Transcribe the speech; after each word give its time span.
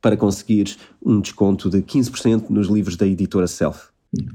para 0.00 0.16
conseguires 0.16 0.78
um 1.04 1.20
desconto 1.20 1.70
de 1.70 1.82
15% 1.82 2.50
nos 2.50 2.68
livros 2.68 2.96
da 2.96 3.06
editora 3.06 3.46
Self. 3.46 3.88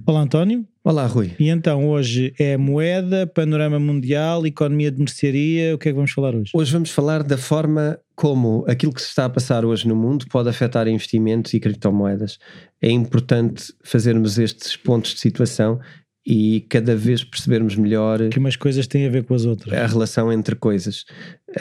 Olá 0.06 0.22
António. 0.22 0.68
Olá 0.84 1.08
Rui. 1.08 1.34
E 1.40 1.50
então 1.50 1.90
hoje 1.90 2.34
é 2.38 2.58
moeda, 2.58 3.26
panorama 3.26 3.80
mundial, 3.80 4.46
economia 4.46 4.92
de 4.92 5.00
mercearia, 5.00 5.74
o 5.74 5.78
que 5.78 5.90
é 5.90 5.92
que 5.92 5.96
vamos 5.96 6.12
falar 6.12 6.36
hoje? 6.36 6.52
Hoje 6.54 6.72
vamos 6.72 6.92
falar 6.92 7.24
da 7.24 7.38
forma 7.38 7.98
como 8.16 8.64
aquilo 8.68 8.94
que 8.94 9.02
se 9.02 9.08
está 9.08 9.26
a 9.26 9.30
passar 9.30 9.66
hoje 9.66 9.88
no 9.88 9.96
mundo 9.96 10.26
pode 10.30 10.50
afetar 10.50 10.88
investimentos 10.88 11.54
e 11.54 11.60
criptomoedas. 11.60 12.38
É 12.82 12.92
importante 12.92 13.74
fazermos 13.84 14.38
estes 14.38 14.76
pontos 14.76 15.16
de 15.16 15.22
situação 15.22 15.80
e 16.26 16.62
cada 16.70 16.96
vez 16.96 17.24
percebermos 17.24 17.76
melhor 17.76 18.30
que 18.30 18.40
umas 18.40 18.56
coisas 18.56 18.88
têm 18.88 19.06
a 19.06 19.10
ver 19.10 19.24
com 19.24 19.34
as 19.34 19.46
outras. 19.46 19.74
A 19.74 19.86
relação 19.86 20.32
entre 20.32 20.56
coisas. 20.56 21.06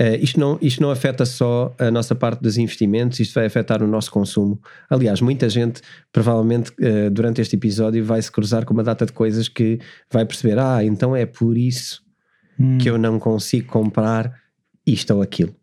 Uh, 0.01 0.17
isto, 0.23 0.41
não, 0.41 0.59
isto 0.63 0.81
não 0.81 0.91
afeta 0.91 1.27
só 1.27 1.75
a 1.79 1.91
nossa 1.91 2.15
parte 2.15 2.41
dos 2.41 2.57
investimentos, 2.57 3.21
isto 3.21 3.35
vai 3.35 3.47
afetar 3.47 3.83
o 3.83 3.87
nosso 3.87 4.11
consumo. 4.11 4.59
Aliás, 4.89 5.21
muita 5.21 5.49
gente, 5.51 5.83
provavelmente, 6.11 6.73
uh, 6.81 7.11
durante 7.11 7.43
este 7.43 7.57
episódio, 7.57 8.03
vai 8.05 8.21
se 8.23 8.33
cruzar 8.33 8.65
com 8.65 8.73
uma 8.73 8.83
data 8.83 9.05
de 9.05 9.13
coisas 9.13 9.49
que 9.49 9.79
vai 10.11 10.25
perceber: 10.25 10.59
ah, 10.59 10.83
então 10.83 11.15
é 11.15 11.27
por 11.27 11.59
isso 11.59 12.03
hum. 12.59 12.79
que 12.79 12.89
eu 12.89 12.97
não 12.97 13.19
consigo 13.19 13.69
comprar 13.69 14.33
isto 14.87 15.15
ou 15.15 15.21
aquilo. 15.21 15.55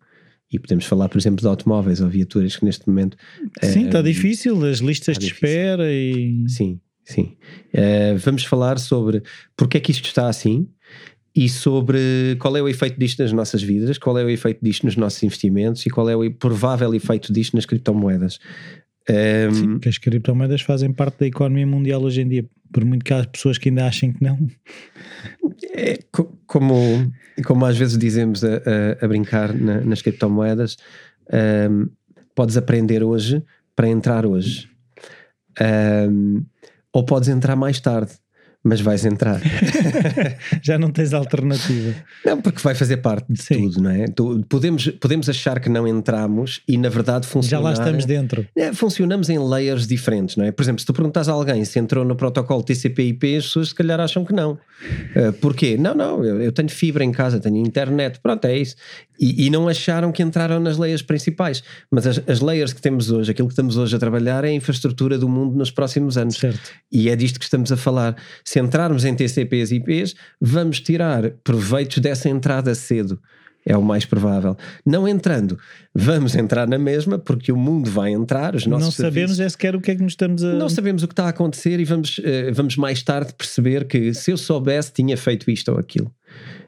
E 0.52 0.60
podemos 0.60 0.86
falar, 0.86 1.10
por 1.10 1.18
exemplo, 1.18 1.42
de 1.42 1.48
automóveis 1.48 2.02
ou 2.02 2.10
viaturas 2.10 2.56
que 2.56 2.66
neste 2.66 2.88
momento. 2.88 3.18
Sim, 3.64 3.88
está 3.88 4.00
uh, 4.00 4.04
difícil, 4.04 4.64
as 4.66 4.78
listas 4.78 5.18
de 5.18 5.28
espera 5.28 5.92
e. 5.92 6.44
Sim, 6.48 6.80
Sim. 7.04 7.36
Vamos 8.20 8.46
falar 8.46 8.78
sobre 8.78 9.24
porque 9.58 9.78
é 9.78 9.80
que 9.80 9.92
isto 9.92 10.06
está 10.06 10.30
assim 10.30 10.70
e 11.36 11.48
sobre 11.48 12.36
qual 12.40 12.56
é 12.58 12.62
o 12.62 12.68
efeito 12.68 13.00
disto 13.00 13.22
nas 13.22 13.32
nossas 13.32 13.62
vidas, 13.62 13.98
qual 13.98 14.18
é 14.18 14.24
o 14.24 14.30
efeito 14.30 14.60
disto 14.64 14.86
nos 14.86 14.96
nossos 14.96 15.22
investimentos 15.24 15.86
e 15.86 15.90
qual 15.90 16.10
é 16.10 16.16
o 16.16 16.32
provável 16.32 16.94
efeito 16.94 17.32
disto 17.32 17.56
nas 17.56 17.66
criptomoedas. 17.66 18.40
Um, 19.10 19.54
Sim, 19.54 19.80
que 19.80 19.90
as 19.90 19.98
criptomoedas 19.98 20.62
fazem 20.62 20.92
parte 20.92 21.20
da 21.20 21.28
economia 21.28 21.66
mundial 21.66 22.02
hoje 22.04 22.22
em 22.22 22.28
dia, 22.28 22.46
por 22.72 22.86
muito 22.86 23.04
que 23.04 23.14
há 23.14 23.26
pessoas 23.26 23.58
que 23.58 23.70
ainda 23.70 23.88
achem 23.88 24.12
que 24.12 24.24
não. 24.24 24.38
É, 25.74 26.00
como, 26.46 27.12
como 27.46 27.66
às 27.66 27.78
vezes 27.78 27.98
dizemos 27.98 28.44
a, 28.44 28.58
a, 28.58 29.06
a 29.06 29.08
brincar 29.08 29.54
na, 29.54 29.82
nas 29.82 30.02
criptomoedas, 30.02 30.78
um, 31.70 31.88
podes 32.36 32.58
aprender 32.58 33.04
hoje 33.04 33.44
para 33.76 33.88
entrar 33.88 34.26
hoje. 34.26 34.70
Um, 36.10 36.44
ou 36.94 37.04
podes 37.04 37.30
entrar 37.30 37.56
mais 37.56 37.80
tarde, 37.80 38.12
mas 38.64 38.82
vais 38.82 39.06
entrar. 39.06 39.42
Já 40.62 40.78
não 40.78 40.92
tens 40.92 41.14
alternativa. 41.14 41.96
Não, 42.26 42.42
porque 42.42 42.62
vai 42.62 42.76
fazer 42.76 42.98
parte 42.98 43.32
de 43.32 43.42
Sim. 43.42 43.70
tudo, 43.70 43.82
não 43.82 43.90
é? 43.90 44.06
Podemos, 44.50 44.88
podemos 45.00 45.30
achar 45.30 45.60
que 45.60 45.70
não 45.70 45.88
entramos 45.88 46.62
e 46.68 46.78
na 46.78 46.90
verdade 46.90 47.26
funciona. 47.26 47.64
Já 47.64 47.70
lá 47.70 47.74
estamos 47.74 48.06
dentro. 48.06 48.46
É, 48.56 48.74
funcionamos 48.74 49.30
em 49.30 49.40
layers 49.40 49.88
diferentes, 49.88 50.36
não 50.36 50.46
é? 50.46 50.52
Por 50.52 50.62
exemplo, 50.62 50.80
se 50.82 50.86
tu 50.86 50.94
perguntas 50.94 51.30
a 51.30 51.32
alguém 51.32 51.64
se 51.64 51.80
entrou 51.80 52.04
no 52.04 52.16
protocolo 52.16 52.62
TCP/IP, 52.62 53.38
as 53.38 53.46
pessoas 53.46 53.70
se 53.70 53.76
calhar 53.76 54.00
acham 54.00 54.26
que 54.26 54.34
não. 54.34 54.54
Uh, 54.54 55.34
porquê? 55.42 55.78
Não, 55.78 55.94
não, 55.94 56.24
eu, 56.24 56.42
eu, 56.42 56.52
tenho 56.52 56.70
fibra 56.70 57.04
em 57.04 57.12
casa, 57.12 57.40
tenho 57.40 57.58
internet, 57.58 58.20
pronto, 58.22 58.46
é 58.46 58.58
isso. 58.58 58.76
E, 59.20 59.46
e 59.46 59.50
não 59.50 59.68
acharam 59.68 60.12
que 60.14 60.24
entraram 60.24 60.60
nas 60.62 60.78
layers 60.78 61.02
principais. 61.02 61.62
Mas 61.92 62.08
as, 62.08 62.22
as, 62.26 62.40
layers 62.40 62.72
que 62.72 62.82
temos 62.82 63.12
hoje, 63.12 63.30
aquilo 63.30 63.50
que 63.50 63.52
estamos 63.52 63.76
hoje 63.76 63.94
a 63.94 64.00
trabalhar 64.00 64.46
é 64.46 64.50
a 64.50 64.54
infraestrutura 64.54 65.18
do 65.18 65.28
mundo 65.28 65.58
nos 65.58 65.70
próximos 65.70 66.18
anos. 66.18 66.36
Certo. 66.38 66.72
E 66.90 67.10
é 67.10 67.16
disto 67.18 67.38
que 67.38 67.44
estamos 67.44 67.72
a 67.72 67.78
falar. 67.78 68.16
Se 68.50 68.60
entrarmos 68.60 69.06
em 69.06 69.14
TCPs 69.14 69.70
e 69.70 69.76
IPs, 69.76 70.16
vamos 70.42 70.80
tirar 70.80 71.30
proveitos 71.44 72.00
dessa 72.00 72.28
entrada 72.28 72.74
cedo. 72.74 73.22
É 73.64 73.78
o 73.78 73.84
mais 73.84 74.06
provável. 74.06 74.58
Não 74.84 75.08
entrando, 75.08 75.56
vamos 75.94 76.34
entrar 76.34 76.68
na 76.68 76.80
mesma, 76.80 77.20
porque 77.20 77.52
o 77.52 77.56
mundo 77.56 77.92
vai 77.92 78.12
entrar, 78.12 78.56
os 78.56 78.66
nossos 78.66 78.86
Não 78.86 78.92
sabemos 78.92 79.14
serviços, 79.14 79.40
é 79.40 79.50
sequer 79.50 79.76
o 79.76 79.80
que 79.80 79.92
é 79.92 79.96
que 79.96 80.02
nos 80.02 80.14
estamos 80.14 80.44
a. 80.44 80.54
Não 80.54 80.68
sabemos 80.68 81.04
o 81.04 81.08
que 81.08 81.14
está 81.14 81.26
a 81.26 81.30
acontecer 81.30 81.80
e 81.80 81.86
vamos, 81.86 82.18
uh, 82.18 82.52
vamos 82.52 82.76
mais 82.76 83.04
tarde 83.04 83.36
perceber 83.36 83.86
que 83.86 84.16
se 84.16 84.32
eu 84.32 84.38
soubesse, 84.38 84.94
tinha 84.94 85.16
feito 85.16 85.52
isto 85.52 85.72
ou 85.72 85.78
aquilo. 85.78 86.12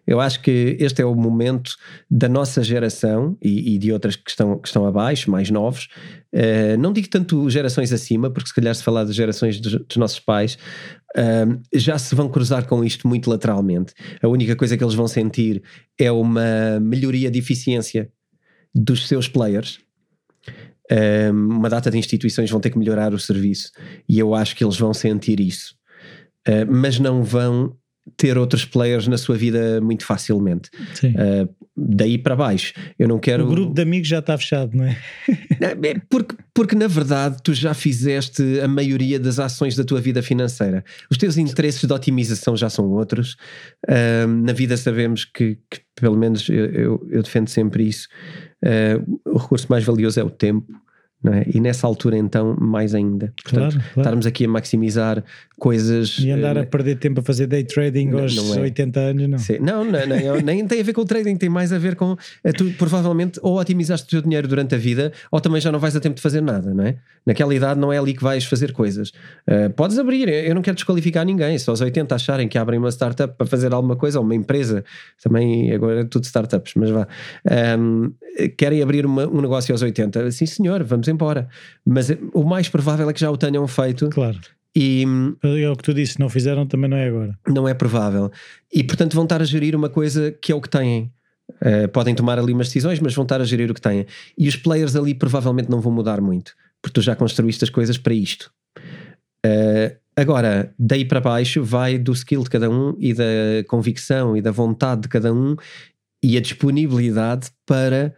Eu 0.05 0.19
acho 0.19 0.41
que 0.41 0.75
este 0.79 1.01
é 1.01 1.05
o 1.05 1.15
momento 1.15 1.71
da 2.09 2.27
nossa 2.27 2.63
geração 2.63 3.37
e, 3.41 3.75
e 3.75 3.77
de 3.77 3.93
outras 3.93 4.15
que 4.15 4.29
estão, 4.29 4.57
que 4.57 4.67
estão 4.67 4.85
abaixo, 4.85 5.29
mais 5.29 5.49
novos. 5.49 5.87
Uh, 6.33 6.77
não 6.79 6.91
digo 6.91 7.07
tanto 7.07 7.49
gerações 7.49 7.93
acima, 7.93 8.29
porque 8.29 8.49
se 8.49 8.55
calhar 8.55 8.73
se 8.73 8.83
falar 8.83 9.03
das 9.03 9.15
gerações 9.15 9.59
dos, 9.59 9.73
dos 9.73 9.97
nossos 9.97 10.19
pais, 10.19 10.57
uh, 11.17 11.61
já 11.73 11.97
se 11.97 12.13
vão 12.15 12.29
cruzar 12.29 12.65
com 12.65 12.83
isto 12.83 13.07
muito 13.07 13.29
lateralmente. 13.29 13.93
A 14.21 14.27
única 14.27 14.55
coisa 14.55 14.77
que 14.77 14.83
eles 14.83 14.95
vão 14.95 15.07
sentir 15.07 15.61
é 15.97 16.11
uma 16.11 16.79
melhoria 16.79 17.29
de 17.29 17.39
eficiência 17.39 18.11
dos 18.73 19.07
seus 19.07 19.27
players. 19.27 19.79
Uh, 20.91 21.31
uma 21.31 21.69
data 21.69 21.89
de 21.89 21.97
instituições 21.97 22.49
vão 22.49 22.59
ter 22.59 22.69
que 22.69 22.77
melhorar 22.77 23.13
o 23.13 23.19
serviço 23.19 23.71
e 24.07 24.19
eu 24.19 24.35
acho 24.35 24.55
que 24.55 24.63
eles 24.63 24.77
vão 24.77 24.93
sentir 24.93 25.39
isso. 25.39 25.75
mas 26.67 26.99
não 26.99 27.23
vão 27.23 27.77
ter 28.17 28.37
outros 28.37 28.65
players 28.65 29.07
na 29.07 29.17
sua 29.17 29.35
vida 29.35 29.79
muito 29.81 30.05
facilmente. 30.05 30.69
Uh, 31.03 31.47
daí 31.75 32.17
para 32.17 32.35
baixo. 32.35 32.73
Eu 32.97 33.07
não 33.07 33.19
quero. 33.19 33.45
O 33.45 33.49
grupo 33.49 33.73
de 33.73 33.81
amigos 33.81 34.07
já 34.07 34.19
está 34.19 34.37
fechado, 34.37 34.75
não 34.75 34.85
é? 34.85 34.97
é 35.61 36.01
porque, 36.09 36.35
porque 36.53 36.75
na 36.75 36.87
verdade 36.87 37.37
tu 37.43 37.53
já 37.53 37.73
fizeste 37.73 38.59
a 38.59 38.67
maioria 38.67 39.19
das 39.19 39.39
ações 39.39 39.75
da 39.75 39.83
tua 39.83 40.01
vida 40.01 40.21
financeira. 40.21 40.83
Os 41.09 41.17
teus 41.17 41.37
interesses 41.37 41.83
de 41.83 41.93
otimização 41.93 42.55
já 42.55 42.69
são 42.69 42.89
outros. 42.89 43.35
Uh, 43.87 44.27
na 44.27 44.53
vida 44.53 44.75
sabemos 44.77 45.25
que, 45.25 45.57
que 45.69 45.81
pelo 45.95 46.17
menos 46.17 46.47
eu, 46.49 46.65
eu, 46.65 47.07
eu, 47.09 47.23
defendo 47.23 47.49
sempre 47.49 47.87
isso. 47.87 48.07
Uh, 48.63 49.19
o 49.25 49.37
recurso 49.37 49.67
mais 49.69 49.83
valioso 49.83 50.19
é 50.19 50.23
o 50.23 50.29
tempo. 50.29 50.71
É? 51.23 51.55
E 51.55 51.59
nessa 51.59 51.85
altura, 51.85 52.17
então, 52.17 52.57
mais 52.59 52.95
ainda. 52.95 53.31
Portanto, 53.43 53.73
claro, 53.73 53.73
claro. 53.73 53.99
estarmos 53.99 54.25
aqui 54.25 54.45
a 54.45 54.47
maximizar 54.47 55.23
coisas. 55.61 56.17
E 56.17 56.31
andar 56.31 56.57
a 56.57 56.65
perder 56.65 56.95
tempo 56.95 57.19
a 57.19 57.23
fazer 57.23 57.45
day 57.45 57.63
trading 57.63 58.07
não, 58.07 58.21
aos 58.21 58.35
não 58.35 58.55
é. 58.55 58.61
80 58.61 58.99
anos, 58.99 59.29
não. 59.29 59.37
Sim. 59.37 59.59
Não, 59.59 59.85
não, 59.85 60.07
não, 60.07 60.41
nem 60.43 60.65
tem 60.65 60.79
a 60.79 60.83
ver 60.83 60.91
com 60.91 61.01
o 61.01 61.05
trading, 61.05 61.35
tem 61.35 61.49
mais 61.49 61.71
a 61.71 61.77
ver 61.77 61.95
com. 61.95 62.13
Uh, 62.13 62.17
tu 62.57 62.71
provavelmente 62.79 63.39
ou 63.43 63.59
otimizaste 63.59 64.07
o 64.07 64.09
teu 64.09 64.21
dinheiro 64.23 64.47
durante 64.47 64.73
a 64.73 64.77
vida, 64.79 65.13
ou 65.31 65.39
também 65.39 65.61
já 65.61 65.71
não 65.71 65.77
vais 65.77 65.95
a 65.95 65.99
tempo 65.99 66.15
de 66.15 66.21
fazer 66.21 66.41
nada, 66.41 66.73
não 66.73 66.83
é? 66.83 66.95
Naquela 67.23 67.53
idade 67.53 67.79
não 67.79 67.93
é 67.93 67.99
ali 67.99 68.15
que 68.15 68.23
vais 68.23 68.43
fazer 68.43 68.73
coisas. 68.73 69.09
Uh, 69.47 69.69
podes 69.75 69.99
abrir, 69.99 70.27
eu 70.27 70.55
não 70.55 70.63
quero 70.63 70.73
desqualificar 70.73 71.23
ninguém. 71.23 71.55
Se 71.59 71.69
aos 71.69 71.79
80 71.79 72.15
acharem 72.15 72.47
que 72.47 72.57
abrem 72.57 72.79
uma 72.79 72.89
startup 72.89 73.35
para 73.37 73.45
fazer 73.45 73.71
alguma 73.71 73.95
coisa, 73.95 74.17
ou 74.17 74.25
uma 74.25 74.33
empresa, 74.33 74.83
também 75.21 75.71
agora 75.71 76.01
é 76.01 76.05
tudo 76.05 76.23
startups, 76.23 76.73
mas 76.75 76.89
vá. 76.89 77.07
Um, 77.77 78.11
querem 78.57 78.81
abrir 78.81 79.05
uma, 79.05 79.27
um 79.27 79.41
negócio 79.41 79.71
aos 79.75 79.83
80, 79.83 80.31
sim 80.31 80.47
senhor, 80.47 80.83
vamos 80.83 81.07
embora. 81.07 81.47
Mas 81.85 82.11
o 82.33 82.43
mais 82.43 82.67
provável 82.67 83.07
é 83.07 83.13
que 83.13 83.19
já 83.19 83.29
o 83.29 83.37
tenham 83.37 83.67
feito. 83.67 84.09
Claro. 84.09 84.39
E, 84.75 85.03
é 85.43 85.69
o 85.69 85.75
que 85.75 85.83
tu 85.83 85.93
disse, 85.93 86.19
não 86.19 86.29
fizeram 86.29 86.65
também 86.65 86.89
não 86.89 86.97
é 86.97 87.07
agora. 87.07 87.37
Não 87.47 87.67
é 87.67 87.73
provável. 87.73 88.31
E 88.73 88.83
portanto 88.83 89.13
vão 89.13 89.23
estar 89.23 89.41
a 89.41 89.45
gerir 89.45 89.75
uma 89.75 89.89
coisa 89.89 90.31
que 90.31 90.51
é 90.51 90.55
o 90.55 90.61
que 90.61 90.69
têm. 90.69 91.11
Uh, 91.61 91.87
podem 91.89 92.15
tomar 92.15 92.39
ali 92.39 92.53
umas 92.53 92.67
decisões, 92.67 92.99
mas 92.99 93.13
vão 93.13 93.23
estar 93.23 93.41
a 93.41 93.43
gerir 93.43 93.69
o 93.69 93.73
que 93.73 93.81
têm. 93.81 94.05
E 94.37 94.47
os 94.47 94.55
players 94.55 94.95
ali 94.95 95.13
provavelmente 95.13 95.69
não 95.69 95.81
vão 95.81 95.91
mudar 95.91 96.21
muito. 96.21 96.53
porque 96.81 96.93
tu 96.93 97.01
já 97.01 97.15
construíste 97.15 97.63
as 97.63 97.69
coisas 97.69 97.97
para 97.97 98.13
isto. 98.13 98.51
Uh, 99.45 99.95
agora, 100.15 100.73
daí 100.79 101.05
para 101.05 101.19
baixo 101.19 101.63
vai 101.63 101.97
do 101.97 102.13
skill 102.13 102.43
de 102.43 102.49
cada 102.49 102.69
um 102.69 102.95
e 102.97 103.13
da 103.13 103.23
convicção 103.67 104.35
e 104.35 104.41
da 104.41 104.51
vontade 104.51 105.01
de 105.01 105.09
cada 105.09 105.33
um 105.33 105.55
e 106.23 106.37
a 106.37 106.41
disponibilidade 106.41 107.49
para 107.65 108.15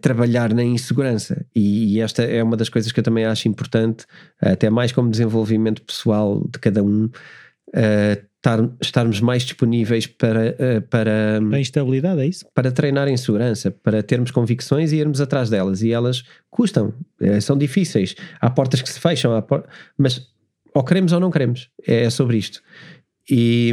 trabalhar 0.00 0.52
na 0.52 0.62
insegurança. 0.62 1.44
E, 1.54 1.94
e, 1.94 2.00
esta 2.00 2.22
é 2.22 2.42
uma 2.42 2.56
das 2.56 2.68
coisas 2.68 2.92
que 2.92 3.00
eu 3.00 3.04
também 3.04 3.24
acho 3.24 3.48
importante, 3.48 4.06
até 4.40 4.70
mais 4.70 4.92
como 4.92 5.10
desenvolvimento 5.10 5.82
pessoal 5.82 6.46
de 6.52 6.58
cada 6.58 6.82
um. 6.82 7.08
Estar, 7.72 8.70
estarmos 8.80 9.20
mais 9.20 9.42
disponíveis 9.42 10.06
para, 10.06 10.54
para. 10.88 11.40
A 11.52 11.60
instabilidade, 11.60 12.20
é 12.20 12.26
isso? 12.26 12.46
Para 12.54 12.70
treinar 12.70 13.08
em 13.08 13.16
segurança, 13.16 13.70
para 13.70 14.02
termos 14.02 14.30
convicções 14.30 14.92
e 14.92 14.96
irmos 14.96 15.20
atrás 15.20 15.50
delas. 15.50 15.82
E 15.82 15.90
elas 15.90 16.22
custam, 16.48 16.94
são 17.42 17.58
difíceis. 17.58 18.14
Há 18.40 18.48
portas 18.48 18.80
que 18.80 18.88
se 18.88 19.00
fecham, 19.00 19.42
por... 19.42 19.66
mas 19.98 20.28
ou 20.76 20.84
queremos 20.84 21.12
ou 21.12 21.20
não 21.20 21.30
queremos. 21.30 21.70
É 21.86 22.08
sobre 22.10 22.36
isto. 22.36 22.62
E, 23.30 23.72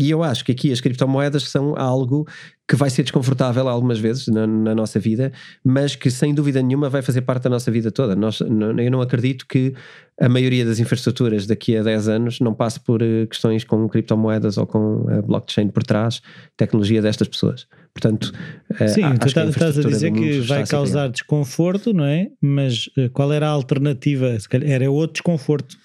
e, 0.00 0.10
eu 0.10 0.22
acho 0.22 0.44
que 0.44 0.52
aqui 0.52 0.72
as 0.72 0.80
criptomoedas 0.80 1.50
são 1.50 1.76
algo 1.76 2.26
que 2.68 2.74
vai 2.74 2.90
ser 2.90 3.04
desconfortável 3.04 3.68
algumas 3.68 3.98
vezes 3.98 4.26
na, 4.26 4.46
na, 4.46 4.74
nossa 4.74 4.98
vida, 4.98 5.32
mas 5.64 5.94
que 5.94 6.10
sem 6.10 6.34
dúvida 6.34 6.60
nenhuma 6.60 6.88
vai 6.88 7.00
fazer 7.00 7.20
parte 7.20 7.44
da 7.44 7.50
nossa 7.50 7.70
vida 7.70 7.92
toda. 7.92 8.16
Nós, 8.16 8.40
eu 8.40 8.90
não 8.90 9.00
acredito 9.00 9.46
que 9.46 9.72
a 10.20 10.28
maioria 10.28 10.64
das 10.64 10.80
infraestruturas 10.80 11.46
daqui 11.46 11.76
a 11.76 11.82
10 11.82 12.08
anos 12.08 12.40
não 12.40 12.52
passe 12.52 12.80
por 12.80 13.02
eh, 13.02 13.26
questões 13.26 13.62
com 13.62 13.88
criptomoedas 13.88 14.56
ou 14.58 14.66
com 14.66 15.06
a 15.08 15.22
blockchain 15.22 15.68
por 15.68 15.84
trás, 15.84 16.20
tecnologia 16.56 17.00
destas 17.00 17.28
pessoas. 17.28 17.68
Portanto, 17.92 18.32
eh, 18.80 18.88
sim, 18.88 19.02
tu 19.14 19.32
tá, 19.32 19.44
estás 19.44 19.78
a 19.78 19.82
dizer 19.82 20.12
que 20.12 20.40
vai 20.40 20.66
causar 20.66 21.08
desconforto, 21.08 21.92
não 21.92 22.04
é? 22.04 22.28
Mas 22.40 22.90
eh, 22.96 23.08
qual 23.10 23.32
era 23.32 23.46
a 23.46 23.50
alternativa? 23.50 24.36
Era 24.64 24.90
outro 24.90 25.12
desconforto. 25.12 25.76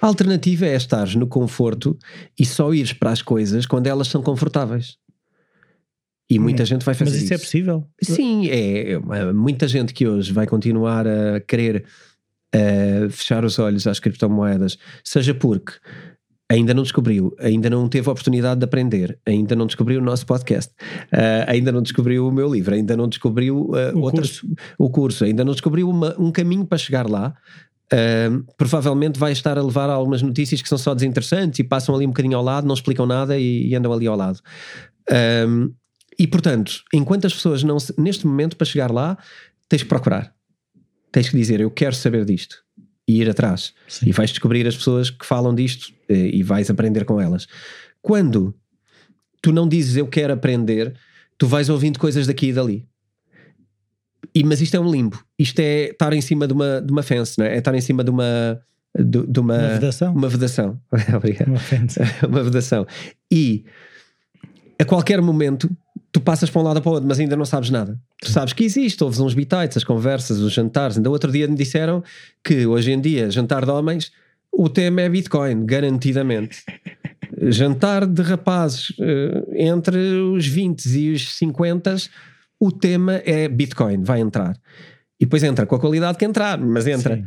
A 0.00 0.06
alternativa 0.06 0.66
é 0.66 0.76
estar 0.76 1.08
no 1.16 1.26
conforto 1.26 1.98
e 2.38 2.46
só 2.46 2.72
ires 2.72 2.92
para 2.92 3.10
as 3.10 3.22
coisas 3.22 3.66
quando 3.66 3.88
elas 3.88 4.06
são 4.06 4.22
confortáveis. 4.22 4.96
E 6.30 6.38
hum, 6.38 6.42
muita 6.42 6.64
gente 6.64 6.84
vai 6.84 6.94
fazer 6.94 7.10
isso. 7.10 7.20
Mas 7.20 7.24
isso, 7.24 7.34
é 7.34 7.38
possível? 7.38 7.86
Sim, 8.02 8.48
é, 8.48 8.92
é, 8.92 9.32
muita 9.32 9.66
gente 9.66 9.94
que 9.94 10.06
hoje 10.06 10.32
vai 10.32 10.46
continuar 10.46 11.06
a 11.06 11.40
querer 11.40 11.84
uh, 12.54 13.10
fechar 13.10 13.44
os 13.44 13.58
olhos 13.58 13.86
às 13.86 13.98
criptomoedas, 13.98 14.78
seja 15.02 15.34
porque 15.34 15.72
ainda 16.50 16.72
não 16.72 16.82
descobriu, 16.82 17.34
ainda 17.38 17.68
não 17.68 17.88
teve 17.88 18.08
a 18.08 18.12
oportunidade 18.12 18.60
de 18.60 18.64
aprender, 18.64 19.18
ainda 19.26 19.54
não 19.54 19.66
descobriu 19.66 20.00
o 20.00 20.04
nosso 20.04 20.24
podcast, 20.24 20.72
uh, 21.12 21.44
ainda 21.46 21.70
não 21.70 21.82
descobriu 21.82 22.26
o 22.26 22.32
meu 22.32 22.52
livro, 22.52 22.74
ainda 22.74 22.96
não 22.96 23.08
descobriu 23.08 23.70
uh, 23.70 23.94
o, 23.94 24.00
outros, 24.00 24.40
curso. 24.40 24.54
o 24.78 24.90
curso, 24.90 25.24
ainda 25.24 25.44
não 25.44 25.52
descobriu 25.52 25.88
uma, 25.88 26.14
um 26.18 26.30
caminho 26.30 26.66
para 26.66 26.78
chegar 26.78 27.08
lá, 27.08 27.34
Uh, 27.90 28.44
provavelmente 28.58 29.18
vai 29.18 29.32
estar 29.32 29.56
a 29.56 29.62
levar 29.62 29.88
a 29.88 29.94
algumas 29.94 30.20
notícias 30.20 30.60
que 30.60 30.68
são 30.68 30.76
só 30.76 30.94
desinteressantes 30.94 31.58
e 31.58 31.64
passam 31.64 31.94
ali 31.94 32.04
um 32.04 32.10
bocadinho 32.10 32.36
ao 32.36 32.44
lado, 32.44 32.66
não 32.66 32.74
explicam 32.74 33.06
nada 33.06 33.38
e, 33.38 33.66
e 33.66 33.74
andam 33.74 33.90
ali 33.90 34.06
ao 34.06 34.14
lado. 34.14 34.40
Um, 35.48 35.72
e 36.18 36.26
portanto, 36.26 36.82
enquanto 36.92 37.26
as 37.26 37.34
pessoas 37.34 37.62
não 37.62 37.78
se, 37.78 37.94
neste 37.98 38.26
momento 38.26 38.56
para 38.56 38.66
chegar 38.66 38.90
lá, 38.90 39.16
tens 39.68 39.82
que 39.82 39.88
procurar, 39.88 40.34
tens 41.12 41.28
que 41.28 41.36
dizer 41.36 41.60
eu 41.60 41.70
quero 41.70 41.94
saber 41.94 42.24
disto 42.24 42.56
e 43.06 43.20
ir 43.20 43.30
atrás 43.30 43.72
Sim. 43.86 44.08
e 44.08 44.12
vais 44.12 44.30
descobrir 44.30 44.66
as 44.66 44.76
pessoas 44.76 45.10
que 45.10 45.24
falam 45.24 45.54
disto 45.54 45.92
eh, 46.08 46.30
e 46.34 46.42
vais 46.42 46.68
aprender 46.68 47.04
com 47.04 47.20
elas. 47.20 47.46
Quando 48.02 48.54
tu 49.40 49.52
não 49.52 49.68
dizes 49.68 49.96
eu 49.96 50.06
quero 50.06 50.32
aprender, 50.32 50.94
tu 51.38 51.46
vais 51.46 51.68
ouvindo 51.68 51.98
coisas 51.98 52.26
daqui 52.26 52.48
e 52.48 52.52
dali. 52.52 52.86
E, 54.34 54.44
mas 54.44 54.60
isto 54.60 54.76
é 54.76 54.80
um 54.80 54.90
limbo. 54.90 55.22
Isto 55.38 55.60
é 55.60 55.90
estar 55.90 56.12
em 56.12 56.20
cima 56.20 56.46
de 56.46 56.52
uma, 56.52 56.82
de 56.82 56.92
uma 56.92 57.02
fence, 57.02 57.36
não 57.38 57.46
é? 57.46 57.54
é 57.54 57.58
estar 57.58 57.74
em 57.74 57.80
cima 57.80 58.04
de 58.04 58.10
uma. 58.10 58.60
De, 58.94 59.26
de 59.26 59.40
uma, 59.40 59.56
uma 59.56 59.68
vedação. 59.68 60.12
Uma 60.12 60.28
vedação. 60.28 60.80
Obrigado. 61.16 61.48
Uma, 61.48 61.60
uma 62.28 62.42
vedação. 62.42 62.86
E 63.30 63.64
a 64.78 64.84
qualquer 64.84 65.20
momento 65.20 65.70
tu 66.12 66.20
passas 66.20 66.50
para 66.50 66.60
um 66.60 66.64
lado 66.64 66.80
para 66.80 66.90
o 66.90 66.92
outro, 66.94 67.08
mas 67.08 67.18
ainda 67.18 67.36
não 67.36 67.44
sabes 67.44 67.70
nada. 67.70 67.98
Tu 68.20 68.30
sabes 68.30 68.52
que 68.52 68.64
existe, 68.64 69.02
ouves 69.02 69.20
uns 69.20 69.34
bitites, 69.34 69.76
as 69.76 69.84
conversas, 69.84 70.38
os 70.38 70.52
jantares. 70.52 70.96
Ainda 70.96 71.10
outro 71.10 71.30
dia 71.30 71.46
me 71.46 71.56
disseram 71.56 72.02
que 72.42 72.66
hoje 72.66 72.92
em 72.92 73.00
dia, 73.00 73.30
jantar 73.30 73.64
de 73.64 73.70
homens, 73.70 74.10
o 74.52 74.68
tema 74.68 75.02
é 75.02 75.08
Bitcoin, 75.08 75.64
garantidamente. 75.66 76.62
jantar 77.48 78.06
de 78.06 78.22
rapazes 78.22 78.92
eh, 78.98 79.44
entre 79.54 79.96
os 79.96 80.46
20 80.46 80.86
e 80.86 81.12
os 81.12 81.36
50 81.36 81.96
o 82.60 82.72
tema 82.72 83.22
é 83.24 83.46
Bitcoin, 83.48 84.02
vai 84.02 84.20
entrar. 84.20 84.56
E 85.20 85.24
depois 85.24 85.42
entra 85.42 85.66
com 85.66 85.76
a 85.76 85.80
qualidade 85.80 86.18
que 86.18 86.24
entrar, 86.24 86.58
mas 86.58 86.86
entra. 86.86 87.22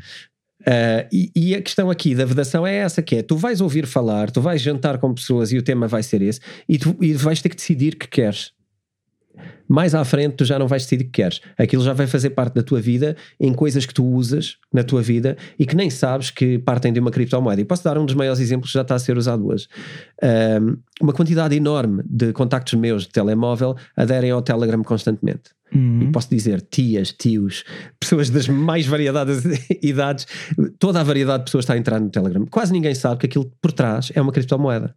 Uh, 0.62 1.07
e, 1.12 1.31
e, 1.36 1.56
a 1.56 1.62
questão 1.62 1.89
aqui 1.89 2.13
da 2.13 2.25
vedação 2.25 2.68
é 2.68 2.75
essa: 2.75 3.01
que 3.01 3.16
é 3.16 3.24
tu 3.24 3.36
vais 3.36 3.62
ouvir 3.62 3.88
falar, 3.88 4.30
tu 4.30 4.42
vais 4.42 4.62
jantar 4.62 4.98
com 5.00 5.13
pessoas 5.13 5.51
e 5.51 5.57
o 5.57 5.63
tema 5.63 5.88
vai 5.88 6.04
ser 6.04 6.22
esse, 6.22 6.39
e 6.69 6.77
tu 6.77 6.95
e 7.01 7.13
vais 7.13 7.42
ter 7.42 7.50
que 7.50 7.56
decidir 7.56 7.95
que 7.95 8.07
queres 8.07 8.51
mais 9.68 9.95
à 9.95 10.04
frente 10.04 10.36
tu 10.36 10.45
já 10.45 10.60
não 10.60 10.68
vais 10.68 10.83
decidir 10.83 11.04
o 11.04 11.06
que 11.06 11.13
queres. 11.13 11.42
Aquilo 11.57 11.83
já 11.83 11.94
vai 11.94 12.07
fazer 12.07 12.31
parte 12.31 12.56
da 12.56 12.63
tua 12.63 12.81
vida 12.81 13.16
em 13.39 13.54
coisas 13.54 13.86
que 13.86 13.94
tu 13.94 14.06
usas 14.06 14.57
na 14.74 14.83
tua 14.83 15.01
vida 15.01 15.38
e 15.57 15.66
que 15.66 15.75
nem 15.75 15.89
sabes 15.89 16.30
que 16.30 16.60
partem 16.60 16.92
de 16.92 17.00
uma 17.00 17.12
criptomoeda. 17.12 17.62
E 17.62 17.66
posso 17.66 17.83
dar 17.83 17.98
um 17.98 18.06
dos 18.06 18.16
maiores 18.16 18.39
exemplos 18.39 18.72
que 18.72 18.74
já 18.75 18.81
está 18.81 18.95
a 18.95 19.00
ser 19.00 19.18
usado 19.18 19.48
hoje. 19.48 19.68
Um, 20.62 20.78
uma 21.01 21.13
quantidade 21.13 21.56
enorme 21.56 22.04
de 22.06 22.33
contactos 22.33 22.74
meus 22.74 23.04
de 23.04 23.10
telemóvel 23.10 23.75
aderem 23.95 24.31
ao 24.31 24.42
Telegram 24.42 24.83
constantemente. 24.83 25.51
Uhum. 25.74 26.01
E 26.01 26.12
posso 26.12 26.30
dizer 26.30 26.62
tias, 26.69 27.13
tios, 27.13 27.63
pessoas 28.00 28.30
das 28.30 28.48
mais 28.48 28.86
variadas 28.86 29.44
idades, 29.81 30.27
toda 30.77 31.00
a 31.00 31.04
variedade 31.04 31.39
de 31.39 31.45
pessoas 31.45 31.63
está 31.63 31.74
a 31.74 31.77
entrar 31.77 32.00
no 32.00 32.10
Telegram. 32.10 32.45
Quase 32.45 32.74
ninguém 32.74 32.94
sabe 32.94 33.22
que 33.22 33.25
aquilo 33.25 33.51
por 33.62 33.72
trás 33.72 34.12
é 34.13 34.22
uma 34.22 34.31
criptomoeda. 34.31 34.94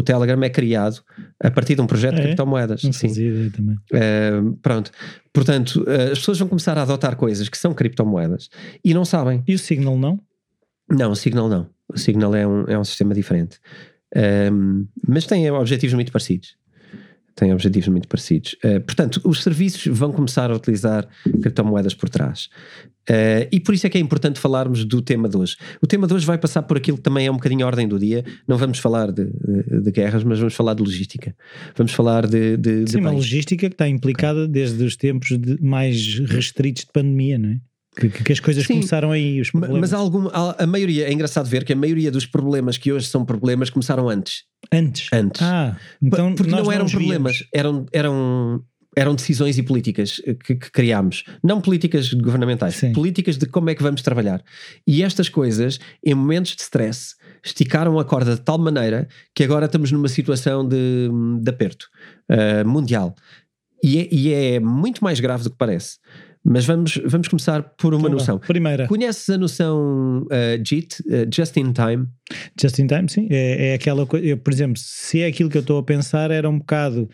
O 0.00 0.02
Telegram 0.02 0.42
é 0.42 0.48
criado 0.48 1.02
a 1.38 1.50
partir 1.50 1.74
de 1.74 1.82
um 1.82 1.86
projeto 1.86 2.14
de 2.14 2.22
é? 2.22 2.24
criptomoedas. 2.24 2.82
Não 2.82 2.92
sim. 2.92 3.08
ideia 3.08 3.50
também. 3.50 3.76
Uh, 3.92 4.56
pronto. 4.62 4.90
Portanto, 5.30 5.84
uh, 5.86 6.12
as 6.12 6.18
pessoas 6.18 6.38
vão 6.38 6.48
começar 6.48 6.78
a 6.78 6.82
adotar 6.82 7.16
coisas 7.16 7.50
que 7.50 7.58
são 7.58 7.74
criptomoedas 7.74 8.48
e 8.82 8.94
não 8.94 9.04
sabem. 9.04 9.42
E 9.46 9.54
o 9.54 9.58
Signal 9.58 9.98
não? 9.98 10.18
Não, 10.90 11.10
o 11.10 11.16
Signal 11.16 11.48
não. 11.50 11.68
O 11.92 11.98
Signal 11.98 12.34
é 12.34 12.46
um, 12.46 12.64
é 12.64 12.78
um 12.78 12.84
sistema 12.84 13.14
diferente. 13.14 13.58
Um, 14.52 14.86
mas 15.06 15.26
tem 15.26 15.50
objetivos 15.50 15.94
muito 15.94 16.10
parecidos 16.10 16.58
têm 17.36 17.52
objetivos 17.54 17.88
muito 17.88 18.06
parecidos. 18.06 18.54
Uh, 18.62 18.80
portanto, 18.80 19.20
os 19.24 19.42
serviços 19.42 19.86
vão 19.86 20.12
começar 20.12 20.50
a 20.50 20.54
utilizar 20.54 21.08
criptomoedas 21.40 21.94
por 21.94 22.10
trás. 22.10 22.50
Uh, 23.10 23.48
e 23.50 23.58
por 23.58 23.74
isso 23.74 23.84
é 23.88 23.90
que 23.90 23.98
é 23.98 24.00
importante 24.00 24.38
falarmos 24.38 24.84
do 24.84 25.02
tema 25.02 25.28
de 25.28 25.36
hoje. 25.36 25.56
O 25.82 25.86
tema 25.86 26.06
de 26.06 26.14
hoje 26.14 26.24
vai 26.24 26.38
passar 26.38 26.62
por 26.62 26.76
aquilo 26.76 26.96
que 26.96 27.02
também 27.02 27.26
é 27.26 27.30
um 27.30 27.34
bocadinho 27.34 27.64
a 27.64 27.66
ordem 27.66 27.88
do 27.88 27.98
dia. 27.98 28.24
Não 28.46 28.56
vamos 28.56 28.78
falar 28.78 29.10
de, 29.10 29.24
de, 29.24 29.80
de 29.80 29.90
guerras, 29.90 30.22
mas 30.22 30.38
vamos 30.38 30.54
falar 30.54 30.74
de 30.74 30.82
logística. 30.82 31.34
Vamos 31.76 31.92
falar 31.92 32.28
de. 32.28 32.56
de 32.56 32.88
Sim, 32.88 33.00
uma 33.00 33.10
logística 33.10 33.68
que 33.68 33.74
está 33.74 33.88
implicada 33.88 34.46
desde 34.46 34.84
os 34.84 34.94
tempos 34.94 35.30
mais 35.60 36.20
restritos 36.20 36.84
de 36.84 36.92
pandemia, 36.92 37.36
não 37.36 37.50
é? 37.50 37.60
Que, 37.96 38.08
que, 38.08 38.32
as 38.32 38.38
coisas 38.38 38.64
Sim, 38.64 38.74
começaram 38.74 39.10
aí, 39.10 39.40
os 39.40 39.50
problemas. 39.50 39.80
Mas 39.80 39.92
algum, 39.92 40.28
a, 40.28 40.62
a 40.62 40.66
maioria, 40.66 41.08
é 41.08 41.12
engraçado 41.12 41.48
ver 41.48 41.64
que 41.64 41.72
a 41.72 41.76
maioria 41.76 42.12
dos 42.12 42.24
problemas 42.24 42.78
que 42.78 42.92
hoje 42.92 43.06
são 43.06 43.24
problemas 43.24 43.68
começaram 43.68 44.08
antes. 44.08 44.44
Antes? 44.70 45.08
Antes. 45.12 45.42
Ah, 45.42 45.76
então 46.00 46.32
Porque 46.36 46.52
não 46.52 46.70
eram 46.70 46.84
não 46.84 46.90
problemas, 46.90 47.44
eram, 47.52 47.86
eram, 47.92 48.62
eram 48.96 49.14
decisões 49.14 49.56
e 49.58 49.62
políticas 49.62 50.20
que, 50.44 50.54
que 50.56 50.70
criámos. 50.70 51.24
Não 51.42 51.60
políticas 51.60 52.12
governamentais, 52.12 52.76
Sim. 52.76 52.92
políticas 52.92 53.36
de 53.38 53.46
como 53.46 53.70
é 53.70 53.74
que 53.74 53.82
vamos 53.82 54.02
trabalhar. 54.02 54.42
E 54.86 55.02
estas 55.02 55.28
coisas, 55.28 55.78
em 56.04 56.14
momentos 56.14 56.56
de 56.56 56.62
stress, 56.62 57.14
esticaram 57.44 57.98
a 57.98 58.04
corda 58.04 58.34
de 58.34 58.40
tal 58.40 58.58
maneira 58.58 59.08
que 59.34 59.44
agora 59.44 59.66
estamos 59.66 59.92
numa 59.92 60.08
situação 60.08 60.66
de, 60.66 61.08
de 61.40 61.50
aperto 61.50 61.86
uh, 62.30 62.66
mundial. 62.66 63.14
E 63.82 63.98
é, 63.98 64.08
e 64.10 64.32
é 64.32 64.60
muito 64.60 65.02
mais 65.02 65.20
grave 65.20 65.44
do 65.44 65.50
que 65.50 65.56
parece. 65.56 65.98
Mas 66.42 66.64
vamos, 66.64 66.98
vamos 67.04 67.28
começar 67.28 67.62
por 67.62 67.92
uma 67.92 68.08
então, 68.08 68.12
noção. 68.12 68.38
Primeira. 68.38 68.86
Conheces 68.86 69.28
a 69.28 69.36
noção 69.36 70.22
uh, 70.24 70.64
JIT, 70.66 71.02
uh, 71.02 71.28
Just 71.32 71.56
in 71.58 71.72
Time? 71.72 72.06
Just 72.60 72.78
in 72.78 72.86
Time, 72.86 73.08
sim. 73.08 73.28
É, 73.30 73.72
é 73.72 73.74
aquela 73.74 74.06
coisa. 74.06 74.36
Por 74.38 74.52
exemplo, 74.52 74.78
se 74.78 75.20
é 75.20 75.26
aquilo 75.26 75.50
que 75.50 75.58
eu 75.58 75.60
estou 75.60 75.78
a 75.78 75.82
pensar, 75.82 76.30
era 76.30 76.48
um 76.48 76.58
bocado 76.58 77.08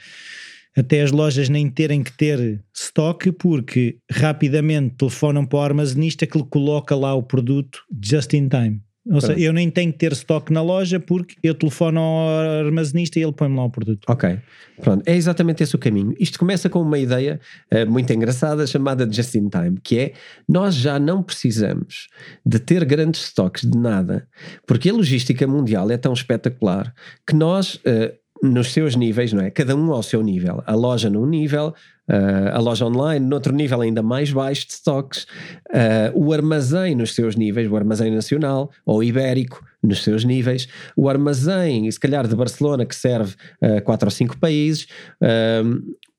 até 0.76 1.02
as 1.02 1.10
lojas 1.10 1.48
nem 1.48 1.68
terem 1.68 2.02
que 2.02 2.12
ter 2.12 2.62
estoque, 2.74 3.32
porque 3.32 3.98
rapidamente 4.10 4.96
telefonam 4.96 5.46
para 5.46 5.58
o 5.58 5.62
armazenista 5.62 6.26
que 6.26 6.36
lhe 6.36 6.44
coloca 6.44 6.94
lá 6.94 7.14
o 7.14 7.22
produto 7.22 7.80
just 8.02 8.34
in 8.34 8.48
time. 8.48 8.82
Ou 9.08 9.20
seja, 9.20 9.38
eu 9.38 9.52
nem 9.52 9.70
tenho 9.70 9.92
que 9.92 9.98
ter 9.98 10.12
estoque 10.12 10.52
na 10.52 10.60
loja 10.60 10.98
porque 10.98 11.36
eu 11.42 11.54
telefono 11.54 12.00
ao 12.00 12.28
armazenista 12.66 13.18
e 13.18 13.22
ele 13.22 13.32
põe-me 13.32 13.56
lá 13.56 13.64
o 13.64 13.70
produto. 13.70 14.04
Ok, 14.08 14.38
pronto, 14.80 15.02
é 15.06 15.14
exatamente 15.14 15.62
esse 15.62 15.76
o 15.76 15.78
caminho. 15.78 16.14
Isto 16.18 16.38
começa 16.38 16.68
com 16.68 16.80
uma 16.80 16.98
ideia 16.98 17.40
uh, 17.72 17.88
muito 17.88 18.12
engraçada 18.12 18.66
chamada 18.66 19.08
just 19.10 19.34
in 19.36 19.48
time, 19.48 19.78
que 19.82 19.98
é 19.98 20.12
nós 20.48 20.74
já 20.74 20.98
não 20.98 21.22
precisamos 21.22 22.08
de 22.44 22.58
ter 22.58 22.84
grandes 22.84 23.26
estoques 23.26 23.68
de 23.70 23.78
nada, 23.78 24.26
porque 24.66 24.90
a 24.90 24.92
logística 24.92 25.46
mundial 25.46 25.88
é 25.90 25.96
tão 25.96 26.12
espetacular 26.12 26.92
que 27.26 27.34
nós. 27.34 27.76
Uh, 27.76 28.25
nos 28.42 28.72
seus 28.72 28.94
níveis, 28.94 29.32
não 29.32 29.42
é? 29.42 29.50
Cada 29.50 29.74
um 29.74 29.92
ao 29.92 30.02
seu 30.02 30.22
nível. 30.22 30.62
A 30.66 30.74
loja 30.74 31.08
num 31.10 31.26
nível, 31.26 31.74
uh, 32.08 32.52
a 32.52 32.58
loja 32.58 32.86
online 32.86 33.24
noutro 33.24 33.54
nível 33.54 33.80
ainda 33.80 34.02
mais 34.02 34.30
baixo 34.32 34.66
de 34.66 34.72
stocks, 34.74 35.26
uh, 35.70 36.12
o 36.14 36.32
armazém 36.32 36.94
nos 36.94 37.14
seus 37.14 37.36
níveis, 37.36 37.70
o 37.70 37.76
armazém 37.76 38.10
nacional 38.10 38.70
ou 38.84 39.02
ibérico 39.02 39.64
nos 39.82 40.02
seus 40.02 40.24
níveis, 40.24 40.68
o 40.96 41.08
armazém, 41.08 41.90
se 41.90 42.00
calhar 42.00 42.26
de 42.26 42.34
Barcelona, 42.34 42.84
que 42.84 42.94
serve 42.94 43.34
a 43.60 43.80
quatro 43.80 44.08
ou 44.08 44.10
cinco 44.10 44.36
países, 44.36 44.88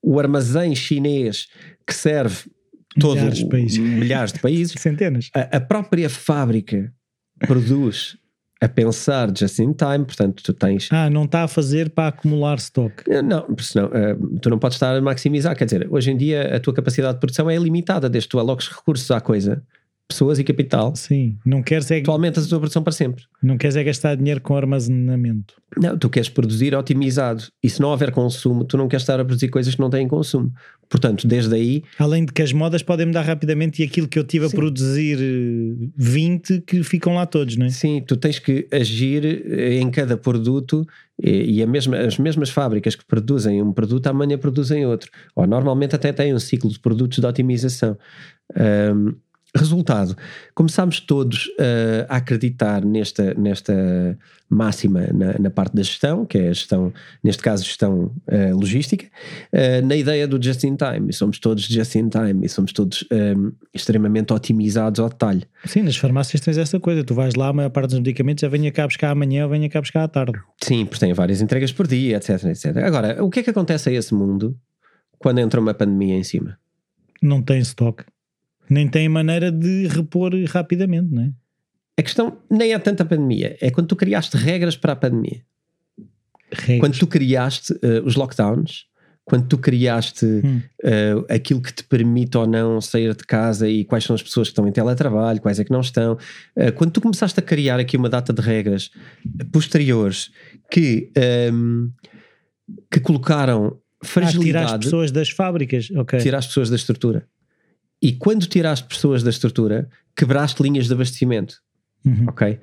o 0.02 0.20
armazém 0.20 0.74
chinês 0.74 1.48
que 1.86 1.94
serve 1.94 2.50
todo 3.00 3.16
milhares 3.16 3.38
de 3.38 3.50
países, 3.50 3.78
milhares 3.78 4.34
de 4.34 4.40
países. 4.40 4.76
centenas. 4.82 5.30
A, 5.34 5.58
a, 5.58 5.62
própria 5.62 6.10
fábrica 6.10 6.92
produz 7.40 8.18
a 8.62 8.68
pensar 8.68 9.32
just 9.36 9.60
in 9.60 9.74
time, 9.74 10.06
portanto 10.06 10.42
tu 10.44 10.54
tens... 10.54 10.90
Ah, 10.92 11.10
não 11.10 11.26
está 11.26 11.44
a 11.44 11.48
fazer 11.48 11.90
para 11.90 12.08
acumular 12.08 12.58
stock. 12.58 13.04
Eh, 13.08 13.22
não, 13.22 13.46
senão, 13.60 13.88
uh, 13.88 14.40
tu 14.40 14.50
não 14.50 14.58
podes 14.58 14.76
estar 14.76 14.96
a 14.96 15.02
maximizar, 15.02 15.56
quer 15.56 15.66
dizer, 15.66 15.88
hoje 15.90 16.12
em 16.12 16.18
dia 16.18 16.56
a 16.56 16.60
tua 16.60 16.74
capacidade 16.74 17.16
de 17.16 17.20
produção 17.20 17.50
é 17.50 17.58
limitada, 17.58 18.10
desde 18.10 18.28
que 18.28 18.32
tu 18.32 18.40
aloques 18.40 18.68
recursos 18.68 19.10
à 19.12 19.22
coisa, 19.22 19.62
pessoas 20.08 20.40
e 20.40 20.44
capital. 20.44 20.96
Sim, 20.96 21.38
não 21.46 21.62
queres 21.62 21.92
é... 21.92 22.02
Tu 22.02 22.12
aumentas 22.12 22.46
a 22.46 22.50
tua 22.50 22.60
produção 22.60 22.82
para 22.82 22.94
sempre. 22.94 23.24
Não 23.44 23.58
queres 23.58 23.76
é 23.76 23.84
gastar 23.84 24.16
dinheiro 24.16 24.40
com 24.40 24.56
armazenamento. 24.56 25.56
Não, 25.76 25.98
tu 25.98 26.10
queres 26.10 26.30
produzir 26.30 26.74
otimizado. 26.74 27.44
E 27.62 27.70
se 27.70 27.82
não 27.82 27.90
houver 27.90 28.12
consumo, 28.12 28.64
tu 28.64 28.78
não 28.78 28.88
queres 28.88 29.04
estar 29.04 29.20
a 29.20 29.26
produzir 29.26 29.50
coisas 29.50 29.76
que 29.76 29.82
não 29.82 29.90
têm 29.90 30.08
consumo. 30.08 30.52
Portanto, 30.90 31.28
desde 31.28 31.54
aí. 31.54 31.84
Além 32.00 32.24
de 32.24 32.32
que 32.32 32.42
as 32.42 32.54
modas 32.54 32.82
podem 32.82 33.06
mudar 33.06 33.24
rapidamente 33.24 33.82
e 33.82 33.86
aquilo 33.86 34.08
que 34.08 34.18
eu 34.18 34.24
tive 34.24 34.48
Sim. 34.48 34.56
a 34.56 34.60
produzir 34.60 35.18
20 35.98 36.54
eh, 36.54 36.62
que 36.66 36.84
ficam 36.84 37.16
lá 37.16 37.26
todos, 37.26 37.58
não 37.58 37.66
é? 37.66 37.70
Sim, 37.70 38.02
tu 38.08 38.16
tens 38.16 38.40
que 38.40 38.66
agir 38.72 39.26
eh, 39.26 39.80
em 39.80 39.92
cada 39.92 40.16
produto 40.16 40.88
e, 41.22 41.64
a 41.64 41.68
mesma, 41.68 41.98
as 41.98 42.18
mesmas 42.20 42.50
fábricas 42.50 42.96
que 42.96 43.04
produzem 43.04 43.62
um 43.62 43.74
produto 43.74 44.06
amanhã 44.08 44.38
produzem 44.38 44.86
outro. 44.86 45.10
Ou 45.36 45.48
normalmente 45.48 45.96
até 45.96 46.14
têm 46.14 46.34
um 46.34 46.40
ciclo 46.40 46.70
de 46.70 46.80
produtos 46.80 47.20
de 47.20 47.26
otimização. 47.26 47.98
Um, 48.56 49.14
Resultado, 49.58 50.16
começámos 50.54 51.00
todos 51.00 51.48
uh, 51.48 52.06
a 52.08 52.18
acreditar 52.18 52.86
nesta, 52.86 53.34
nesta 53.34 54.18
máxima 54.48 55.08
na, 55.12 55.38
na, 55.40 55.50
parte 55.50 55.76
da 55.76 55.82
gestão, 55.82 56.26
que 56.26 56.38
é 56.38 56.50
a 56.50 56.54
gestão, 56.54 56.94
neste 57.24 57.42
caso, 57.42 57.66
gestão 57.66 58.12
uh, 58.28 58.56
logística, 58.56 59.06
uh, 59.06 59.86
na 59.86 59.96
ideia 59.96 60.28
do 60.28 60.42
just 60.42 60.64
in 60.64 60.76
time. 60.76 61.10
E 61.10 61.14
somos 61.14 61.40
todos 61.40 61.66
just 61.66 61.96
in 61.96 62.08
time 62.08 62.46
e 62.46 62.50
somos 62.50 62.72
todos 62.72 63.04
um, 63.12 63.52
extremamente 63.74 64.32
otimizados 64.32 65.00
ao 65.00 65.10
detalhe. 65.10 65.44
Sim, 65.66 65.82
nas 65.82 65.98
farmácias 65.98 66.40
tens 66.40 66.58
essa 66.58 66.80
coisa. 66.80 67.04
Tu 67.04 67.16
vais 67.16 67.34
lá, 67.34 67.48
a 67.48 67.54
maior 67.54 67.70
parte 67.70 67.90
dos 67.90 68.00
medicamentos 68.00 68.42
já 68.42 68.48
venha 68.48 68.72
cá 68.72 68.86
buscar 68.86 69.10
amanhã 69.10 69.46
ou 69.46 69.50
venha 69.50 69.68
cá 69.70 69.82
buscar 69.82 70.04
à 70.04 70.08
tarde. 70.08 70.40
Sim, 70.62 70.86
porque 70.86 71.04
tem 71.04 71.14
várias 71.14 71.42
entregas 71.42 71.72
por 71.72 71.88
dia, 71.88 72.18
etc, 72.18 72.44
etc. 72.46 72.78
Agora, 72.78 73.24
o 73.24 73.30
que 73.30 73.40
é 73.40 73.44
que 73.44 73.50
acontece 73.50 73.90
a 73.90 73.92
esse 73.92 74.14
mundo 74.14 74.56
quando 75.18 75.40
entra 75.40 75.60
uma 75.60 75.74
pandemia 75.74 76.16
em 76.16 76.24
cima? 76.24 76.60
Não 77.22 77.42
tem 77.42 77.60
estoque 77.60 78.04
nem 78.70 78.88
tem 78.88 79.08
maneira 79.08 79.52
de 79.52 79.88
repor 79.88 80.32
rapidamente, 80.48 81.14
não 81.14 81.24
é? 81.24 81.32
A 82.00 82.04
questão 82.04 82.38
nem 82.50 82.74
é 82.74 82.80
tanto 82.80 83.02
a 83.02 83.06
pandemia, 83.06 83.58
é 83.60 83.72
quando 83.72 83.88
tu 83.88 83.96
criaste 83.96 84.38
regras 84.38 84.78
para 84.78 84.94
a 84.94 84.96
pandemia. 84.96 85.42
Regras. 86.52 86.80
Quando 86.80 87.00
tu 87.00 87.08
criaste 87.08 87.74
uh, 87.74 88.06
os 88.06 88.16
lockdowns, 88.16 88.86
quando 89.26 89.48
tu 89.48 89.58
criaste 89.58 90.26
hum. 90.26 90.62
uh, 90.84 91.26
aquilo 91.28 91.62
que 91.62 91.74
te 91.74 91.84
permite 91.84 92.38
ou 92.38 92.48
não 92.48 92.80
sair 92.80 93.14
de 93.14 93.26
casa 93.26 93.68
e 93.68 93.84
quais 93.84 94.04
são 94.04 94.16
as 94.16 94.24
pessoas 94.24 94.48
que 94.48 94.52
estão 94.52 94.68
em 94.68 94.72
teletrabalho, 94.72 95.42
quais 95.42 95.60
é 95.60 95.66
que 95.66 95.72
não 95.72 95.82
estão, 95.82 96.14
uh, 96.14 96.72
quando 96.76 96.92
tu 96.92 97.02
começaste 97.02 97.38
a 97.40 97.44
criar 97.44 97.80
aqui 97.80 97.98
uma 97.98 98.10
data 98.10 98.32
de 98.32 98.42
regras 98.42 98.90
posteriores 99.52 100.32
que, 100.72 101.12
um, 101.18 101.22
ehm, 101.22 101.90
que 102.92 103.00
colocaram 103.00 103.78
fragilidade. 104.04 104.58
Ah, 104.58 104.62
tirar 104.62 104.76
as 104.76 104.86
pessoas 104.86 105.12
das 105.12 105.30
fábricas, 105.30 105.90
ok. 105.96 106.20
Tirar 106.20 106.38
as 106.38 106.48
pessoas 106.48 106.70
da 106.70 106.76
estrutura. 106.76 107.28
E 108.02 108.14
quando 108.14 108.46
tiraste 108.46 108.88
pessoas 108.88 109.24
da 109.24 109.30
estrutura, 109.30 109.90
quebraste 110.16 110.62
linhas 110.62 110.88
de 110.88 110.94
abastecimento. 110.94 111.62
Uhum. 112.06 112.26
Ok? 112.28 112.60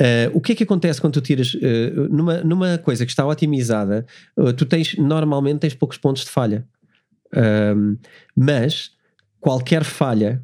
Uh, 0.00 0.30
o 0.32 0.40
que 0.40 0.52
é 0.52 0.54
que 0.54 0.62
acontece 0.62 1.00
quando 1.00 1.14
tu 1.14 1.20
tiras 1.20 1.54
uh, 1.54 2.08
numa, 2.08 2.38
numa 2.44 2.78
coisa 2.78 3.04
que 3.04 3.10
está 3.10 3.26
otimizada? 3.26 4.06
Uh, 4.36 4.52
tu 4.52 4.64
tens 4.64 4.96
normalmente 4.96 5.60
tens 5.60 5.74
poucos 5.74 5.98
pontos 5.98 6.24
de 6.24 6.30
falha, 6.30 6.66
mas 8.34 8.92
qualquer 9.40 9.84
falha 9.84 10.42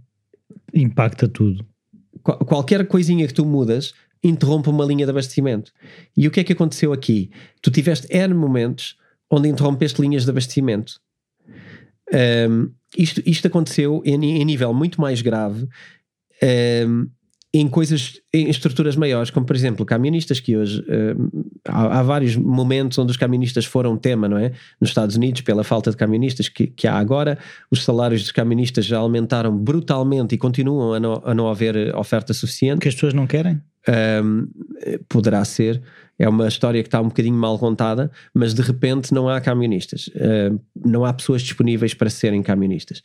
impacta 0.74 1.28
tudo. 1.28 1.64
Qual, 2.22 2.38
qualquer 2.38 2.86
coisinha 2.86 3.26
que 3.26 3.32
tu 3.32 3.46
mudas 3.46 3.94
interrompe 4.28 4.68
uma 4.68 4.84
linha 4.84 5.04
de 5.04 5.10
abastecimento. 5.10 5.72
E 6.16 6.26
o 6.26 6.30
que 6.30 6.40
é 6.40 6.44
que 6.44 6.52
aconteceu 6.52 6.92
aqui? 6.92 7.30
Tu 7.60 7.70
tiveste 7.70 8.06
N 8.10 8.34
momentos 8.34 8.96
onde 9.30 9.48
interrompeste 9.48 10.00
linhas 10.00 10.24
de 10.24 10.30
abastecimento. 10.30 11.00
Um, 12.14 12.70
isto, 12.96 13.20
isto 13.26 13.46
aconteceu 13.48 14.00
em, 14.04 14.40
em, 14.40 14.44
nível 14.44 14.72
muito 14.72 15.00
mais 15.00 15.20
grave 15.20 15.66
um, 16.86 17.08
em 17.52 17.68
coisas, 17.68 18.20
em 18.32 18.48
estruturas 18.50 18.96
maiores, 18.96 19.30
como 19.30 19.46
por 19.46 19.54
exemplo 19.54 19.86
camionistas 19.86 20.40
que 20.40 20.56
hoje 20.56 20.84
um, 20.88 21.44
há, 21.68 22.00
há, 22.00 22.02
vários 22.02 22.36
momentos 22.36 22.98
onde 22.98 23.12
os 23.12 23.16
camionistas 23.16 23.64
foram 23.64 23.96
tema, 23.96 24.28
não 24.28 24.36
é? 24.36 24.52
Nos 24.80 24.90
Estados 24.90 25.14
Unidos, 25.16 25.40
pela 25.42 25.62
falta 25.62 25.90
de 25.90 25.96
camionistas 25.96 26.48
que, 26.48 26.66
que 26.66 26.88
há 26.88 26.96
agora, 26.96 27.38
os 27.70 27.84
salários 27.84 28.22
dos 28.22 28.32
camionistas 28.32 28.84
já 28.84 28.98
aumentaram 28.98 29.56
brutalmente 29.56 30.34
e 30.34 30.38
continuam 30.38 30.94
a 30.94 31.00
não, 31.00 31.22
a 31.24 31.34
não 31.34 31.48
haver 31.48 31.94
oferta 31.96 32.34
suficiente. 32.34 32.80
Que 32.80 32.88
as 32.88 32.94
pessoas 32.94 33.14
não 33.14 33.26
querem? 33.26 33.60
Um, 33.88 34.48
poderá 35.08 35.44
ser. 35.44 35.80
É 36.18 36.28
uma 36.28 36.46
história 36.46 36.82
que 36.82 36.86
está 36.86 37.00
um 37.00 37.08
bocadinho 37.08 37.34
mal 37.34 37.58
contada, 37.58 38.10
mas 38.32 38.54
de 38.54 38.62
repente 38.62 39.12
não 39.12 39.28
há 39.28 39.40
camionistas. 39.40 40.08
Uh, 40.08 40.60
não 40.84 41.04
há 41.04 41.12
pessoas 41.12 41.42
disponíveis 41.42 41.92
para 41.92 42.08
serem 42.08 42.42
camionistas. 42.42 42.98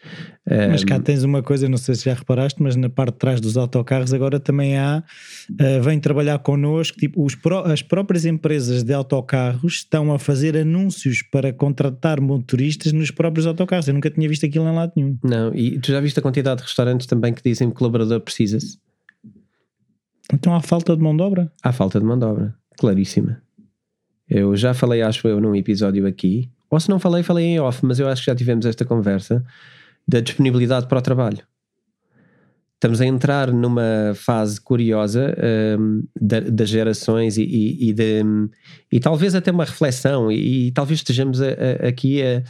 Uh, 0.45 0.69
mas 0.69 0.83
cá 0.83 0.99
tens 0.99 1.23
uma 1.23 1.41
coisa, 1.41 1.67
não 1.67 1.77
sei 1.77 1.95
se 1.95 2.05
já 2.05 2.13
reparaste, 2.13 2.61
mas 2.61 2.75
na 2.75 2.89
parte 2.89 3.13
de 3.13 3.19
trás 3.19 3.41
dos 3.41 3.57
autocarros 3.57 4.13
agora 4.13 4.39
também 4.39 4.77
há, 4.77 5.03
uh, 5.51 5.81
vem 5.81 5.99
trabalhar 5.99 6.37
connosco, 6.39 6.97
tipo, 6.97 7.23
os 7.23 7.35
as 7.65 7.81
próprias 7.81 8.25
empresas 8.25 8.83
de 8.83 8.93
autocarros 8.93 9.73
estão 9.73 10.13
a 10.13 10.19
fazer 10.19 10.55
anúncios 10.55 11.23
para 11.23 11.51
contratar 11.51 12.21
motoristas 12.21 12.93
nos 12.93 13.09
próprios 13.09 13.47
autocarros. 13.47 13.87
Eu 13.87 13.93
nunca 13.93 14.11
tinha 14.11 14.29
visto 14.29 14.45
aquilo 14.45 14.67
em 14.67 14.75
lado 14.75 14.93
nenhum. 14.95 15.17
Não, 15.23 15.53
e 15.55 15.79
tu 15.79 15.91
já 15.91 15.99
viste 15.99 16.19
a 16.19 16.21
quantidade 16.21 16.61
de 16.61 16.67
restaurantes 16.67 17.07
também 17.07 17.33
que 17.33 17.41
dizem 17.43 17.69
que 17.69 17.73
o 17.73 17.77
colaborador 17.77 18.21
precisa-se? 18.21 18.77
Então 20.31 20.53
há 20.53 20.61
falta 20.61 20.95
de 20.95 21.01
mão 21.01 21.15
de 21.15 21.23
obra? 21.23 21.51
Há 21.63 21.71
falta 21.71 21.99
de 21.99 22.05
mão 22.05 22.17
de 22.17 22.25
obra, 22.25 22.55
claríssima. 22.79 23.41
Eu 24.27 24.55
já 24.55 24.73
falei, 24.73 25.01
acho 25.01 25.27
eu, 25.27 25.41
num 25.41 25.55
episódio 25.55 26.07
aqui, 26.07 26.49
ou 26.69 26.79
se 26.79 26.89
não 26.89 26.99
falei, 26.99 27.23
falei 27.23 27.45
em 27.45 27.59
off, 27.59 27.85
mas 27.85 27.99
eu 27.99 28.07
acho 28.07 28.21
que 28.21 28.31
já 28.31 28.35
tivemos 28.35 28.65
esta 28.65 28.85
conversa 28.85 29.43
da 30.07 30.19
disponibilidade 30.19 30.87
para 30.87 30.99
o 30.99 31.01
trabalho. 31.01 31.39
Estamos 32.75 33.01
a 33.01 33.05
entrar 33.05 33.51
numa 33.51 34.13
fase 34.15 34.61
curiosa 34.61 35.35
um, 35.77 36.03
das 36.15 36.69
gerações 36.69 37.37
e, 37.37 37.43
e, 37.43 37.89
e, 37.89 37.93
de, 37.93 38.23
e, 38.89 38.99
talvez 39.01 39.35
até 39.35 39.51
uma 39.51 39.65
reflexão, 39.65 40.31
e, 40.31 40.67
e 40.67 40.71
talvez 40.71 40.99
estejamos 40.99 41.41
a, 41.41 41.47
a, 41.47 41.89
aqui 41.89 42.21
a, 42.23 42.41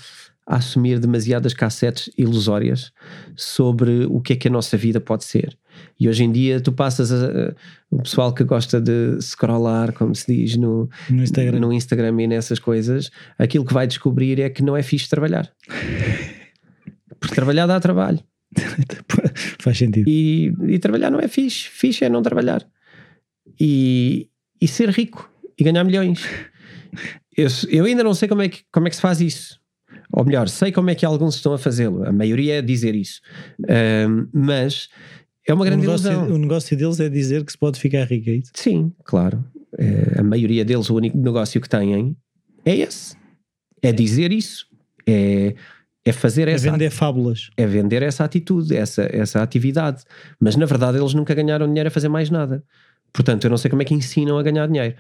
a 0.46 0.58
assumir 0.58 1.00
demasiadas 1.00 1.54
cassetes 1.54 2.12
ilusórias 2.16 2.92
sobre 3.36 4.06
o 4.06 4.22
que 4.22 4.34
é 4.34 4.36
que 4.36 4.48
a 4.48 4.52
nossa 4.52 4.78
vida 4.78 5.02
pode 5.02 5.24
ser. 5.24 5.58
E 6.00 6.08
hoje 6.08 6.24
em 6.24 6.32
dia 6.32 6.62
tu 6.62 6.72
passas 6.72 7.12
a, 7.12 7.54
o 7.90 8.02
pessoal 8.02 8.34
que 8.34 8.44
gosta 8.44 8.80
de 8.80 9.22
scrollar, 9.22 9.94
como 9.94 10.16
se 10.16 10.34
diz 10.34 10.56
no, 10.56 10.90
no, 11.10 11.24
Instagram. 11.24 11.60
no 11.60 11.74
Instagram 11.74 12.22
e 12.22 12.28
nessas 12.28 12.60
coisas, 12.60 13.12
aquilo 13.38 13.66
que 13.66 13.74
vai 13.74 13.88
descobrir 13.88 14.40
é 14.40 14.50
que 14.50 14.64
não 14.64 14.76
é 14.76 14.84
fixe 14.84 15.10
trabalhar. 15.10 15.52
Porque 17.20 17.36
trabalhar 17.36 17.68
dá 17.68 17.80
trabalho. 17.80 18.20
Faz 19.60 19.78
sentido. 19.78 20.10
E, 20.10 20.54
e, 20.68 20.80
trabalhar 20.80 21.12
não 21.12 21.20
é 21.20 21.28
fixe. 21.28 21.70
Fixe 21.70 22.06
é 22.06 22.10
não 22.10 22.22
trabalhar. 22.22 22.66
E, 23.60 24.30
e 24.62 24.68
ser 24.68 24.90
rico 24.90 25.30
e 25.58 25.64
ganhar 25.64 25.84
milhões. 25.84 26.24
Eu, 27.38 27.48
eu 27.70 27.86
ainda 27.86 28.04
não 28.04 28.14
sei 28.14 28.28
como 28.28 28.42
é, 28.42 28.50
que, 28.50 28.64
como 28.70 28.88
é 28.88 28.90
que 28.90 28.98
se 28.98 29.02
faz 29.02 29.22
isso 29.22 29.60
ou 30.12 30.26
melhor, 30.26 30.50
sei 30.50 30.72
como 30.72 30.90
é 30.90 30.96
que 30.96 31.06
alguns 31.06 31.36
estão 31.36 31.54
a 31.54 31.58
fazê-lo, 31.58 32.04
a 32.04 32.12
maioria 32.12 32.58
é 32.58 32.62
dizer 32.62 32.96
isso, 32.96 33.22
um, 34.08 34.28
mas 34.34 34.90
é 35.52 35.54
uma 35.54 35.66
grande 35.66 35.86
o 35.86 35.90
negócio, 35.90 36.12
ilusão. 36.12 36.36
O 36.36 36.38
negócio 36.38 36.78
deles 36.78 37.00
é 37.00 37.10
dizer 37.10 37.44
que 37.44 37.52
se 37.52 37.58
pode 37.58 37.80
ficar 37.80 38.06
rico, 38.06 38.30
é 38.30 38.34
isso? 38.34 38.52
Sim, 38.54 38.92
claro. 39.04 39.44
É, 39.78 40.20
a 40.20 40.24
maioria 40.24 40.66
deles, 40.66 40.90
o 40.90 40.96
único 40.96 41.18
negócio 41.18 41.60
que 41.62 41.70
têm 41.70 42.16
é 42.66 42.76
esse. 42.76 43.16
É 43.82 43.92
dizer 43.92 44.32
isso. 44.32 44.68
É, 45.08 45.56
é 46.06 46.12
fazer 46.12 46.48
é 46.48 46.54
essa. 46.54 46.68
É 46.68 46.72
vender 46.72 46.90
fábulas. 46.90 47.50
É 47.56 47.66
vender 47.66 48.04
essa 48.04 48.24
atitude, 48.24 48.76
essa, 48.76 49.08
essa 49.12 49.42
atividade. 49.42 50.04
Mas 50.40 50.56
na 50.56 50.66
verdade 50.66 50.98
eles 50.98 51.14
nunca 51.14 51.34
ganharam 51.34 51.68
dinheiro 51.68 51.88
a 51.88 51.92
fazer 51.92 52.10
mais 52.10 52.30
nada. 52.30 52.64
Portanto, 53.12 53.46
eu 53.46 53.50
não 53.50 53.58
sei 53.58 53.70
como 53.70 53.82
é 53.82 53.86
que 53.86 53.94
ensinam 53.94 54.38
a 54.38 54.44
ganhar 54.44 54.68
dinheiro. 54.68 54.96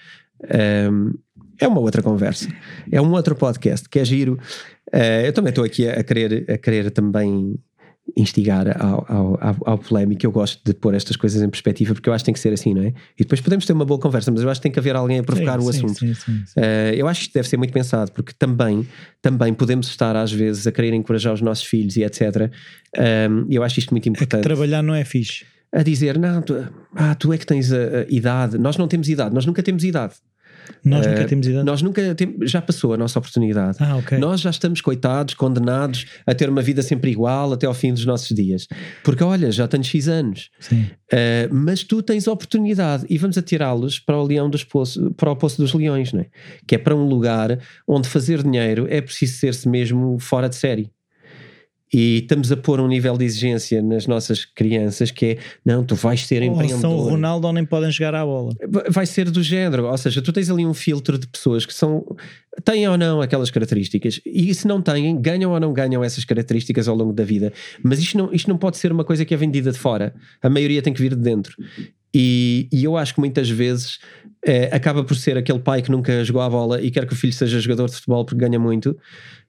Um, 0.91 1.13
é 1.59 1.67
uma 1.67 1.79
outra 1.79 2.01
conversa. 2.01 2.47
É 2.91 3.01
um 3.01 3.11
outro 3.11 3.35
podcast 3.35 3.87
que 3.87 3.99
é 3.99 4.05
giro. 4.05 4.39
Uh, 4.93 5.25
eu 5.25 5.33
também 5.33 5.49
estou 5.49 5.63
aqui 5.63 5.87
a 5.87 6.03
querer, 6.03 6.45
a 6.49 6.57
querer 6.57 6.89
também 6.91 7.55
instigar 8.15 8.81
ao, 8.81 9.05
ao, 9.07 9.37
ao, 9.41 9.55
ao 9.65 9.77
polémico. 9.77 10.25
Eu 10.25 10.31
gosto 10.31 10.61
de 10.63 10.73
pôr 10.73 10.93
estas 10.93 11.15
coisas 11.15 11.41
em 11.41 11.49
perspectiva 11.49 11.93
porque 11.93 12.09
eu 12.09 12.13
acho 12.13 12.23
que 12.23 12.27
tem 12.27 12.33
que 12.33 12.39
ser 12.39 12.53
assim, 12.53 12.73
não 12.73 12.83
é? 12.83 12.87
E 13.17 13.23
depois 13.23 13.41
podemos 13.41 13.65
ter 13.65 13.73
uma 13.73 13.85
boa 13.85 13.99
conversa, 13.99 14.31
mas 14.31 14.41
eu 14.41 14.49
acho 14.49 14.59
que 14.59 14.63
tem 14.63 14.71
que 14.71 14.79
haver 14.79 14.95
alguém 14.95 15.19
a 15.19 15.23
provocar 15.23 15.59
Sim, 15.59 15.67
o 15.67 15.73
sim, 15.73 15.85
assunto. 15.85 16.15
sim. 16.15 16.31
Uh, 16.57 16.93
eu 16.95 17.07
acho 17.07 17.19
que 17.21 17.25
isto 17.27 17.33
deve 17.33 17.47
ser 17.47 17.57
muito 17.57 17.73
pensado, 17.73 18.11
porque 18.11 18.33
também, 18.37 18.87
também 19.21 19.53
podemos 19.53 19.87
estar 19.87 20.15
às 20.15 20.31
vezes 20.31 20.65
a 20.67 20.71
querer 20.71 20.93
encorajar 20.93 21.33
os 21.33 21.41
nossos 21.41 21.63
filhos 21.65 21.95
e 21.97 22.03
etc. 22.03 22.51
Um, 22.97 23.45
eu 23.49 23.63
acho 23.63 23.79
isto 23.79 23.91
muito 23.91 24.07
É 24.07 24.09
importante. 24.09 24.43
trabalhar 24.43 24.81
não 24.81 24.93
é 24.95 25.03
fixe. 25.05 25.45
A 25.71 25.83
dizer, 25.83 26.17
não, 26.17 26.41
tu, 26.41 26.55
ah, 26.95 27.13
tu 27.13 27.31
é 27.31 27.37
que 27.37 27.45
tens 27.45 27.71
a, 27.71 27.77
a 27.77 28.05
idade. 28.09 28.57
Nós 28.57 28.75
não 28.75 28.87
temos 28.87 29.07
idade, 29.07 29.35
nós 29.35 29.45
nunca 29.45 29.61
temos 29.61 29.83
idade. 29.83 30.15
Nós 30.83 31.05
nunca 31.05 31.25
temos 31.25 31.47
idade. 31.47 31.65
Nós 31.65 31.81
nunca 31.81 32.15
temos, 32.15 32.51
já 32.51 32.61
passou 32.61 32.93
a 32.93 32.97
nossa 32.97 33.19
oportunidade. 33.19 33.77
Ah, 33.79 33.97
ok. 33.97 34.17
Nós 34.17 34.41
já 34.41 34.49
estamos 34.49 34.81
coitados, 34.81 35.33
condenados 35.33 36.05
a 36.25 36.33
ter 36.33 36.49
uma 36.49 36.61
vida 36.61 36.81
sempre 36.81 37.11
igual 37.11 37.53
até 37.53 37.65
ao 37.65 37.73
fim 37.73 37.93
dos 37.93 38.05
nossos 38.05 38.35
dias. 38.35 38.67
Porque 39.03 39.23
olha, 39.23 39.51
já 39.51 39.67
tenho 39.67 39.83
X 39.83 40.07
anos. 40.07 40.49
Sim. 40.59 40.87
Uh, 41.11 41.53
mas 41.53 41.83
tu 41.83 42.01
tens 42.01 42.27
oportunidade 42.27 43.05
e 43.09 43.17
vamos 43.17 43.37
atirá-los 43.37 43.99
para 43.99 44.17
o 44.17 44.23
leão 44.23 44.49
dos 44.49 44.63
poços, 44.63 45.11
para 45.17 45.31
o 45.31 45.35
poço 45.35 45.61
dos 45.61 45.73
leões, 45.73 46.13
não 46.13 46.21
é? 46.21 46.27
Que 46.67 46.75
é 46.75 46.77
para 46.77 46.95
um 46.95 47.07
lugar 47.07 47.59
onde 47.87 48.07
fazer 48.07 48.43
dinheiro 48.43 48.87
é 48.89 49.01
preciso 49.01 49.37
ser-se 49.37 49.67
mesmo 49.67 50.17
fora 50.19 50.47
de 50.47 50.55
série. 50.55 50.91
E 51.91 52.19
estamos 52.19 52.51
a 52.51 52.57
pôr 52.57 52.79
um 52.79 52.87
nível 52.87 53.17
de 53.17 53.25
exigência 53.25 53.81
nas 53.81 54.05
nossas 54.05 54.45
crianças 54.45 55.09
que 55.09 55.25
é 55.25 55.37
não, 55.65 55.83
tu 55.83 55.95
vais 55.95 56.25
ser 56.25 56.41
Ou 56.43 56.49
empreendedor. 56.49 56.81
são 56.81 56.95
o 56.95 57.09
Ronaldo 57.09 57.47
ou 57.47 57.53
nem 57.53 57.65
podem 57.65 57.91
jogar 57.91 58.13
à 58.13 58.23
bola. 58.23 58.53
Vai 58.89 59.05
ser 59.05 59.29
do 59.31 59.41
género, 59.41 59.85
ou 59.87 59.97
seja, 59.97 60.21
tu 60.21 60.31
tens 60.31 60.49
ali 60.49 60.65
um 60.65 60.73
filtro 60.73 61.17
de 61.17 61.27
pessoas 61.27 61.65
que 61.65 61.73
são 61.73 62.05
têm 62.63 62.87
ou 62.87 62.97
não 62.97 63.21
aquelas 63.21 63.49
características 63.49 64.19
e 64.25 64.53
se 64.53 64.67
não 64.67 64.81
têm, 64.81 65.19
ganham 65.19 65.51
ou 65.51 65.59
não 65.59 65.71
ganham 65.73 66.03
essas 66.03 66.25
características 66.25 66.87
ao 66.87 66.95
longo 66.95 67.13
da 67.13 67.23
vida. 67.23 67.53
Mas 67.83 67.99
isto 67.99 68.17
não, 68.17 68.33
isto 68.33 68.49
não 68.49 68.57
pode 68.57 68.77
ser 68.77 68.91
uma 68.91 69.03
coisa 69.03 69.25
que 69.25 69.33
é 69.33 69.37
vendida 69.37 69.71
de 69.71 69.77
fora. 69.77 70.13
A 70.41 70.49
maioria 70.49 70.81
tem 70.81 70.93
que 70.93 71.01
vir 71.01 71.15
de 71.15 71.21
dentro. 71.21 71.55
E, 72.13 72.67
e 72.71 72.83
eu 72.83 72.97
acho 72.97 73.13
que 73.13 73.19
muitas 73.19 73.49
vezes 73.49 73.99
eh, 74.45 74.69
acaba 74.71 75.03
por 75.03 75.15
ser 75.15 75.37
aquele 75.37 75.59
pai 75.59 75.81
que 75.81 75.91
nunca 75.91 76.23
jogou 76.23 76.41
a 76.41 76.49
bola 76.49 76.81
e 76.81 76.89
quer 76.89 77.05
que 77.05 77.13
o 77.13 77.15
filho 77.15 77.33
seja 77.33 77.59
jogador 77.59 77.87
de 77.87 77.95
futebol 77.95 78.25
porque 78.25 78.39
ganha 78.39 78.59
muito, 78.59 78.97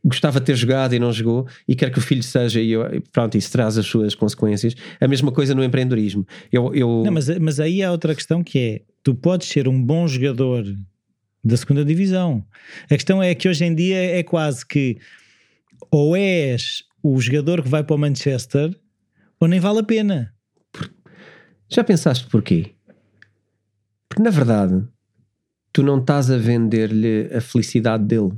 gostava 0.05 0.41
de 0.41 0.47
ter 0.47 0.55
jogado 0.57 0.95
e 0.95 0.99
não 0.99 1.13
jogou, 1.13 1.47
e 1.69 1.75
quer 1.77 1.91
que 1.91 1.99
o 1.99 2.03
filho 2.03 2.23
seja, 2.23 2.61
e 2.61 2.71
eu- 2.73 3.03
pronto, 3.13 3.37
isso 3.37 3.51
traz 3.53 3.77
as 3.77 3.87
suas 3.87 4.15
consequências. 4.15 4.75
A 5.01 5.07
mesma 5.07 5.31
coisa 5.31 5.55
no 5.55 5.63
empreendedorismo. 5.63 6.27
Eu, 6.51 6.75
eu, 6.75 7.03
Não, 7.05 7.13
mas, 7.13 7.29
mas 7.39 7.61
aí 7.61 7.83
há 7.83 7.91
outra 7.93 8.15
questão 8.15 8.43
que 8.43 8.59
é: 8.59 8.83
tu 9.03 9.15
podes 9.15 9.49
ser 9.49 9.69
um 9.69 9.83
bom 9.83 10.09
jogador 10.09 10.65
da 11.45 11.57
segunda 11.57 11.85
divisão. 11.85 12.45
A 12.85 12.95
questão 12.95 13.23
é 13.23 13.35
que 13.35 13.49
hoje 13.49 13.65
em 13.65 13.75
dia 13.75 13.97
é 14.19 14.23
quase 14.23 14.65
que 14.67 14.99
ou 15.91 16.17
és 16.17 16.83
o 17.03 17.19
jogador 17.21 17.63
que 17.63 17.69
vai 17.69 17.83
para 17.83 17.97
o 17.97 17.99
Manchester 17.99 18.75
ou 19.39 19.49
nem 19.49 19.59
vale 19.61 19.79
a 19.81 19.83
pena. 19.83 20.33
Já 21.69 21.83
pensaste 21.85 22.27
porquê? 22.27 22.73
Porque 24.09 24.23
na 24.23 24.31
verdade 24.31 24.87
tu 25.73 25.83
não 25.83 25.99
estás 26.01 26.31
a 26.31 26.37
vender-lhe 26.37 27.31
a 27.35 27.41
felicidade 27.41 28.05
dele. 28.05 28.33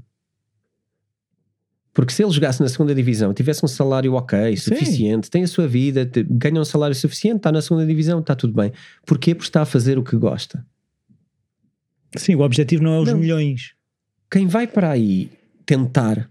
Porque 1.93 2.13
se 2.13 2.23
ele 2.23 2.33
jogasse 2.33 2.63
na 2.63 2.69
segunda 2.69 2.95
divisão, 2.95 3.35
tivesse 3.35 3.65
um 3.65 3.69
salário 3.69 4.15
ok, 4.15 4.57
Sim. 4.57 4.75
suficiente, 4.75 5.31
tem 5.31 5.43
a 5.43 5.47
sua 5.47 5.69
vida, 5.69 6.11
ganha 6.31 6.61
um 6.61 6.65
salário 6.65 6.97
suficiente, 6.97 7.37
está 7.39 7.53
na 7.53 7.61
segunda 7.61 7.87
divisão, 7.87 8.21
está 8.21 8.35
tudo 8.35 8.55
bem. 8.55 8.73
Porquê? 9.05 9.35
Porque 9.35 9.49
está 9.49 9.63
a 9.63 9.67
fazer 9.67 9.99
o 9.99 10.03
que 10.03 10.17
gosta. 10.17 10.65
Sim, 12.17 12.35
o 12.35 12.41
objetivo 12.41 12.83
não 12.83 12.95
é 12.95 13.01
os 13.01 13.09
Não. 13.09 13.19
milhões. 13.19 13.75
Quem 14.31 14.47
vai 14.47 14.67
para 14.67 14.91
aí 14.91 15.31
tentar, 15.67 16.31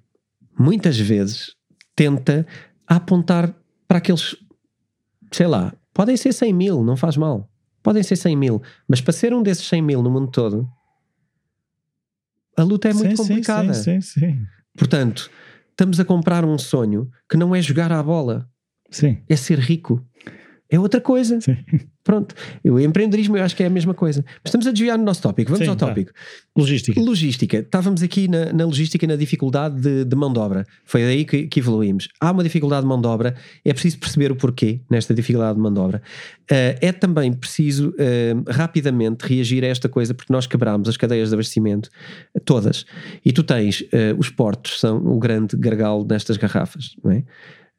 muitas 0.57 0.97
vezes, 0.97 1.55
tenta 1.95 2.45
apontar 2.87 3.53
para 3.87 3.99
aqueles, 3.99 4.35
sei 5.31 5.47
lá, 5.47 5.73
podem 5.93 6.17
ser 6.17 6.33
100 6.33 6.53
mil, 6.53 6.83
não 6.83 6.97
faz 6.97 7.17
mal. 7.17 7.47
Podem 7.83 8.01
ser 8.03 8.15
100 8.15 8.35
mil, 8.35 8.61
mas 8.87 9.01
para 9.01 9.13
ser 9.13 9.33
um 9.33 9.41
desses 9.41 9.67
100 9.67 9.81
mil 9.81 10.01
no 10.01 10.09
mundo 10.09 10.29
todo, 10.31 10.67
a 12.57 12.63
luta 12.63 12.89
é 12.89 12.93
muito 12.93 13.09
sim, 13.11 13.15
complicada. 13.15 13.73
Sim, 13.73 14.01
sim, 14.01 14.19
sim. 14.19 14.45
Portanto, 14.77 15.29
estamos 15.71 15.99
a 15.99 16.05
comprar 16.05 16.45
um 16.45 16.57
sonho 16.57 17.09
que 17.29 17.37
não 17.37 17.55
é 17.55 17.61
jogar 17.61 17.91
à 17.91 18.01
bola, 18.03 18.47
Sim, 18.89 19.23
é 19.27 19.35
ser 19.35 19.57
rico. 19.59 20.05
É 20.71 20.79
outra 20.79 21.01
coisa. 21.01 21.39
sim. 21.41 21.57
Pronto. 22.03 22.33
O 22.63 22.79
empreendedorismo 22.79 23.37
eu 23.37 23.43
acho 23.43 23.55
que 23.55 23.61
é 23.61 23.67
a 23.67 23.69
mesma 23.69 23.93
coisa. 23.93 24.23
Mas 24.25 24.45
estamos 24.45 24.65
a 24.65 24.71
desviar 24.71 24.97
no 24.97 25.03
nosso 25.03 25.21
tópico. 25.21 25.51
Vamos 25.51 25.65
Sim, 25.65 25.69
ao 25.69 25.77
vá. 25.77 25.87
tópico. 25.87 26.11
Logística. 26.57 26.99
Logística. 26.99 27.57
Estávamos 27.57 28.01
aqui 28.01 28.27
na, 28.27 28.51
na 28.51 28.65
logística 28.65 29.05
e 29.05 29.07
na 29.07 29.15
dificuldade 29.15 29.79
de, 29.79 30.05
de 30.05 30.15
mão 30.15 30.33
de 30.33 30.39
obra. 30.39 30.65
Foi 30.83 31.03
daí 31.03 31.25
que, 31.25 31.45
que 31.47 31.59
evoluímos. 31.59 32.07
Há 32.19 32.31
uma 32.31 32.43
dificuldade 32.43 32.81
de 32.81 32.87
mão 32.87 32.99
de 32.99 33.07
obra. 33.07 33.35
É 33.63 33.71
preciso 33.71 33.99
perceber 33.99 34.31
o 34.31 34.35
porquê 34.35 34.81
nesta 34.89 35.13
dificuldade 35.13 35.55
de 35.55 35.61
mão 35.61 35.71
de 35.71 35.79
obra. 35.79 36.01
Eh, 36.49 36.77
é 36.81 36.91
também 36.91 37.31
preciso 37.33 37.93
eh, 37.99 38.33
rapidamente 38.47 39.25
reagir 39.25 39.63
a 39.63 39.67
esta 39.67 39.87
coisa 39.87 40.13
porque 40.13 40.33
nós 40.33 40.47
quebramos 40.47 40.89
as 40.89 40.97
cadeias 40.97 41.29
de 41.29 41.35
abastecimento 41.35 41.89
eh, 42.35 42.39
todas. 42.39 42.85
E 43.23 43.31
tu 43.31 43.43
tens 43.43 43.83
eh, 43.91 44.15
os 44.17 44.29
portos, 44.29 44.79
são 44.79 44.97
o 44.97 45.19
grande 45.19 45.55
gargalo 45.55 46.05
nestas 46.09 46.37
garrafas. 46.37 46.95
Não 47.03 47.11
é? 47.11 47.23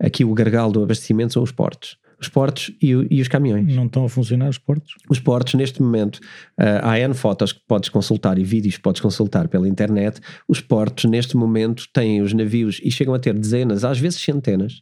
Aqui 0.00 0.24
o 0.24 0.32
gargalo 0.32 0.72
do 0.72 0.82
abastecimento 0.82 1.32
são 1.32 1.42
os 1.42 1.50
portos. 1.50 1.96
Os 2.22 2.28
portos 2.28 2.70
e, 2.80 2.90
e 3.10 3.20
os 3.20 3.26
caminhões. 3.26 3.74
Não 3.74 3.86
estão 3.86 4.04
a 4.04 4.08
funcionar 4.08 4.48
os 4.48 4.56
portos? 4.56 4.94
Os 5.10 5.18
portos, 5.18 5.54
neste 5.54 5.82
momento, 5.82 6.20
ah, 6.56 6.92
há 6.92 6.98
N 7.00 7.12
fotos 7.14 7.52
que 7.52 7.60
podes 7.66 7.88
consultar 7.88 8.38
e 8.38 8.44
vídeos 8.44 8.76
que 8.76 8.82
podes 8.82 9.00
consultar 9.00 9.48
pela 9.48 9.68
internet. 9.68 10.20
Os 10.46 10.60
portos, 10.60 11.04
neste 11.10 11.36
momento, 11.36 11.84
têm 11.92 12.22
os 12.22 12.32
navios 12.32 12.80
e 12.82 12.90
chegam 12.92 13.12
a 13.12 13.18
ter 13.18 13.34
dezenas, 13.34 13.82
às 13.84 13.98
vezes 13.98 14.20
centenas, 14.20 14.80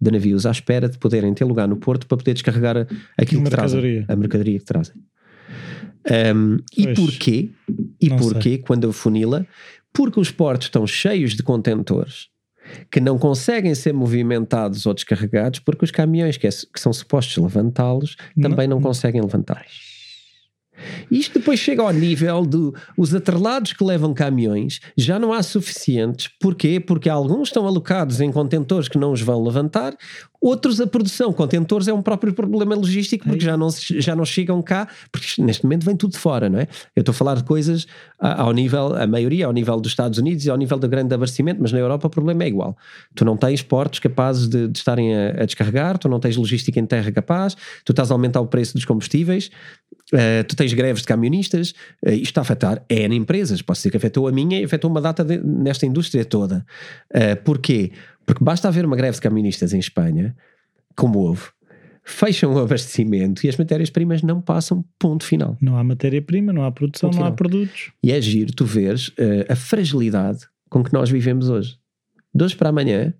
de 0.00 0.10
navios 0.12 0.46
à 0.46 0.50
espera 0.52 0.88
de 0.88 0.96
poderem 0.96 1.34
ter 1.34 1.44
lugar 1.44 1.66
no 1.66 1.76
porto 1.76 2.06
para 2.06 2.16
poder 2.18 2.34
descarregar 2.34 2.76
a- 2.76 2.86
aquilo 3.18 3.42
que 3.42 3.50
trazem, 3.50 3.78
a 4.08 4.14
mercadoria 4.16 4.58
que 4.58 4.64
trazem. 4.64 4.94
Ahm, 6.08 6.58
e 6.76 6.82
porquê? 6.94 7.50
E 8.00 8.08
não 8.08 8.16
porquê 8.18 8.58
quando 8.58 8.88
afunila? 8.88 9.44
Porque 9.92 10.20
os 10.20 10.30
portos 10.30 10.66
estão 10.68 10.86
cheios 10.86 11.34
de 11.34 11.42
contentores 11.42 12.28
que 12.90 13.00
não 13.00 13.18
conseguem 13.18 13.74
ser 13.74 13.92
movimentados 13.92 14.86
ou 14.86 14.94
descarregados 14.94 15.60
porque 15.60 15.84
os 15.84 15.90
caminhões 15.90 16.36
que, 16.36 16.46
é- 16.46 16.50
que 16.50 16.80
são 16.80 16.92
supostos 16.92 17.36
levantá-los 17.36 18.16
também 18.40 18.66
não, 18.68 18.80
conseguem 18.80 19.20
levantar. 20.86 21.06
Isto 21.10 21.38
depois 21.38 21.58
chega 21.58 21.82
ao 21.82 21.92
nível 21.92 22.44
de 22.44 22.72
os 22.96 23.14
atrelados 23.14 23.72
que 23.72 23.84
levam 23.84 24.14
caminhões 24.14 24.80
já 24.96 25.18
não 25.18 25.32
há 25.32 25.42
suficientes. 25.42 26.28
Porquê? 26.40 26.80
Porque 26.80 27.08
alguns 27.08 27.48
estão 27.48 27.66
alocados 27.66 28.20
em 28.20 28.30
contentores 28.30 28.88
que 28.88 28.98
não 28.98 29.12
os 29.12 29.20
vão 29.20 29.42
levantar, 29.42 29.96
outros 30.40 30.80
a 30.80 30.86
produção. 30.86 31.32
Contentores 31.32 31.88
é 31.88 31.92
um 31.92 32.02
próprio 32.02 32.32
problema 32.32 32.74
logístico 32.74 33.24
porque 33.24 33.44
já 33.44 33.56
não, 33.56 33.68
já 33.70 34.14
não 34.14 34.24
chegam 34.24 34.62
cá, 34.62 34.88
porque 35.10 35.42
neste 35.42 35.64
momento 35.64 35.84
vem 35.84 35.96
tudo 35.96 36.12
de 36.12 36.18
fora, 36.18 36.48
não 36.48 36.58
é? 36.58 36.68
Eu 36.94 37.00
estou 37.00 37.12
a 37.12 37.14
falar 37.14 37.36
de 37.36 37.44
coisas 37.44 37.86
ao 38.18 38.52
nível, 38.52 38.94
a 38.96 39.06
maioria 39.06 39.46
ao 39.46 39.52
nível 39.52 39.78
dos 39.80 39.92
Estados 39.92 40.18
Unidos 40.18 40.44
e 40.44 40.50
ao 40.50 40.56
nível 40.56 40.78
do 40.78 40.88
grande 40.88 41.14
abastecimento, 41.14 41.60
mas 41.60 41.72
na 41.72 41.78
Europa 41.78 42.06
o 42.06 42.10
problema 42.10 42.44
é 42.44 42.48
igual. 42.48 42.76
Tu 43.14 43.24
não 43.24 43.36
tens 43.36 43.62
portos 43.62 43.98
capazes 43.98 44.48
de, 44.48 44.68
de 44.68 44.78
estarem 44.78 45.14
a, 45.14 45.42
a 45.42 45.44
descarregar, 45.44 45.98
tu 45.98 46.08
não 46.08 46.20
tens 46.20 46.36
logística 46.36 46.78
em 46.78 46.86
terra 46.86 47.10
capaz, 47.10 47.56
tu 47.84 47.92
estás 47.92 48.10
a 48.10 48.14
aumentar 48.14 48.40
o 48.40 48.46
preço 48.46 48.74
dos 48.74 48.84
combustíveis, 48.84 49.50
Uh, 50.12 50.44
tu 50.46 50.54
tens 50.54 50.72
greves 50.72 51.02
de 51.02 51.08
camionistas, 51.08 51.70
uh, 52.06 52.10
isto 52.10 52.26
está 52.26 52.40
a 52.40 52.42
afetar 52.42 52.84
N 52.88 53.16
empresas, 53.16 53.60
pode 53.60 53.80
ser 53.80 53.90
que 53.90 53.96
afetou 53.96 54.28
a 54.28 54.32
minha 54.32 54.60
e 54.60 54.64
afetou 54.64 54.88
uma 54.90 55.00
data 55.00 55.24
de- 55.24 55.38
nesta 55.38 55.84
indústria 55.84 56.24
toda. 56.24 56.64
Uh, 57.12 57.42
porquê? 57.42 57.90
Porque 58.24 58.44
basta 58.44 58.68
haver 58.68 58.84
uma 58.84 58.94
greve 58.96 59.16
de 59.16 59.20
camionistas 59.20 59.72
em 59.72 59.78
Espanha, 59.80 60.36
como 60.94 61.18
houve, 61.18 61.42
fecham 62.04 62.54
o 62.54 62.58
abastecimento 62.60 63.44
e 63.44 63.48
as 63.48 63.56
matérias-primas 63.56 64.22
não 64.22 64.40
passam 64.40 64.84
ponto 64.96 65.24
final. 65.24 65.56
Não 65.60 65.76
há 65.76 65.82
matéria-prima, 65.82 66.52
não 66.52 66.62
há 66.64 66.70
produção, 66.70 67.10
Ponto 67.10 67.18
não 67.20 67.26
há 67.26 67.32
produtos. 67.32 67.90
E 68.00 68.12
é 68.12 68.20
giro 68.20 68.52
tu 68.54 68.64
veres 68.64 69.08
uh, 69.08 69.44
a 69.50 69.56
fragilidade 69.56 70.46
com 70.70 70.84
que 70.84 70.92
nós 70.92 71.10
vivemos 71.10 71.48
hoje. 71.48 71.76
De 72.32 72.44
hoje 72.44 72.54
para 72.54 72.68
amanhã, 72.68 73.12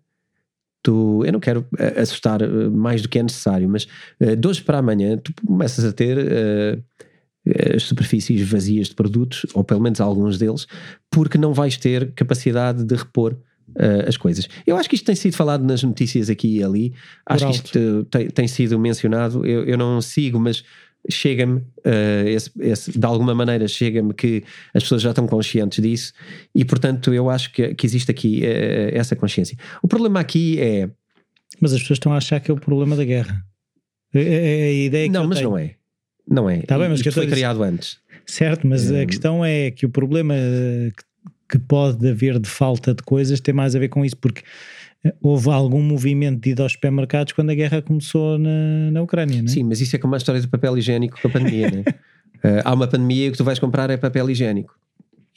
tu, 0.83 1.25
eu 1.25 1.33
não 1.33 1.41
quero 1.41 1.61
uh, 1.61 2.01
assustar 2.01 2.43
uh, 2.43 2.71
mais 2.71 3.03
do 3.03 3.09
que 3.09 3.19
é 3.19 3.23
necessário, 3.23 3.69
mas 3.69 3.87
uh, 4.21 4.37
de 4.37 4.49
hoje 4.49 4.63
para 4.63 4.79
amanhã 4.79 5.17
tu 5.17 5.33
começas 5.45 5.85
a 5.85 5.93
ter 5.93 6.17
uh, 6.19 6.83
as 7.75 7.85
superfícies 7.85 8.49
vazias 8.49 8.89
de 8.89 8.95
produtos, 8.95 9.47
ou 9.55 9.63
pelo 9.63 9.81
menos 9.81 10.01
alguns 10.01 10.39
deles, 10.39 10.67
porque 11.11 11.39
não 11.39 11.53
vais 11.53 11.77
ter 11.77 12.13
capacidade 12.13 12.85
de 12.85 12.95
repor 12.95 13.37
as 14.09 14.17
coisas. 14.17 14.49
Eu 14.67 14.77
acho 14.77 14.89
que 14.89 14.95
isto 14.95 15.05
tem 15.05 15.15
sido 15.15 15.37
falado 15.37 15.63
nas 15.63 15.83
notícias 15.83 16.31
aqui 16.31 16.59
e 16.59 16.65
ali, 16.65 16.95
acho 17.27 17.47
que 17.47 17.53
isto 17.53 18.05
tem, 18.11 18.29
tem 18.29 18.49
sido 18.49 18.79
mencionado. 18.79 19.45
Eu, 19.45 19.65
eu 19.65 19.77
não 19.77 20.01
sigo, 20.01 20.41
mas 20.41 20.65
chega-me, 21.09 21.59
uh, 21.59 22.99
de 22.99 23.07
alguma 23.07 23.35
maneira, 23.35 23.67
chega-me 23.69 24.13
que 24.15 24.43
as 24.75 24.83
pessoas 24.83 25.03
já 25.03 25.11
estão 25.11 25.27
conscientes 25.27 25.83
disso 25.83 26.13
e, 26.55 26.65
portanto, 26.65 27.13
eu 27.15 27.29
acho 27.31 27.53
que, 27.53 27.75
que 27.75 27.87
existe 27.87 28.11
aqui 28.11 28.43
uh, 28.43 28.97
essa 28.97 29.15
consciência. 29.17 29.57
O 29.83 29.89
problema 29.89 30.21
aqui 30.21 30.61
é. 30.61 30.89
Mas 31.61 31.73
as 31.73 31.81
pessoas 31.81 31.97
estão 31.97 32.13
a 32.13 32.17
achar 32.19 32.41
que 32.41 32.51
é 32.51 32.55
o 32.55 32.59
problema 32.59 32.97
da 32.97 33.05
guerra. 33.05 33.43
É, 34.15 34.21
é- 34.21 34.61
é 34.61 34.65
a 34.69 34.73
ideia 34.73 35.07
que 35.07 35.13
não, 35.13 35.27
mas 35.27 35.39
tenho. 35.39 35.51
não 35.51 35.59
é. 35.59 35.75
Não 36.29 36.51
é. 36.51 36.59
Tá 36.63 36.79
bem, 36.79 36.89
mas 36.89 36.99
Isto 36.99 37.09
que 37.11 37.15
foi 37.15 37.27
criado 37.29 37.63
antes. 37.63 37.99
Certo, 38.27 38.67
mas 38.67 38.91
a 38.91 39.07
questão 39.07 39.45
é 39.45 39.71
que 39.71 39.87
o 39.87 39.89
problema 39.89 40.35
que, 40.35 41.05
que 41.51 41.59
pode 41.61 42.09
haver 42.09 42.39
de 42.41 42.49
falta 42.49 42.93
de 42.93 43.03
coisas 43.05 43.41
tem 43.41 43.55
mais 43.55 43.77
a 43.77 43.79
ver 43.79 43.89
com 43.89 44.05
isso, 44.05 44.17
porque 44.17 44.43
houve 45.21 45.51
algum 45.51 45.83
movimento 45.83 46.41
de 46.41 46.51
ir 46.51 46.61
aos 46.61 46.73
supermercados 46.73 47.33
quando 47.33 47.51
a 47.51 47.55
guerra 47.55 47.83
começou 47.83 48.39
na, 48.39 48.91
na 48.91 49.03
Ucrânia, 49.03 49.39
não 49.39 49.47
é? 49.47 49.49
Sim, 49.49 49.65
mas 49.65 49.81
isso 49.81 49.97
é 49.97 49.99
como 49.99 50.15
a 50.15 50.19
história 50.19 50.41
do 50.41 50.49
papel 50.49 50.77
higiênico 50.79 51.21
com 51.21 51.29
a 51.29 51.31
pandemia, 51.31 51.71
né? 51.71 51.85
Uh, 52.37 52.63
há 52.65 52.73
uma 52.73 52.87
pandemia 52.87 53.27
e 53.27 53.29
o 53.29 53.33
que 53.33 53.39
tu 53.39 53.45
vais 53.45 53.59
comprar 53.59 53.91
é 53.91 53.97
papel 53.97 54.31
higiênico. 54.31 54.75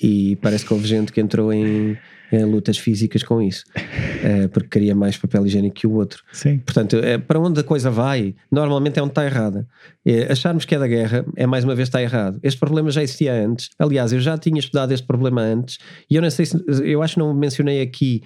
E 0.01 0.37
parece 0.37 0.65
que 0.65 0.73
houve 0.73 0.87
gente 0.87 1.11
que 1.11 1.19
entrou 1.19 1.51
em, 1.51 1.97
em 2.31 2.45
lutas 2.45 2.77
físicas 2.77 3.21
com 3.21 3.41
isso, 3.41 3.65
uh, 3.75 4.47
porque 4.49 4.69
queria 4.69 4.95
mais 4.95 5.17
papel 5.17 5.45
higiênico 5.45 5.75
que 5.75 5.87
o 5.87 5.91
outro. 5.91 6.23
Sim. 6.31 6.59
Portanto, 6.59 6.95
é, 6.97 7.17
para 7.17 7.37
onde 7.39 7.59
a 7.59 7.63
coisa 7.63 7.91
vai, 7.91 8.33
normalmente 8.49 8.97
é 8.97 9.01
onde 9.01 9.11
está 9.11 9.25
errada. 9.25 9.67
É, 10.05 10.31
acharmos 10.31 10.63
que 10.63 10.73
é 10.73 10.79
da 10.79 10.87
guerra 10.87 11.25
é 11.35 11.45
mais 11.45 11.65
uma 11.65 11.75
vez 11.75 11.89
está 11.89 12.01
errado. 12.01 12.39
Este 12.41 12.59
problema 12.59 12.89
já 12.91 13.03
existia 13.03 13.33
antes. 13.33 13.69
Aliás, 13.77 14.13
eu 14.13 14.21
já 14.21 14.37
tinha 14.37 14.59
estudado 14.59 14.93
este 14.93 15.05
problema 15.05 15.41
antes 15.41 15.79
e 16.09 16.15
eu 16.15 16.21
não 16.21 16.29
sei 16.29 16.45
se 16.45 16.57
eu 16.83 17.03
acho 17.03 17.15
que 17.15 17.19
não 17.19 17.33
mencionei 17.33 17.81
aqui 17.81 18.23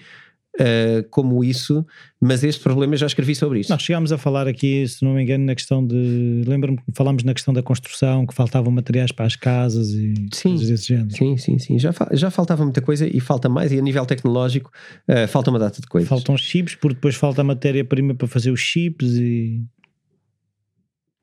uh, 0.60 1.08
como 1.10 1.44
isso, 1.44 1.86
mas 2.20 2.44
este 2.44 2.62
problema 2.62 2.94
eu 2.94 2.98
já 2.98 3.08
escrevi 3.08 3.36
sobre 3.36 3.60
isso. 3.60 3.72
Nós 3.72 3.82
chegámos 3.82 4.12
a 4.12 4.18
falar 4.18 4.48
aqui, 4.48 4.88
se 4.88 5.04
não 5.04 5.14
me 5.14 5.24
engano, 5.24 5.46
na 5.46 5.56
questão 5.56 5.86
de. 5.86 6.44
Lembro-me 6.46 6.78
que 6.78 6.84
falámos 6.94 7.24
na 7.24 7.34
questão 7.34 7.54
da 7.54 7.62
construção, 7.62 8.26
que 8.26 8.34
faltavam 8.34 8.72
materiais 8.72 9.12
para 9.12 9.26
as 9.26 9.36
casas 9.36 9.90
e 9.90 10.14
sim, 10.32 10.50
coisas 10.50 10.68
desse 10.68 10.88
género. 10.88 11.12
Sim, 11.12 11.38
sim, 11.38 11.60
sim. 11.60 11.80
Já, 11.80 11.92
já 12.12 12.30
faltava 12.30 12.64
muita 12.64 12.82
coisa 12.82 13.08
e 13.08 13.20
falta 13.20 13.50
mais, 13.50 13.72
e 13.72 13.80
a 13.80 13.82
nível 13.82 14.06
tecnológico 14.06 14.72
uh, 15.08 15.28
falta 15.28 15.50
uma 15.50 15.60
data 15.60 15.82
de 15.82 15.88
coisas. 15.88 16.10
Faltam 16.10 16.38
chips, 16.38 16.76
porque 16.76 16.96
depois 16.96 17.16
falta 17.16 17.44
matéria-prima 17.44 18.16
para 18.16 18.28
fazer 18.28 18.52
os 18.52 18.60
chips 18.60 19.14
e. 19.14 19.64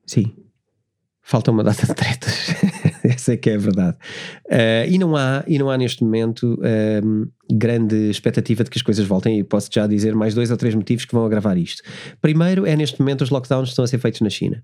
Sim. 0.05 0.33
Falta 1.21 1.51
uma 1.51 1.63
data 1.63 1.85
de 1.85 1.93
tretas. 1.93 2.49
Essa 3.05 3.33
é 3.33 3.37
que 3.37 3.49
é 3.49 3.55
a 3.55 3.57
verdade. 3.57 3.97
Uh, 4.45 4.87
e, 4.87 4.97
não 4.97 5.15
há, 5.15 5.43
e 5.47 5.57
não 5.57 5.69
há 5.69 5.77
neste 5.77 6.03
momento 6.03 6.59
uh, 6.59 7.31
grande 7.51 8.09
expectativa 8.09 8.63
de 8.63 8.69
que 8.69 8.77
as 8.77 8.81
coisas 8.81 9.05
voltem, 9.05 9.39
e 9.39 9.43
posso 9.43 9.69
já 9.71 9.87
dizer 9.87 10.15
mais 10.15 10.33
dois 10.33 10.51
ou 10.51 10.57
três 10.57 10.75
motivos 10.75 11.05
que 11.05 11.13
vão 11.13 11.25
agravar 11.25 11.57
isto. 11.57 11.83
Primeiro 12.21 12.65
é 12.65 12.75
neste 12.75 12.99
momento 12.99 13.21
os 13.21 13.29
lockdowns 13.29 13.69
estão 13.69 13.83
a 13.83 13.87
ser 13.87 13.97
feitos 13.97 14.21
na 14.21 14.29
China. 14.29 14.63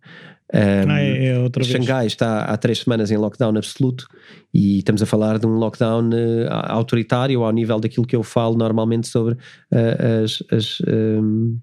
Um, 0.54 0.90
ah, 0.90 1.02
é, 1.02 1.28
é 1.28 1.64
Xangai 1.64 2.02
vez. 2.02 2.14
está 2.14 2.42
há 2.44 2.56
três 2.56 2.80
semanas 2.80 3.12
em 3.12 3.18
lockdown 3.18 3.58
absoluto 3.58 4.08
e 4.54 4.78
estamos 4.78 5.02
a 5.02 5.06
falar 5.06 5.40
de 5.40 5.46
um 5.46 5.58
lockdown 5.58 6.10
uh, 6.10 6.48
autoritário 6.50 7.44
ao 7.44 7.52
nível 7.52 7.80
daquilo 7.80 8.08
que 8.08 8.16
eu 8.16 8.24
falo 8.24 8.56
normalmente 8.56 9.08
sobre 9.08 9.34
uh, 9.34 10.24
as, 10.24 10.42
as, 10.50 10.78
um, 10.88 11.58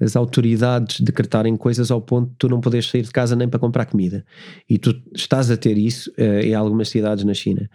as 0.00 0.16
autoridades 0.16 1.00
decretarem 1.00 1.56
coisas 1.56 1.90
ao 1.90 2.00
ponto 2.00 2.30
de 2.30 2.36
tu 2.36 2.48
não 2.48 2.60
poderes 2.60 2.88
sair 2.88 3.02
de 3.02 3.10
casa 3.10 3.36
nem 3.36 3.48
para 3.48 3.60
comprar 3.60 3.86
comida. 3.86 4.24
E 4.68 4.78
tu 4.78 4.94
estás 5.14 5.50
a 5.50 5.56
ter 5.56 5.78
isso 5.78 6.10
uh, 6.18 6.40
em 6.40 6.54
algumas 6.54 6.88
cidades 6.88 7.24
na 7.24 7.34
China. 7.34 7.68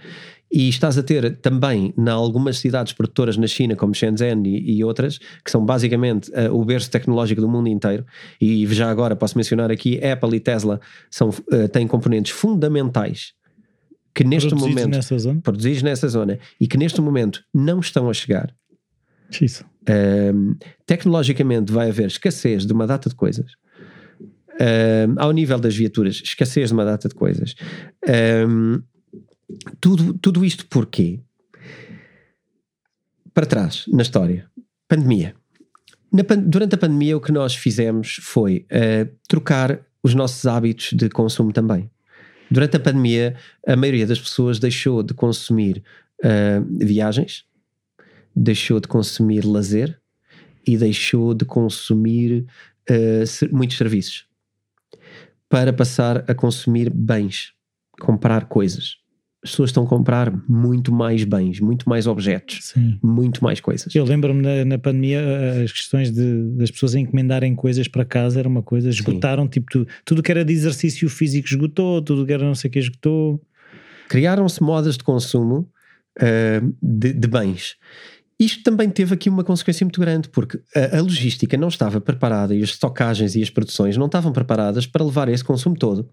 E 0.52 0.68
estás 0.68 0.98
a 0.98 1.04
ter 1.04 1.38
também, 1.38 1.94
em 1.96 2.10
algumas 2.10 2.58
cidades 2.58 2.92
produtoras 2.92 3.38
na 3.38 3.46
China, 3.46 3.76
como 3.76 3.94
Shenzhen 3.94 4.42
e, 4.46 4.78
e 4.78 4.84
outras, 4.84 5.20
que 5.46 5.52
são 5.52 5.64
basicamente 5.64 6.32
uh, 6.32 6.54
o 6.54 6.66
berço 6.66 6.90
tecnológico 6.90 7.40
do 7.40 7.48
mundo 7.48 7.70
inteiro, 7.70 8.04
e 8.42 8.66
já 8.68 8.90
agora 8.90 9.16
posso 9.16 9.38
mencionar 9.38 9.70
aqui, 9.70 10.00
Apple 10.04 10.36
e 10.36 10.40
Tesla 10.40 10.80
são, 11.10 11.30
uh, 11.30 11.68
têm 11.72 11.86
componentes 11.86 12.32
fundamentais 12.32 13.34
que 14.14 14.24
neste 14.24 14.50
produzidos 14.50 14.76
momento 14.76 14.96
nessa 14.96 15.20
zona. 15.20 15.42
produzidos 15.42 15.84
nessa 15.84 16.08
zona 16.08 16.40
e 16.60 16.68
que 16.68 16.78
neste 16.78 17.00
momento 17.00 17.44
não 17.54 17.80
estão 17.80 18.10
a 18.10 18.14
chegar. 18.14 18.54
Isso. 19.40 19.64
Um, 19.90 20.56
tecnologicamente 20.86 21.72
vai 21.72 21.90
haver 21.90 22.08
escassez 22.08 22.66
de 22.66 22.74
uma 22.74 22.86
data 22.86 23.10
de 23.10 23.16
coisas. 23.16 23.54
Um, 24.62 25.16
ao 25.18 25.32
nível 25.32 25.58
das 25.58 25.76
viaturas, 25.76 26.22
escassez 26.24 26.68
de 26.70 26.74
uma 26.74 26.86
data 26.86 27.08
de 27.08 27.16
coisas. 27.16 27.56
Um, 28.48 28.82
tudo, 29.80 30.14
tudo 30.14 30.46
isto 30.46 30.66
porquê? 30.68 31.20
Para 33.34 33.46
trás, 33.46 33.86
na 33.88 34.02
história. 34.02 34.50
Pandemia. 34.88 35.34
Na, 36.12 36.24
durante 36.36 36.76
a 36.76 36.78
pandemia, 36.78 37.16
o 37.16 37.22
que 37.22 37.32
nós 37.32 37.56
fizemos 37.56 38.18
foi 38.22 38.66
uh, 38.72 39.10
trocar 39.28 39.80
os 40.04 40.14
nossos 40.14 40.46
hábitos 40.46 40.92
de 40.94 41.10
consumo 41.10 41.52
também. 41.52 41.90
Durante 42.52 42.78
a 42.78 42.80
pandemia, 42.80 43.36
a 43.66 43.76
maioria 43.76 44.08
das 44.08 44.20
pessoas 44.20 44.60
deixou 44.60 45.04
de 45.04 45.14
consumir 45.14 45.84
uh, 46.24 46.66
viagens, 46.86 47.46
deixou 48.36 48.80
de 48.80 48.88
consumir 48.88 49.46
lazer 49.46 50.00
e 50.66 50.78
deixou 50.78 51.34
de 51.34 51.46
consumir 51.46 52.46
uh, 52.90 53.56
muitos 53.56 53.78
serviços 53.78 54.28
para 55.48 55.74
passar 55.74 56.30
a 56.30 56.36
consumir 56.36 56.90
bens, 56.90 57.54
comprar 58.00 58.46
coisas 58.46 59.00
as 59.44 59.52
pessoas 59.52 59.70
estão 59.70 59.86
a 59.86 59.88
comprar 59.88 60.34
muito 60.50 60.92
mais 60.92 61.24
bens, 61.24 61.62
muito 61.62 61.88
mais 61.88 62.08
objetos, 62.08 62.60
Sim. 62.62 63.00
muito 63.02 63.42
mais 63.42 63.62
coisas. 63.62 63.94
Eu 63.96 64.04
lembro-me 64.04 64.42
na, 64.42 64.66
na, 64.66 64.78
pandemia 64.78 65.22
as 65.64 65.72
questões 65.72 66.12
de, 66.12 66.44
das 66.58 66.70
pessoas 66.70 66.94
encomendarem 66.94 67.56
coisas 67.56 67.88
para 67.88 68.04
casa 68.04 68.40
era 68.40 68.50
uma 68.50 68.62
coisa, 68.62 68.90
esgotaram 68.90 69.44
Sim. 69.44 69.50
tipo 69.50 69.68
tudo, 69.72 69.88
tudo 70.04 70.22
que 70.22 70.32
era 70.32 70.44
de 70.44 70.52
exercício 70.52 71.08
físico 71.10 71.48
esgotou, 71.48 72.02
tudo 72.02 72.26
que 72.26 72.34
era 72.34 72.44
não 72.44 72.56
sei 72.56 72.68
o 72.68 72.72
que 72.72 72.80
esgotou. 72.80 73.42
Criaram-se 74.10 74.62
modas 74.62 74.98
de 74.98 75.04
consumo 75.06 75.70
uh, 76.20 76.76
de, 76.82 77.14
de, 77.14 77.28
bens. 77.28 77.78
Isto 78.40 78.64
também 78.64 78.90
teve 78.90 79.14
aqui 79.14 79.30
uma 79.30 79.44
consequência 79.44 79.84
muito 79.84 80.00
grande, 80.00 80.30
porque 80.30 80.62
a, 80.76 80.98
a 80.98 81.02
logística 81.02 81.58
não 81.58 81.68
estava 81.68 82.00
preparada 82.00 82.56
e 82.56 82.64
as 82.64 82.70
estocagens 82.70 83.36
e 83.36 83.42
as 83.42 83.50
produções 83.50 83.98
não 83.98 84.06
estavam 84.06 84.32
preparadas 84.32 84.88
para 84.88 85.04
levar 85.04 85.28
esse 85.28 85.44
consumo 85.44 85.76
todo 85.76 86.10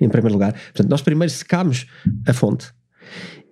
em 0.00 0.08
primeiro 0.08 0.34
lugar. 0.34 0.52
Portanto, 0.52 0.88
nós 0.88 1.02
primeiro 1.02 1.32
secámos 1.32 1.86
a 2.26 2.32
fonte 2.32 2.72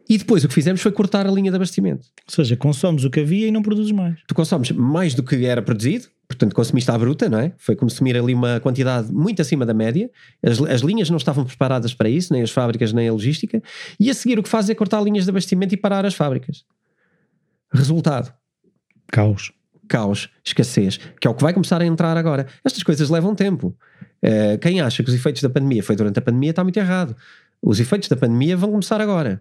e 0.08 0.16
depois 0.16 0.44
o 0.44 0.48
que 0.48 0.54
fizemos 0.54 0.80
foi 0.80 0.92
cortar 0.92 1.26
a 1.26 1.30
linha 1.30 1.50
de 1.50 1.56
abastecimento. 1.56 2.06
Ou 2.28 2.34
seja, 2.34 2.56
consomes 2.56 3.04
o 3.04 3.10
que 3.10 3.20
havia 3.20 3.48
e 3.48 3.50
não 3.50 3.62
produzes 3.62 3.92
mais. 3.92 4.18
Tu 4.26 4.34
consomes 4.34 4.70
mais 4.70 5.14
do 5.14 5.22
que 5.22 5.44
era 5.44 5.60
produzido, 5.60 6.06
portanto 6.28 6.54
consumiste 6.54 6.90
à 6.90 6.98
bruta, 6.98 7.28
não 7.28 7.38
é? 7.38 7.52
Foi 7.58 7.74
consumir 7.74 8.16
ali 8.16 8.32
uma 8.32 8.60
quantidade 8.60 9.12
muito 9.12 9.42
acima 9.42 9.66
da 9.66 9.74
média. 9.74 10.08
As, 10.42 10.60
as 10.60 10.80
linhas 10.80 11.10
não 11.10 11.16
estavam 11.16 11.44
preparadas 11.44 11.92
para 11.92 12.08
isso, 12.08 12.32
nem 12.32 12.42
as 12.42 12.50
fábricas, 12.50 12.92
nem 12.92 13.08
a 13.08 13.12
logística. 13.12 13.60
E 13.98 14.08
a 14.08 14.14
seguir 14.14 14.38
o 14.38 14.42
que 14.42 14.48
faz 14.48 14.70
é 14.70 14.74
cortar 14.74 15.02
linhas 15.02 15.24
de 15.24 15.30
abastecimento 15.30 15.74
e 15.74 15.76
parar 15.76 16.06
as 16.06 16.14
fábricas. 16.14 16.64
Resultado: 17.76 18.32
caos. 19.08 19.52
Caos, 19.88 20.28
escassez, 20.44 20.98
que 21.20 21.28
é 21.28 21.30
o 21.30 21.34
que 21.34 21.42
vai 21.42 21.52
começar 21.52 21.80
a 21.80 21.86
entrar 21.86 22.16
agora. 22.16 22.46
Estas 22.64 22.82
coisas 22.82 23.08
levam 23.08 23.36
tempo. 23.36 23.76
Uh, 24.22 24.58
quem 24.60 24.80
acha 24.80 25.02
que 25.02 25.08
os 25.08 25.14
efeitos 25.14 25.42
da 25.42 25.48
pandemia 25.48 25.82
foi 25.82 25.94
durante 25.94 26.18
a 26.18 26.22
pandemia 26.22 26.50
está 26.50 26.64
muito 26.64 26.76
errado. 26.76 27.14
Os 27.62 27.78
efeitos 27.78 28.08
da 28.08 28.16
pandemia 28.16 28.56
vão 28.56 28.70
começar 28.70 29.00
agora. 29.00 29.40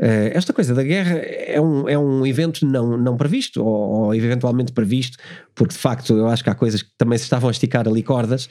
Uh, 0.00 0.30
esta 0.32 0.52
coisa 0.52 0.74
da 0.74 0.82
guerra 0.82 1.18
é 1.18 1.60
um, 1.60 1.88
é 1.88 1.98
um 1.98 2.24
evento 2.24 2.64
não, 2.64 2.96
não 2.96 3.16
previsto, 3.16 3.64
ou, 3.64 4.04
ou, 4.04 4.14
eventualmente 4.14 4.72
previsto, 4.72 5.18
porque 5.54 5.74
de 5.74 5.80
facto 5.80 6.16
eu 6.16 6.28
acho 6.28 6.44
que 6.44 6.50
há 6.50 6.54
coisas 6.54 6.82
que 6.82 6.90
também 6.96 7.18
se 7.18 7.24
estavam 7.24 7.48
a 7.48 7.50
esticar 7.50 7.86
ali 7.88 8.02
cordas, 8.02 8.48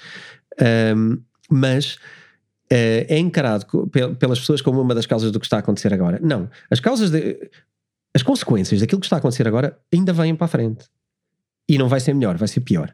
mas 1.50 1.96
uh, 1.96 3.06
é 3.08 3.18
encarado 3.18 3.66
pelas 4.20 4.40
pessoas 4.40 4.62
como 4.62 4.82
uma 4.82 4.94
das 4.94 5.06
causas 5.06 5.32
do 5.32 5.40
que 5.40 5.46
está 5.46 5.58
a 5.58 5.60
acontecer 5.60 5.94
agora. 5.94 6.20
Não, 6.22 6.50
as 6.70 6.80
causas, 6.80 7.10
de, 7.10 7.50
as 8.20 8.24
consequências 8.24 8.82
daquilo 8.82 9.00
que 9.00 9.06
está 9.06 9.16
a 9.16 9.20
acontecer 9.20 9.48
agora 9.48 9.78
ainda 9.94 10.12
vêm 10.12 10.36
para 10.36 10.46
a 10.46 10.50
frente. 10.50 10.86
E 11.68 11.78
não 11.78 11.88
vai 11.88 12.00
ser 12.00 12.14
melhor, 12.14 12.38
vai 12.38 12.48
ser 12.48 12.62
pior. 12.62 12.94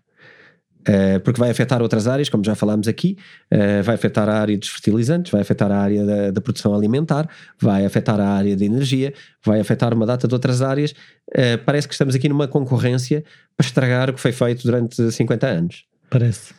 Uh, 0.88 1.20
porque 1.22 1.40
vai 1.40 1.50
afetar 1.50 1.82
outras 1.82 2.08
áreas, 2.08 2.30
como 2.30 2.44
já 2.44 2.54
falámos 2.54 2.88
aqui, 2.88 3.18
uh, 3.52 3.82
vai 3.82 3.96
afetar 3.96 4.30
a 4.30 4.40
área 4.40 4.56
dos 4.56 4.70
fertilizantes, 4.70 5.32
vai 5.32 5.42
afetar 5.42 5.72
a 5.72 5.80
área 5.80 6.06
da, 6.06 6.32
da, 6.32 6.40
produção 6.40 6.76
alimentar, 6.76 7.28
vai 7.60 7.84
afetar 7.84 8.20
a 8.20 8.28
área 8.28 8.56
da 8.56 8.64
energia, 8.64 9.12
vai 9.44 9.60
afetar 9.60 9.96
uma 9.96 10.06
data 10.06 10.28
de 10.28 10.34
outras 10.36 10.62
áreas. 10.62 10.92
Uh, 11.32 11.58
parece 11.66 11.88
que 11.88 11.96
estamos 11.96 12.14
aqui 12.14 12.30
numa 12.30 12.48
concorrência 12.48 13.24
para 13.58 13.66
estragar 13.66 14.12
o 14.12 14.14
que 14.14 14.22
foi 14.22 14.32
feito 14.32 14.62
durante 14.62 15.12
50 15.12 15.48
anos. 15.48 15.86
Parece. 16.08 16.54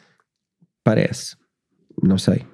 Parece. 0.83 1.37
Não 2.03 2.19
sei. 2.19 2.45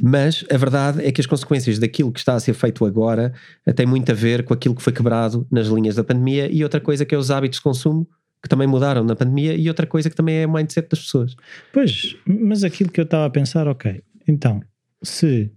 Mas 0.00 0.44
a 0.50 0.56
verdade 0.56 1.04
é 1.04 1.12
que 1.12 1.20
as 1.20 1.26
consequências 1.26 1.78
daquilo 1.78 2.12
que 2.12 2.18
está 2.18 2.34
a 2.34 2.40
ser 2.40 2.54
feito 2.54 2.84
agora 2.84 3.32
têm 3.76 3.86
muito 3.86 4.10
a 4.10 4.14
ver 4.14 4.44
com 4.44 4.52
aquilo 4.52 4.74
que 4.74 4.82
foi 4.82 4.92
quebrado 4.92 5.46
nas 5.50 5.68
linhas 5.68 5.94
da 5.94 6.04
pandemia 6.04 6.50
e 6.50 6.62
outra 6.62 6.80
coisa 6.80 7.04
que 7.04 7.14
é 7.14 7.18
os 7.18 7.30
hábitos 7.30 7.58
de 7.58 7.62
consumo 7.62 8.08
que 8.42 8.48
também 8.48 8.66
mudaram 8.66 9.02
na 9.02 9.16
pandemia 9.16 9.54
e 9.54 9.68
outra 9.68 9.86
coisa 9.86 10.10
que 10.10 10.16
também 10.16 10.36
é 10.36 10.46
o 10.46 10.52
mindset 10.52 10.86
das 10.88 11.00
pessoas. 11.00 11.34
Pois, 11.72 12.14
mas 12.26 12.62
aquilo 12.62 12.90
que 12.90 13.00
eu 13.00 13.04
estava 13.04 13.24
a 13.24 13.30
pensar, 13.30 13.66
ok, 13.66 14.02
então, 14.28 14.60
se 15.02 15.50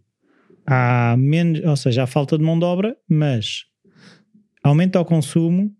há 0.65 1.15
menos, 1.17 1.61
ou 1.65 1.75
seja, 1.75 2.03
há 2.03 2.07
falta 2.07 2.37
de 2.37 2.43
mão 2.43 2.57
de 2.57 2.63
obra, 2.63 2.95
mas 3.09 3.65
aumenta 4.67 4.99
o 4.99 5.05
consumo, 5.05 5.71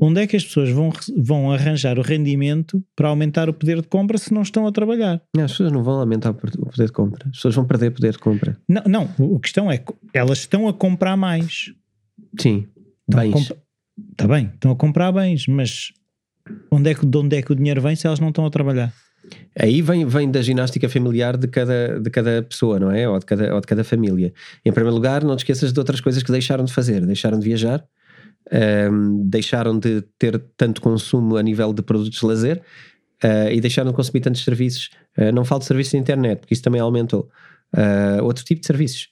onde 0.00 0.20
é 0.20 0.26
que 0.26 0.36
as 0.36 0.44
pessoas 0.44 0.70
vão, 0.70 0.90
vão 1.16 1.52
arranjar 1.52 1.98
o 1.98 2.02
rendimento 2.02 2.82
para 2.96 3.08
aumentar 3.08 3.48
o 3.48 3.54
poder 3.54 3.80
de 3.80 3.88
compra 3.88 4.18
se 4.18 4.32
não 4.32 4.42
estão 4.42 4.66
a 4.66 4.72
trabalhar? 4.72 5.20
Não, 5.36 5.44
as 5.44 5.52
pessoas 5.52 5.72
não 5.72 5.82
vão 5.82 6.00
aumentar 6.00 6.30
o 6.30 6.34
poder 6.34 6.86
de 6.86 6.92
compra, 6.92 7.26
as 7.28 7.36
pessoas 7.36 7.54
vão 7.54 7.64
perder 7.64 7.90
poder 7.90 8.12
de 8.12 8.18
compra. 8.18 8.56
Não, 8.68 8.82
não, 8.86 9.36
a 9.36 9.40
questão 9.40 9.70
é 9.70 9.82
elas 10.14 10.38
estão 10.38 10.68
a 10.68 10.72
comprar 10.72 11.16
mais. 11.16 11.72
Sim, 12.38 12.66
bens. 13.08 13.52
Está 14.12 14.26
bem, 14.26 14.50
estão 14.54 14.70
a 14.70 14.76
comprar 14.76 15.12
bens, 15.12 15.46
mas 15.46 15.92
Onde 16.70 16.90
é 16.90 16.94
que, 16.94 17.06
de 17.06 17.18
onde 17.18 17.36
é 17.36 17.42
que 17.42 17.52
o 17.52 17.54
dinheiro 17.54 17.80
vem 17.80 17.94
se 17.94 18.06
elas 18.06 18.20
não 18.20 18.28
estão 18.28 18.46
a 18.46 18.50
trabalhar? 18.50 18.92
Aí 19.58 19.82
vem, 19.82 20.06
vem 20.06 20.30
da 20.30 20.40
ginástica 20.40 20.88
familiar 20.88 21.36
de 21.36 21.46
cada, 21.46 22.00
de 22.00 22.10
cada 22.10 22.42
pessoa, 22.42 22.80
não 22.80 22.90
é? 22.90 23.08
Ou 23.08 23.18
de 23.18 23.26
cada, 23.26 23.54
ou 23.54 23.60
de 23.60 23.66
cada 23.66 23.84
família. 23.84 24.32
Em 24.64 24.72
primeiro 24.72 24.94
lugar, 24.94 25.22
não 25.22 25.36
te 25.36 25.40
esqueças 25.40 25.72
de 25.72 25.78
outras 25.78 26.00
coisas 26.00 26.22
que 26.22 26.32
deixaram 26.32 26.64
de 26.64 26.72
fazer. 26.72 27.04
Deixaram 27.04 27.38
de 27.38 27.44
viajar, 27.44 27.84
um, 28.52 29.28
deixaram 29.28 29.78
de 29.78 30.02
ter 30.18 30.42
tanto 30.56 30.80
consumo 30.80 31.36
a 31.36 31.42
nível 31.42 31.72
de 31.72 31.82
produtos 31.82 32.20
de 32.20 32.26
lazer 32.26 32.62
uh, 33.24 33.50
e 33.50 33.60
deixaram 33.60 33.90
de 33.90 33.96
consumir 33.96 34.20
tantos 34.20 34.42
serviços. 34.42 34.90
Uh, 35.16 35.32
não 35.32 35.44
falo 35.44 35.60
de 35.60 35.66
serviços 35.66 35.92
de 35.92 35.98
internet, 35.98 36.40
porque 36.40 36.54
isso 36.54 36.62
também 36.62 36.80
aumentou. 36.80 37.28
Uh, 37.74 38.24
outro 38.24 38.44
tipo 38.44 38.60
de 38.60 38.66
serviços. 38.66 39.08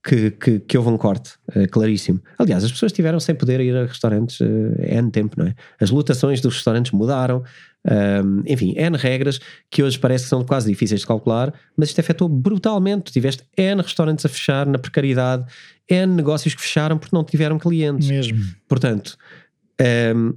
Que, 0.00 0.30
que, 0.30 0.60
que 0.60 0.78
houve 0.78 0.90
um 0.90 0.96
corte, 0.96 1.32
claríssimo. 1.72 2.22
Aliás, 2.38 2.62
as 2.64 2.70
pessoas 2.70 2.92
tiveram 2.92 3.18
sem 3.18 3.34
poder 3.34 3.60
ir 3.60 3.76
a 3.76 3.84
restaurantes 3.84 4.40
N 4.40 5.10
tempo, 5.10 5.34
não 5.36 5.46
é? 5.46 5.54
As 5.78 5.90
lotações 5.90 6.40
dos 6.40 6.54
restaurantes 6.54 6.92
mudaram, 6.92 7.42
um, 8.24 8.42
enfim, 8.46 8.74
N 8.76 8.96
regras 8.96 9.40
que 9.68 9.82
hoje 9.82 9.98
parece 9.98 10.24
que 10.24 10.30
são 10.30 10.44
quase 10.44 10.70
difíceis 10.70 11.00
de 11.00 11.06
calcular, 11.06 11.52
mas 11.76 11.88
isto 11.88 12.00
afetou 12.00 12.28
brutalmente. 12.28 13.10
Tiveste 13.12 13.42
N 13.56 13.82
restaurantes 13.82 14.24
a 14.24 14.28
fechar 14.28 14.66
na 14.66 14.78
precariedade, 14.78 15.44
N 15.88 16.14
negócios 16.14 16.54
que 16.54 16.60
fecharam 16.60 16.98
porque 16.98 17.14
não 17.14 17.24
tiveram 17.24 17.58
clientes. 17.58 18.08
Mesmo. 18.08 18.38
Portanto, 18.68 19.16
um, 20.14 20.34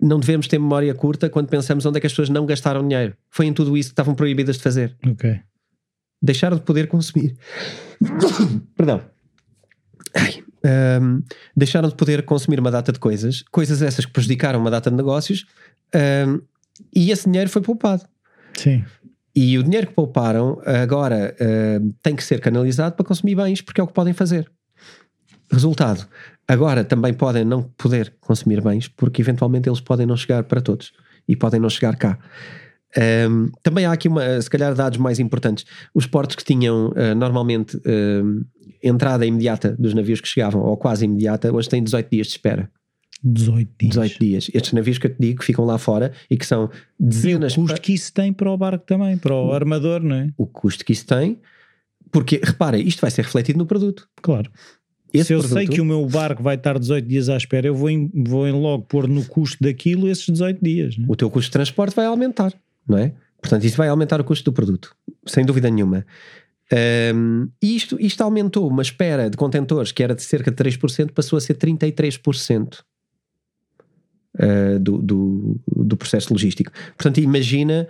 não 0.00 0.18
devemos 0.18 0.46
ter 0.46 0.58
memória 0.58 0.94
curta 0.94 1.28
quando 1.28 1.48
pensamos 1.48 1.84
onde 1.84 1.98
é 1.98 2.00
que 2.00 2.06
as 2.06 2.12
pessoas 2.12 2.28
não 2.28 2.46
gastaram 2.46 2.86
dinheiro. 2.86 3.16
Foi 3.30 3.46
em 3.46 3.52
tudo 3.52 3.76
isso 3.76 3.90
que 3.90 3.92
estavam 3.92 4.14
proibidas 4.14 4.56
de 4.56 4.62
fazer. 4.62 4.96
Ok. 5.06 5.40
Deixaram 6.20 6.56
de 6.56 6.62
poder 6.62 6.88
consumir. 6.88 7.36
Perdão. 8.76 9.00
Ai, 10.14 10.42
um, 11.00 11.22
deixaram 11.56 11.88
de 11.88 11.94
poder 11.94 12.24
consumir 12.24 12.58
uma 12.58 12.70
data 12.70 12.92
de 12.92 12.98
coisas, 12.98 13.42
coisas 13.50 13.82
essas 13.82 14.04
que 14.04 14.12
prejudicaram 14.12 14.58
uma 14.58 14.70
data 14.70 14.90
de 14.90 14.96
negócios, 14.96 15.46
um, 15.94 16.40
e 16.94 17.10
esse 17.10 17.28
dinheiro 17.28 17.50
foi 17.50 17.62
poupado. 17.62 18.04
Sim. 18.54 18.84
E 19.34 19.56
o 19.58 19.62
dinheiro 19.62 19.86
que 19.86 19.92
pouparam 19.92 20.60
agora 20.64 21.34
uh, 21.40 21.94
tem 22.02 22.16
que 22.16 22.24
ser 22.24 22.40
canalizado 22.40 22.96
para 22.96 23.06
consumir 23.06 23.36
bens, 23.36 23.60
porque 23.60 23.80
é 23.80 23.84
o 23.84 23.86
que 23.86 23.92
podem 23.92 24.12
fazer. 24.12 24.50
Resultado, 25.50 26.06
agora 26.46 26.84
também 26.84 27.14
podem 27.14 27.44
não 27.44 27.62
poder 27.62 28.14
consumir 28.20 28.60
bens, 28.60 28.88
porque 28.88 29.22
eventualmente 29.22 29.68
eles 29.68 29.80
podem 29.80 30.06
não 30.06 30.16
chegar 30.16 30.44
para 30.44 30.60
todos 30.60 30.92
e 31.26 31.34
podem 31.34 31.60
não 31.60 31.70
chegar 31.70 31.96
cá. 31.96 32.18
Um, 32.96 33.50
também 33.62 33.84
há 33.84 33.92
aqui, 33.92 34.08
uma, 34.08 34.40
se 34.40 34.48
calhar, 34.48 34.74
dados 34.74 34.98
mais 34.98 35.18
importantes. 35.18 35.64
Os 35.94 36.06
portos 36.06 36.36
que 36.36 36.44
tinham 36.44 36.88
uh, 36.88 37.14
normalmente 37.14 37.76
uh, 37.76 38.46
entrada 38.82 39.26
imediata 39.26 39.76
dos 39.78 39.94
navios 39.94 40.20
que 40.20 40.28
chegavam, 40.28 40.62
ou 40.62 40.76
quase 40.76 41.04
imediata, 41.04 41.52
hoje 41.52 41.68
têm 41.68 41.82
18 41.82 42.08
dias 42.10 42.26
de 42.28 42.32
espera. 42.32 42.70
18 43.22 43.70
dias. 43.78 43.90
18 43.90 44.18
dias. 44.20 44.50
Estes 44.54 44.72
navios 44.72 44.98
que 44.98 45.06
eu 45.06 45.14
te 45.14 45.18
digo 45.18 45.40
que 45.40 45.44
ficam 45.44 45.64
lá 45.64 45.76
fora 45.76 46.12
e 46.30 46.36
que 46.36 46.46
são 46.46 46.70
dezenas. 46.98 47.52
E 47.52 47.58
o 47.58 47.62
custo 47.62 47.80
que 47.80 47.92
isso 47.92 48.12
tem 48.12 48.32
para 48.32 48.50
o 48.50 48.56
barco 48.56 48.86
também, 48.86 49.18
para 49.18 49.34
o 49.34 49.52
armador, 49.52 50.02
não 50.02 50.14
é? 50.14 50.30
O 50.36 50.46
custo 50.46 50.84
que 50.84 50.92
isso 50.92 51.06
tem, 51.06 51.40
porque 52.10 52.40
repara, 52.42 52.78
isto 52.78 53.00
vai 53.00 53.10
ser 53.10 53.22
refletido 53.22 53.58
no 53.58 53.66
produto. 53.66 54.08
Claro. 54.22 54.50
Se 55.24 55.32
eu 55.32 55.40
produto, 55.40 55.58
sei 55.58 55.66
que 55.66 55.80
o 55.80 55.84
meu 55.84 56.04
barco 56.06 56.42
vai 56.42 56.56
estar 56.56 56.78
18 56.78 57.06
dias 57.06 57.28
à 57.28 57.36
espera, 57.36 57.66
eu 57.66 57.74
vou, 57.74 57.90
em, 57.90 58.10
vou 58.14 58.46
em 58.46 58.52
logo 58.52 58.84
pôr 58.84 59.08
no 59.08 59.24
custo 59.24 59.62
daquilo 59.62 60.08
esses 60.08 60.26
18 60.26 60.62
dias. 60.62 60.96
É? 60.98 61.04
O 61.06 61.16
teu 61.16 61.30
custo 61.30 61.48
de 61.48 61.52
transporte 61.52 61.94
vai 61.94 62.06
aumentar, 62.06 62.52
não 62.86 62.98
é? 62.98 63.12
Portanto, 63.40 63.64
isso 63.64 63.76
vai 63.76 63.88
aumentar 63.88 64.20
o 64.20 64.24
custo 64.24 64.50
do 64.50 64.52
produto, 64.52 64.94
sem 65.26 65.44
dúvida 65.44 65.70
nenhuma. 65.70 66.04
Um, 67.14 67.48
isto, 67.62 67.96
isto 67.98 68.20
aumentou 68.22 68.68
uma 68.68 68.82
espera 68.82 69.30
de 69.30 69.36
contentores 69.36 69.90
que 69.90 70.02
era 70.02 70.14
de 70.14 70.22
cerca 70.22 70.50
de 70.50 70.56
3%, 70.56 71.12
passou 71.12 71.36
a 71.36 71.40
ser 71.40 71.56
33% 71.56 72.80
uh, 74.34 74.78
do, 74.78 74.98
do, 74.98 75.60
do, 75.66 75.96
processo 75.96 76.32
logístico. 76.32 76.70
Portanto, 76.96 77.18
imagina, 77.18 77.88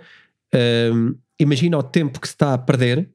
imagina 1.37 1.77
o 1.77 1.83
tempo 1.83 2.21
que 2.21 2.27
se 2.27 2.33
está 2.33 2.53
a 2.53 2.57
perder 2.57 3.09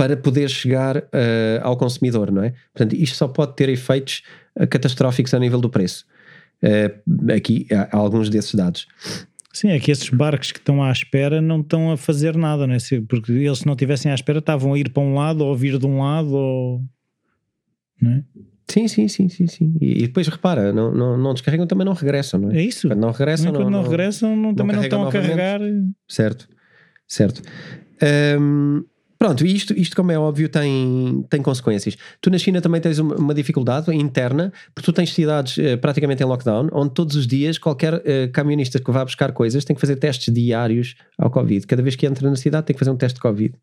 para 0.00 0.16
poder 0.16 0.48
chegar 0.48 0.96
uh, 0.96 1.60
ao 1.60 1.76
consumidor, 1.76 2.32
não 2.32 2.42
é? 2.42 2.54
Portanto, 2.72 2.94
isto 2.94 3.18
só 3.18 3.28
pode 3.28 3.54
ter 3.54 3.68
efeitos 3.68 4.22
uh, 4.58 4.66
catastróficos 4.66 5.34
a 5.34 5.38
nível 5.38 5.60
do 5.60 5.68
preço. 5.68 6.06
Uh, 6.64 7.32
aqui 7.34 7.66
há 7.70 7.94
alguns 7.94 8.30
desses 8.30 8.54
dados. 8.54 8.86
Sim, 9.52 9.68
é 9.68 9.78
que 9.78 9.90
esses 9.90 10.08
barcos 10.08 10.52
que 10.52 10.58
estão 10.58 10.82
à 10.82 10.90
espera 10.90 11.42
não 11.42 11.60
estão 11.60 11.92
a 11.92 11.98
fazer 11.98 12.34
nada, 12.34 12.66
não 12.66 12.74
é? 12.74 12.78
Porque 13.06 13.30
eles, 13.30 13.58
se 13.58 13.66
não 13.66 13.74
estivessem 13.74 14.10
à 14.10 14.14
espera, 14.14 14.38
estavam 14.38 14.72
a 14.72 14.78
ir 14.78 14.88
para 14.88 15.02
um 15.02 15.12
lado 15.12 15.44
ou 15.44 15.52
a 15.52 15.56
vir 15.56 15.76
de 15.76 15.86
um 15.86 16.00
lado, 16.00 16.32
ou... 16.32 16.82
não 18.00 18.12
é? 18.12 18.24
Sim, 18.70 18.88
sim, 18.88 19.06
sim, 19.06 19.28
sim, 19.28 19.46
sim. 19.48 19.76
E, 19.82 20.06
depois 20.06 20.26
repara, 20.28 20.72
não, 20.72 20.94
não, 20.94 21.18
não 21.18 21.34
descarregam, 21.34 21.66
também 21.66 21.84
não 21.84 21.92
regressam, 21.92 22.40
não 22.40 22.50
é? 22.50 22.56
É 22.56 22.62
isso. 22.62 22.88
Quando 22.88 23.00
não 23.00 23.10
regressam, 23.10 23.52
não, 23.52 23.60
não, 23.60 23.70
não, 23.70 23.82
regressam, 23.82 24.34
não, 24.34 24.54
também 24.54 24.76
não 24.76 24.82
estão 24.82 25.06
a 25.06 25.12
carregar. 25.12 25.60
Certo, 26.08 26.48
certo. 27.06 27.42
Um, 28.40 28.82
Pronto, 29.20 29.44
isto, 29.44 29.78
isto 29.78 29.94
como 29.94 30.10
é 30.10 30.18
óbvio 30.18 30.48
tem, 30.48 31.26
tem 31.28 31.42
consequências. 31.42 31.94
Tu 32.22 32.30
na 32.30 32.38
China 32.38 32.58
também 32.62 32.80
tens 32.80 32.98
uma, 32.98 33.16
uma 33.16 33.34
dificuldade 33.34 33.94
interna, 33.94 34.50
porque 34.74 34.90
tu 34.90 34.94
tens 34.94 35.12
cidades 35.12 35.58
uh, 35.58 35.76
praticamente 35.76 36.22
em 36.22 36.26
lockdown, 36.26 36.70
onde 36.72 36.94
todos 36.94 37.16
os 37.16 37.26
dias 37.26 37.58
qualquer 37.58 37.96
uh, 37.96 38.32
camionista 38.32 38.80
que 38.80 38.90
vá 38.90 39.04
buscar 39.04 39.32
coisas 39.32 39.62
tem 39.62 39.76
que 39.76 39.80
fazer 39.80 39.96
testes 39.96 40.32
diários 40.32 40.94
ao 41.18 41.30
Covid. 41.30 41.66
Cada 41.66 41.82
vez 41.82 41.96
que 41.96 42.06
entra 42.06 42.30
na 42.30 42.36
cidade 42.36 42.64
tem 42.64 42.72
que 42.72 42.78
fazer 42.78 42.92
um 42.92 42.96
teste 42.96 43.16
de 43.16 43.20
Covid. 43.20 43.54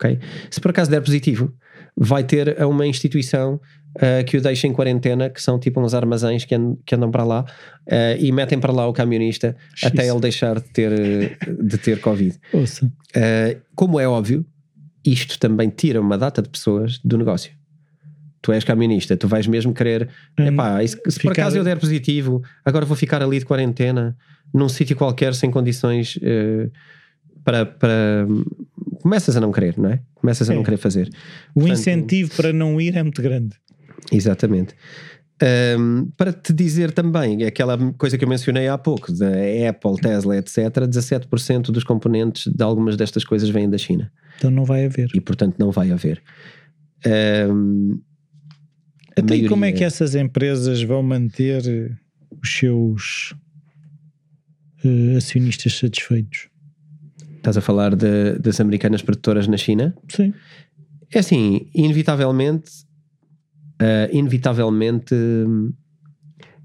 Okay? 0.00 0.18
Se 0.50 0.60
por 0.60 0.72
acaso 0.72 0.90
der 0.90 1.00
positivo, 1.00 1.54
vai 1.96 2.24
ter 2.24 2.60
uma 2.64 2.84
instituição 2.84 3.60
uh, 3.98 4.24
que 4.26 4.36
o 4.36 4.40
deixa 4.40 4.66
em 4.66 4.72
quarentena, 4.72 5.30
que 5.30 5.40
são 5.40 5.60
tipo 5.60 5.80
uns 5.80 5.94
armazéns 5.94 6.44
que, 6.44 6.56
and, 6.56 6.76
que 6.84 6.96
andam 6.96 7.12
para 7.12 7.22
lá 7.22 7.44
uh, 7.86 8.16
e 8.18 8.32
metem 8.32 8.58
para 8.58 8.72
lá 8.72 8.88
o 8.88 8.92
camionista 8.92 9.56
até 9.80 10.08
ele 10.08 10.18
deixar 10.18 10.58
de 10.58 10.68
ter, 10.70 11.38
de 11.62 11.78
ter 11.78 12.00
Covid. 12.00 12.36
Uh, 13.16 13.60
como 13.76 14.00
é 14.00 14.08
óbvio, 14.08 14.44
isto 15.12 15.38
também 15.38 15.68
tira 15.70 16.00
uma 16.00 16.18
data 16.18 16.42
de 16.42 16.48
pessoas 16.48 16.98
do 17.04 17.16
negócio. 17.16 17.52
Tu 18.40 18.52
és 18.52 18.62
camionista, 18.62 19.16
tu 19.16 19.26
vais 19.26 19.46
mesmo 19.46 19.74
querer. 19.74 20.08
Hum, 20.38 20.46
epá, 20.46 20.86
se, 20.86 20.98
se 21.08 21.20
por 21.20 21.32
acaso 21.32 21.56
eu 21.56 21.64
der 21.64 21.78
positivo, 21.78 22.42
agora 22.64 22.84
vou 22.84 22.96
ficar 22.96 23.22
ali 23.22 23.38
de 23.38 23.44
quarentena, 23.44 24.16
num 24.54 24.68
sítio 24.68 24.96
qualquer, 24.96 25.34
sem 25.34 25.50
condições 25.50 26.16
uh, 26.16 26.70
para, 27.44 27.66
para. 27.66 28.26
Começas 29.02 29.36
a 29.36 29.40
não 29.40 29.50
querer, 29.52 29.76
não 29.78 29.90
é? 29.90 30.00
Começas 30.14 30.48
a 30.50 30.54
não 30.54 30.62
querer 30.62 30.76
fazer. 30.76 31.08
O 31.54 31.60
Portanto, 31.60 31.78
incentivo 31.78 32.34
para 32.36 32.52
não 32.52 32.80
ir 32.80 32.96
é 32.96 33.02
muito 33.02 33.22
grande. 33.22 33.56
Exatamente. 34.12 34.74
Um, 35.40 36.10
para 36.16 36.32
te 36.32 36.52
dizer 36.52 36.90
também, 36.90 37.44
aquela 37.44 37.78
coisa 37.92 38.18
que 38.18 38.24
eu 38.24 38.28
mencionei 38.28 38.66
há 38.66 38.76
pouco, 38.76 39.12
da 39.12 39.28
Apple, 39.68 39.96
Tesla, 40.00 40.36
etc., 40.36 40.56
17% 40.58 41.70
dos 41.70 41.84
componentes 41.84 42.52
de 42.52 42.62
algumas 42.62 42.96
destas 42.96 43.24
coisas 43.24 43.48
vêm 43.48 43.70
da 43.70 43.78
China. 43.78 44.10
Então 44.38 44.50
não 44.50 44.64
vai 44.64 44.86
haver. 44.86 45.10
E 45.14 45.20
portanto 45.20 45.56
não 45.58 45.70
vai 45.70 45.90
haver. 45.90 46.22
Um, 47.06 48.00
então, 49.12 49.26
maioria... 49.28 49.48
como 49.48 49.64
é 49.64 49.72
que 49.72 49.84
essas 49.84 50.14
empresas 50.14 50.82
vão 50.82 51.02
manter 51.02 51.98
os 52.40 52.56
seus 52.56 53.34
uh, 54.84 55.16
acionistas 55.16 55.74
satisfeitos? 55.74 56.48
Estás 57.36 57.56
a 57.56 57.60
falar 57.60 57.96
de, 57.96 58.38
das 58.38 58.60
americanas 58.60 59.02
produtoras 59.02 59.46
na 59.48 59.56
China? 59.56 59.94
Sim. 60.08 60.32
É 61.12 61.18
assim, 61.18 61.68
inevitavelmente 61.74 62.88
uh, 63.80 64.14
inevitavelmente. 64.14 65.14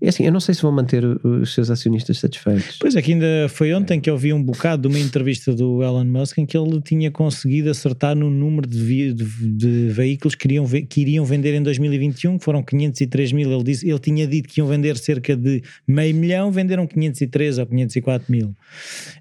É 0.03 0.09
assim, 0.09 0.25
eu 0.25 0.33
não 0.33 0.41
sei 0.41 0.53
se 0.53 0.61
vão 0.61 0.71
manter 0.73 1.05
os 1.05 1.53
seus 1.53 1.71
acionistas 1.71 2.19
satisfeitos. 2.19 2.75
Pois 2.77 2.93
é, 2.93 3.01
que 3.01 3.13
ainda 3.13 3.47
foi 3.47 3.73
ontem 3.73 4.01
que 4.01 4.09
eu 4.09 4.17
vi 4.17 4.33
um 4.33 4.43
bocado 4.43 4.81
de 4.81 4.93
uma 4.93 4.99
entrevista 4.99 5.55
do 5.55 5.81
Elon 5.81 6.03
Musk 6.03 6.39
em 6.39 6.45
que 6.45 6.57
ele 6.57 6.81
tinha 6.81 7.09
conseguido 7.09 7.69
acertar 7.69 8.13
no 8.13 8.29
número 8.29 8.67
de, 8.67 9.13
de, 9.13 9.23
de 9.23 9.87
veículos 9.91 10.35
que 10.35 10.45
iriam, 10.45 10.65
que 10.67 10.99
iriam 10.99 11.23
vender 11.23 11.53
em 11.53 11.63
2021, 11.63 12.37
que 12.37 12.43
foram 12.43 12.61
503 12.61 13.31
mil. 13.31 13.49
Ele, 13.49 13.63
disse, 13.63 13.89
ele 13.89 13.99
tinha 13.99 14.27
dito 14.27 14.49
que 14.49 14.59
iam 14.59 14.67
vender 14.67 14.97
cerca 14.97 15.37
de 15.37 15.63
meio 15.87 16.13
milhão, 16.13 16.51
venderam 16.51 16.85
503 16.85 17.59
ou 17.59 17.65
504 17.65 18.29
mil. 18.29 18.53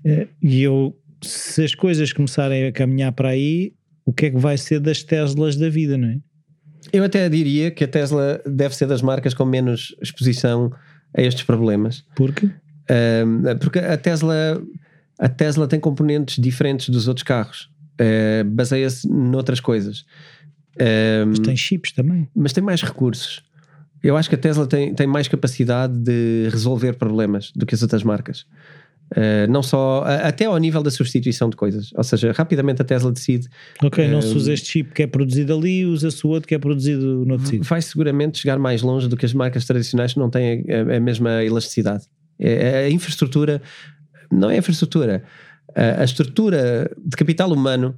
Eh, 0.05 0.27
e 0.43 0.63
eu, 0.65 0.99
se 1.23 1.63
as 1.63 1.77
coisas 1.77 2.13
começarem 2.13 2.67
a 2.67 2.73
caminhar 2.73 3.13
para 3.13 3.29
aí, 3.29 3.73
o 4.05 4.13
que 4.13 4.27
é 4.27 4.31
que 4.31 4.39
vai 4.39 4.59
ser 4.59 4.81
das 4.81 5.05
Teslas 5.05 5.55
da 5.55 5.69
vida, 5.69 5.97
não 5.97 6.09
é? 6.09 6.19
Eu 6.93 7.05
até 7.05 7.29
diria 7.29 7.71
que 7.71 7.85
a 7.85 7.89
Tesla 7.89 8.41
deve 8.45 8.77
ser 8.77 8.87
das 8.87 9.01
marcas 9.01 9.35
com 9.35 9.45
menos 9.45 9.95
exposição 10.01 10.73
a 11.17 11.23
estes 11.23 11.45
problemas. 11.45 12.05
Por 12.15 12.33
quê? 12.33 12.51
Um, 13.27 13.59
porque 13.59 13.79
a 13.79 13.97
Tesla, 13.97 14.63
a 15.19 15.29
Tesla 15.29 15.67
tem 15.67 15.81
componentes 15.81 16.43
diferentes 16.43 16.89
dos 16.89 17.09
outros 17.09 17.25
carros. 17.25 17.71
Uh, 17.95 18.45
Baseia-se 18.45 19.09
noutras 19.09 19.61
coisas. 19.61 20.05
Mas 21.29 21.39
tem 21.39 21.57
chips 21.57 21.93
também. 21.93 22.29
Mas 22.35 22.53
tem 22.53 22.65
mais 22.65 22.83
recursos. 22.83 23.43
Eu 24.03 24.17
acho 24.17 24.29
que 24.29 24.35
a 24.35 24.39
Tesla 24.39 24.67
tem, 24.67 24.95
tem 24.95 25.07
mais 25.07 25.29
capacidade 25.29 25.97
de 25.97 26.49
resolver 26.51 26.95
problemas 26.95 27.53
do 27.55 27.65
que 27.65 27.75
as 27.75 27.83
outras 27.83 28.03
marcas. 28.03 28.45
Uh, 29.13 29.51
não 29.51 29.63
só, 29.63 30.03
até 30.07 30.47
ao 30.47 30.57
nível 30.57 30.83
da 30.83 30.91
substituição 30.91 31.51
de 31.51 31.57
coisas. 31.57 31.91
Ou 31.95 32.03
seja, 32.03 32.33
rapidamente 32.33 32.81
a 32.81 32.85
Tesla 32.85 33.13
decide. 33.13 33.47
Ok, 33.83 34.09
não 34.09 34.23
se 34.23 34.35
usa 34.35 34.53
este 34.53 34.71
chip 34.71 34.93
que 34.93 35.03
é 35.03 35.07
produzido 35.07 35.55
ali, 35.55 35.85
usa-se 35.85 36.27
o 36.27 36.31
outro 36.31 36.49
que 36.49 36.55
é 36.55 36.59
produzido 36.59 37.25
no 37.27 37.33
outro 37.33 37.47
sítio. 37.47 37.63
Vai 37.63 37.83
seguramente 37.83 38.39
chegar 38.39 38.59
mais 38.59 38.81
longe 38.81 39.09
do 39.09 39.17
que 39.17 39.27
as 39.27 39.35
marcas 39.35 39.67
tradicionais 39.67 40.15
que 40.15 40.19
não 40.19 40.31
têm 40.31 40.65
a, 40.69 40.97
a 40.97 41.01
mesma 41.01 41.45
elasticidade. 41.45 42.05
É, 42.39 42.87
a 42.87 42.91
infraestrutura, 42.91 43.61
não 44.31 44.51
é 44.51 44.55
a 44.55 44.59
infraestrutura, 44.59 45.23
a, 45.77 46.01
a 46.01 46.05
estrutura 46.05 46.91
de 47.05 47.17
capital 47.17 47.53
humano 47.53 47.95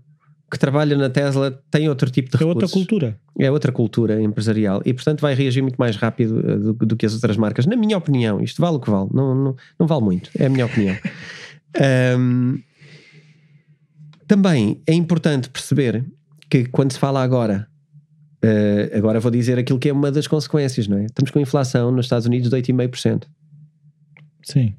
que 0.55 0.59
trabalha 0.59 0.97
na 0.97 1.11
Tesla 1.11 1.51
tem 1.71 1.88
outro 1.88 2.09
tipo 2.11 2.31
de 2.31 2.37
É 2.37 2.38
recursos. 2.38 2.62
outra 2.62 2.69
cultura. 2.79 3.21
É 3.38 3.51
outra 3.51 3.73
cultura 3.73 4.23
empresarial 4.23 4.81
e, 4.87 4.95
portanto, 4.95 5.21
vai 5.21 5.35
reagir 5.35 5.61
muito 5.61 5.77
mais 5.77 5.97
rápido 5.97 6.38
uh, 6.38 6.59
do, 6.59 6.73
do 6.87 6.97
que 6.97 7.05
as 7.05 7.12
outras 7.12 7.37
marcas. 7.37 7.67
Na 7.67 7.77
minha 7.77 7.99
opinião, 7.99 8.40
isto 8.40 8.62
vale 8.62 8.77
o 8.77 8.81
que 8.81 8.88
vale, 8.88 9.11
não, 9.12 9.35
não, 9.35 9.57
não 9.79 9.87
vale 9.87 10.03
muito, 10.03 10.31
é 10.38 10.47
a 10.47 10.49
minha 10.49 10.64
opinião. 10.67 10.97
Um, 12.17 12.61
também 14.29 14.81
é 14.87 14.95
importante 14.95 15.51
perceber 15.51 16.05
que 16.49 16.67
quando 16.67 16.93
se 16.93 16.99
fala 17.01 17.21
agora, 17.21 17.67
uh, 18.45 18.97
agora 18.97 19.19
vou 19.19 19.29
dizer 19.29 19.59
aquilo 19.59 19.81
que 19.81 19.88
é 19.88 19.93
uma 19.93 20.12
das 20.12 20.29
consequências, 20.29 20.87
não 20.87 20.99
é? 20.99 21.07
Estamos 21.07 21.33
com 21.33 21.40
inflação 21.40 21.90
nos 21.90 22.07
Estados 22.07 22.27
Unidos 22.29 22.49
de 22.49 22.57
8,5%. 22.57 23.25
Sim. 24.45 24.77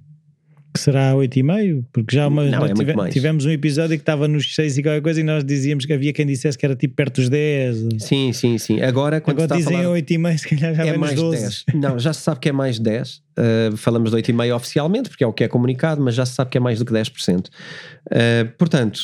Que 0.76 0.82
será 0.82 1.14
8,5? 1.14 1.86
Porque 1.94 2.14
já 2.14 2.28
uma, 2.28 2.44
Não, 2.44 2.66
é 2.66 2.74
tive- 2.74 2.94
tivemos 3.10 3.46
um 3.46 3.50
episódio 3.50 3.96
que 3.96 4.02
estava 4.02 4.28
nos 4.28 4.54
6 4.54 4.78
e 4.78 4.84
qualquer 4.84 5.02
coisa 5.02 5.22
e 5.22 5.24
nós 5.24 5.42
dizíamos 5.42 5.86
que 5.86 5.94
havia 5.94 6.12
quem 6.12 6.26
dissesse 6.26 6.58
que 6.58 6.66
era 6.66 6.76
tipo 6.76 6.94
perto 6.96 7.22
dos 7.22 7.30
10. 7.30 7.88
Sim, 8.00 8.34
sim, 8.34 8.58
sim. 8.58 8.82
Agora, 8.82 9.22
quando 9.22 9.38
Agora 9.42 9.54
a 9.54 9.58
dizem 9.58 9.78
falar... 9.78 9.96
8,5, 9.96 10.38
se 10.38 10.50
calhar 10.50 10.76
já 10.76 10.86
é 10.86 10.98
mais 10.98 11.16
12. 11.16 11.42
10. 11.42 11.66
Não, 11.76 11.98
já 11.98 12.12
se 12.12 12.20
sabe 12.24 12.42
que 12.42 12.50
é 12.50 12.52
mais 12.52 12.78
10. 12.78 13.16
Uh, 13.16 13.78
falamos 13.78 14.12
de 14.12 14.18
8,5 14.18 14.54
oficialmente, 14.54 15.08
porque 15.10 15.24
é 15.24 15.28
o 15.28 15.32
que 15.32 15.46
é 15.46 15.48
comunicado, 15.48 16.02
mas 16.02 16.14
já 16.14 16.26
se 16.26 16.34
sabe 16.34 16.50
que 16.52 16.58
é 16.58 16.60
mais 16.60 16.78
do 16.78 16.84
que 16.84 16.92
10%. 16.92 17.46
Uh, 17.48 18.52
portanto, 18.58 19.00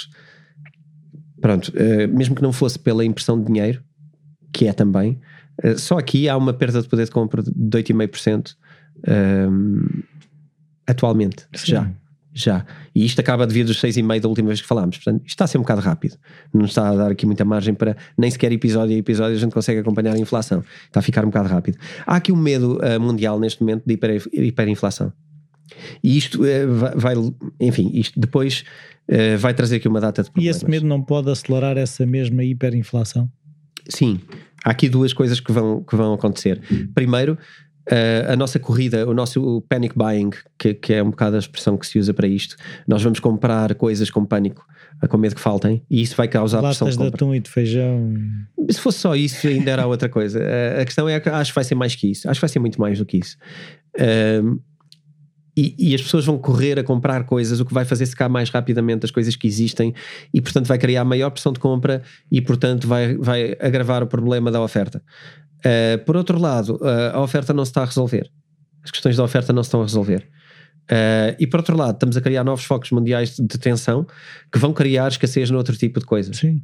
pronto, 1.40 1.70
uh, 1.70 2.14
mesmo 2.14 2.36
que 2.36 2.42
não 2.42 2.52
fosse 2.52 2.78
pela 2.78 3.06
impressão 3.06 3.40
de 3.40 3.46
dinheiro, 3.46 3.82
que 4.52 4.68
é 4.68 4.74
também, 4.74 5.18
só 5.78 5.98
aqui 5.98 6.28
há 6.28 6.36
uma 6.36 6.52
perda 6.52 6.82
de 6.82 6.90
poder 6.90 7.06
de 7.06 7.12
compra 7.12 7.42
de 7.42 7.78
8,5% 7.78 8.56
um, 9.08 10.04
atualmente, 10.88 11.46
Sim. 11.54 11.72
já. 11.72 11.92
Já. 12.34 12.66
E 12.96 13.06
isto 13.06 13.20
acaba 13.20 13.46
de 13.46 13.54
vir 13.54 13.66
dos 13.66 13.82
6,5 13.82 14.22
da 14.22 14.30
última 14.30 14.48
vez 14.48 14.62
que 14.62 14.68
falámos. 14.68 14.96
Portanto, 14.98 15.18
isto 15.26 15.30
está 15.32 15.44
a 15.44 15.48
ser 15.48 15.58
um 15.58 15.62
bocado 15.64 15.82
rápido. 15.82 16.16
Não 16.54 16.64
está 16.64 16.88
a 16.90 16.96
dar 16.96 17.12
aqui 17.12 17.26
muita 17.26 17.44
margem 17.44 17.74
para 17.74 17.98
nem 18.18 18.32
sequer 18.32 18.54
episódio 18.54 18.96
a 18.96 18.98
episódio 18.98 19.36
a 19.36 19.40
gente 19.40 19.54
consegue 19.54 19.82
acompanhar 19.82 20.14
a 20.16 20.18
inflação. 20.18 20.64
Está 20.86 21.02
a 21.02 21.04
ficar 21.04 21.24
um 21.26 21.28
bocado 21.28 21.50
rápido. 21.50 21.78
Há 22.08 22.16
aqui 22.16 22.32
um 22.32 22.38
medo 22.38 22.78
uh, 22.80 22.98
mundial 23.02 23.38
neste 23.38 23.60
momento 23.60 23.84
de 23.86 23.94
hiper, 23.96 24.24
hiperinflação. 24.32 25.12
E 26.02 26.18
isto 26.18 26.42
uh, 26.42 26.74
vai, 26.96 27.16
vai- 27.16 27.34
enfim, 27.60 27.92
isto 27.94 28.18
depois 28.18 28.64
uh, 29.10 29.38
vai 29.38 29.54
trazer 29.54 29.76
aqui 29.76 29.90
uma 29.90 30.00
data 30.00 30.24
de 30.24 30.30
E 30.30 30.32
problemas. 30.32 30.56
esse 30.56 30.70
medo 30.70 30.86
não 30.88 31.02
pode 31.04 31.30
acelerar 31.30 31.78
essa 31.78 32.06
mesma 32.06 32.46
hiperinflação? 32.46 33.30
Sim, 33.90 34.22
há 34.64 34.70
aqui 34.70 34.88
duas 34.88 35.12
coisas 35.12 35.42
que 35.42 35.52
vão, 35.52 35.84
que 35.84 35.98
vão 35.98 36.14
acontecer. 36.14 36.62
Primeiro, 36.94 37.38
eh, 37.90 38.26
a 38.28 38.36
nossa 38.36 38.60
corrida, 38.60 39.08
o 39.10 39.14
nosso 39.14 39.62
panic 39.68 39.98
buying, 39.98 40.30
que, 40.58 40.74
que 40.74 40.94
é 40.94 41.04
um 41.04 41.10
bocado 41.10 41.36
a 41.36 41.40
expressão 41.40 41.78
que 41.78 41.88
se 41.88 41.98
usa 41.98 42.14
para 42.14 42.28
isto, 42.28 42.56
nós 42.88 43.02
vamos 43.02 43.20
comprar 43.20 43.74
coisas 43.76 44.10
com 44.10 44.26
pânico, 44.26 44.66
eh, 45.02 45.08
com 45.08 45.18
medo 45.18 45.36
que 45.36 45.42
faltem, 45.42 45.84
e 45.90 46.02
isso 46.02 46.16
vai 46.16 46.28
causar 46.28 46.62
pressão 46.62 46.88
Latas 46.88 46.98
de 46.98 47.04
de 47.04 47.12
compra. 47.12 47.26
atum 47.26 47.36
e 47.36 47.40
de 47.40 47.50
feijão. 47.50 48.14
Se 48.70 48.80
fosse 48.80 49.00
só 49.00 49.16
isso, 49.16 49.48
ainda 49.48 49.72
era 49.72 49.88
outra 49.88 50.10
coisa. 50.10 50.40
Eh, 50.52 50.82
a 50.82 50.86
questão 50.86 51.08
é 51.08 51.20
que 51.20 51.30
acho 51.30 51.52
que 51.52 51.56
vai 51.56 51.64
ser 51.64 51.76
mais 51.76 51.96
que 51.96 52.12
isso. 52.12 52.30
Acho 52.30 52.40
que 52.40 52.42
vai 52.42 52.50
ser 52.50 52.60
muito 52.60 52.80
mais 52.80 52.98
do 52.98 53.06
que 53.06 53.18
isso. 53.18 53.38
Ahm, 53.98 54.60
e, 55.56 55.76
e 55.78 55.96
as 55.96 56.02
pessoas 56.02 56.26
vão 56.26 56.38
correr 56.38 56.80
a 56.80 56.84
comprar 56.84 57.24
coisas, 57.26 57.60
o 57.60 57.66
que 57.66 57.74
vai 57.74 57.84
fazer 57.84 58.06
secar 58.06 58.30
mais 58.30 58.50
rapidamente 58.50 59.06
as 59.06 59.12
coisas 59.12 59.36
que 59.36 59.48
existem 59.48 59.94
e, 60.34 60.42
portanto, 60.42 60.66
vai 60.66 60.78
criar 60.78 61.04
maior 61.04 61.30
pressão 61.30 61.52
de 61.52 61.60
compra 61.60 62.02
e, 62.32 62.42
portanto, 62.42 62.88
vai, 62.88 63.18
vai 63.18 63.56
agravar 63.60 64.02
o 64.02 64.08
problema 64.08 64.50
da 64.50 64.62
oferta. 64.62 65.04
Ah, 65.66 65.98
por 66.06 66.16
outro 66.18 66.40
lado, 66.40 66.80
ah, 66.84 67.12
a 67.18 67.22
oferta 67.22 67.54
não 67.54 67.66
se 67.66 67.72
está 67.72 67.82
a 67.84 67.86
resolver. 67.86 68.30
As 68.84 68.92
questões 68.92 69.16
da 69.18 69.24
oferta 69.24 69.54
não 69.54 69.64
se 69.64 69.68
estão 69.68 69.82
a 69.82 69.86
resolver. 69.86 70.28
Ah, 70.90 71.36
e 71.40 71.48
por 71.48 71.60
outro 71.60 71.76
lado, 71.78 71.94
estamos 71.96 72.18
a 72.18 72.22
criar 72.22 72.44
novos 72.44 72.66
focos 72.66 72.92
mundiais 72.92 73.36
de 73.36 73.58
tensão 73.58 74.06
que 74.52 74.60
vão 74.60 74.74
criar 74.74 75.08
escassez 75.08 75.50
noutro 75.50 75.76
tipo 75.76 76.00
de 76.00 76.06
coisas. 76.06 76.38
Sim. 76.38 76.62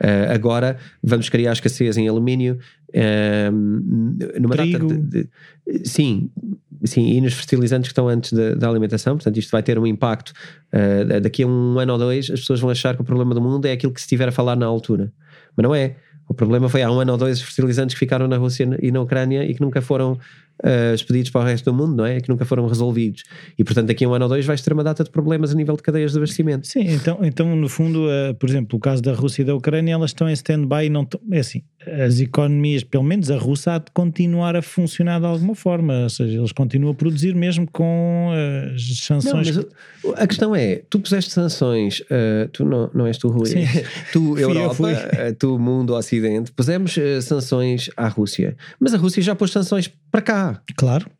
Uh, 0.00 0.30
agora 0.32 0.76
vamos 1.02 1.28
criar 1.28 1.52
escassez 1.52 1.96
em 1.96 2.06
alumínio, 2.06 2.56
um, 3.52 4.16
numa 4.38 4.54
Trigo. 4.54 4.86
data 4.86 5.00
de, 5.00 5.24
de- 5.24 5.88
sim, 5.88 6.30
sim, 6.84 7.14
e 7.14 7.20
nos 7.20 7.34
fertilizantes 7.34 7.88
que 7.88 7.92
estão 7.92 8.06
antes 8.06 8.32
da, 8.32 8.54
da 8.54 8.68
alimentação, 8.68 9.16
portanto 9.16 9.36
isto 9.38 9.50
vai 9.50 9.60
ter 9.60 9.76
um 9.76 9.84
impacto 9.84 10.32
uh, 10.72 11.20
daqui 11.20 11.42
a 11.42 11.48
um 11.48 11.80
ano 11.80 11.94
ou 11.94 11.98
dois, 11.98 12.30
as 12.30 12.38
pessoas 12.38 12.60
vão 12.60 12.70
achar 12.70 12.94
que 12.94 13.02
o 13.02 13.04
problema 13.04 13.34
do 13.34 13.40
mundo 13.40 13.66
é 13.66 13.72
aquilo 13.72 13.92
que 13.92 14.00
se 14.00 14.04
estiver 14.04 14.28
a 14.28 14.30
falar 14.30 14.54
na 14.54 14.66
altura, 14.66 15.12
mas 15.56 15.64
não 15.64 15.74
é. 15.74 15.96
O 16.28 16.34
problema 16.34 16.68
foi 16.68 16.82
há 16.82 16.90
um 16.90 17.00
ano 17.00 17.12
ou 17.12 17.18
dois 17.18 17.40
fertilizantes 17.40 17.94
que 17.94 17.98
ficaram 17.98 18.28
na 18.28 18.36
Rússia 18.36 18.68
e 18.82 18.92
na 18.92 19.00
Ucrânia 19.00 19.44
e 19.44 19.54
que 19.54 19.60
nunca 19.60 19.80
foram 19.80 20.12
uh, 20.64 20.94
expedidos 20.94 21.30
para 21.30 21.40
o 21.40 21.44
resto 21.44 21.70
do 21.70 21.74
mundo, 21.74 21.96
não 21.96 22.06
é? 22.06 22.20
Que 22.20 22.28
nunca 22.28 22.44
foram 22.44 22.66
resolvidos. 22.66 23.24
E 23.58 23.64
portanto, 23.64 23.86
daqui 23.86 24.04
a 24.04 24.08
um 24.08 24.14
ano 24.14 24.24
ou 24.24 24.28
dois 24.28 24.44
vais 24.44 24.60
ter 24.60 24.72
uma 24.72 24.84
data 24.84 25.02
de 25.04 25.10
problemas 25.10 25.52
a 25.52 25.54
nível 25.54 25.76
de 25.76 25.82
cadeias 25.82 26.12
de 26.12 26.18
abastecimento. 26.18 26.66
Sim, 26.66 26.86
então, 26.86 27.18
então 27.22 27.56
no 27.56 27.68
fundo, 27.68 28.10
eh, 28.10 28.34
por 28.34 28.48
exemplo, 28.48 28.76
o 28.76 28.80
caso 28.80 29.02
da 29.02 29.12
Rússia 29.12 29.42
e 29.42 29.44
da 29.44 29.54
Ucrânia, 29.54 29.94
elas 29.94 30.10
estão 30.10 30.28
em 30.28 30.32
stand-by 30.32 30.86
e 30.86 30.90
não 30.90 31.02
estão. 31.02 31.20
É 31.30 31.38
assim, 31.38 31.62
as 32.04 32.20
economias, 32.20 32.82
pelo 32.84 33.02
menos 33.04 33.30
a 33.30 33.36
Rússia, 33.36 33.72
há 33.74 33.78
de 33.78 33.90
continuar 33.92 34.56
a 34.56 34.62
funcionar 34.62 35.18
de 35.20 35.26
alguma 35.26 35.54
forma, 35.54 36.02
ou 36.02 36.08
seja, 36.10 36.38
eles 36.38 36.52
continuam 36.52 36.92
a 36.92 36.94
produzir 36.94 37.34
mesmo 37.34 37.66
com 37.70 38.30
eh, 38.34 38.72
as 38.74 38.88
Não, 38.88 39.20
sanções. 39.20 39.56
mas 39.56 39.64
o- 40.02 40.12
a 40.16 40.26
questão 40.26 40.54
é, 40.54 40.82
tu 40.88 40.98
puseste 41.00 41.30
sanções, 41.30 42.00
uh, 42.00 42.48
tu 42.52 42.64
não, 42.64 42.90
não 42.94 43.06
és 43.06 43.18
tu, 43.18 43.28
Rui, 43.28 43.46
Sim. 43.46 43.64
tu, 44.12 44.38
eu, 44.38 44.50
Europa, 44.50 44.82
uh, 44.82 45.34
tu, 45.38 45.58
mundo 45.58 45.94
ocidente, 45.94 46.52
pusemos 46.52 46.96
uh, 46.96 47.20
sanções 47.20 47.90
à 47.96 48.08
Rússia, 48.08 48.56
mas 48.80 48.94
a 48.94 48.96
Rússia 48.96 49.22
já 49.22 49.34
pôs 49.34 49.50
sanções 49.50 49.90
para 50.10 50.22
cá. 50.22 50.62
Claro, 50.76 51.10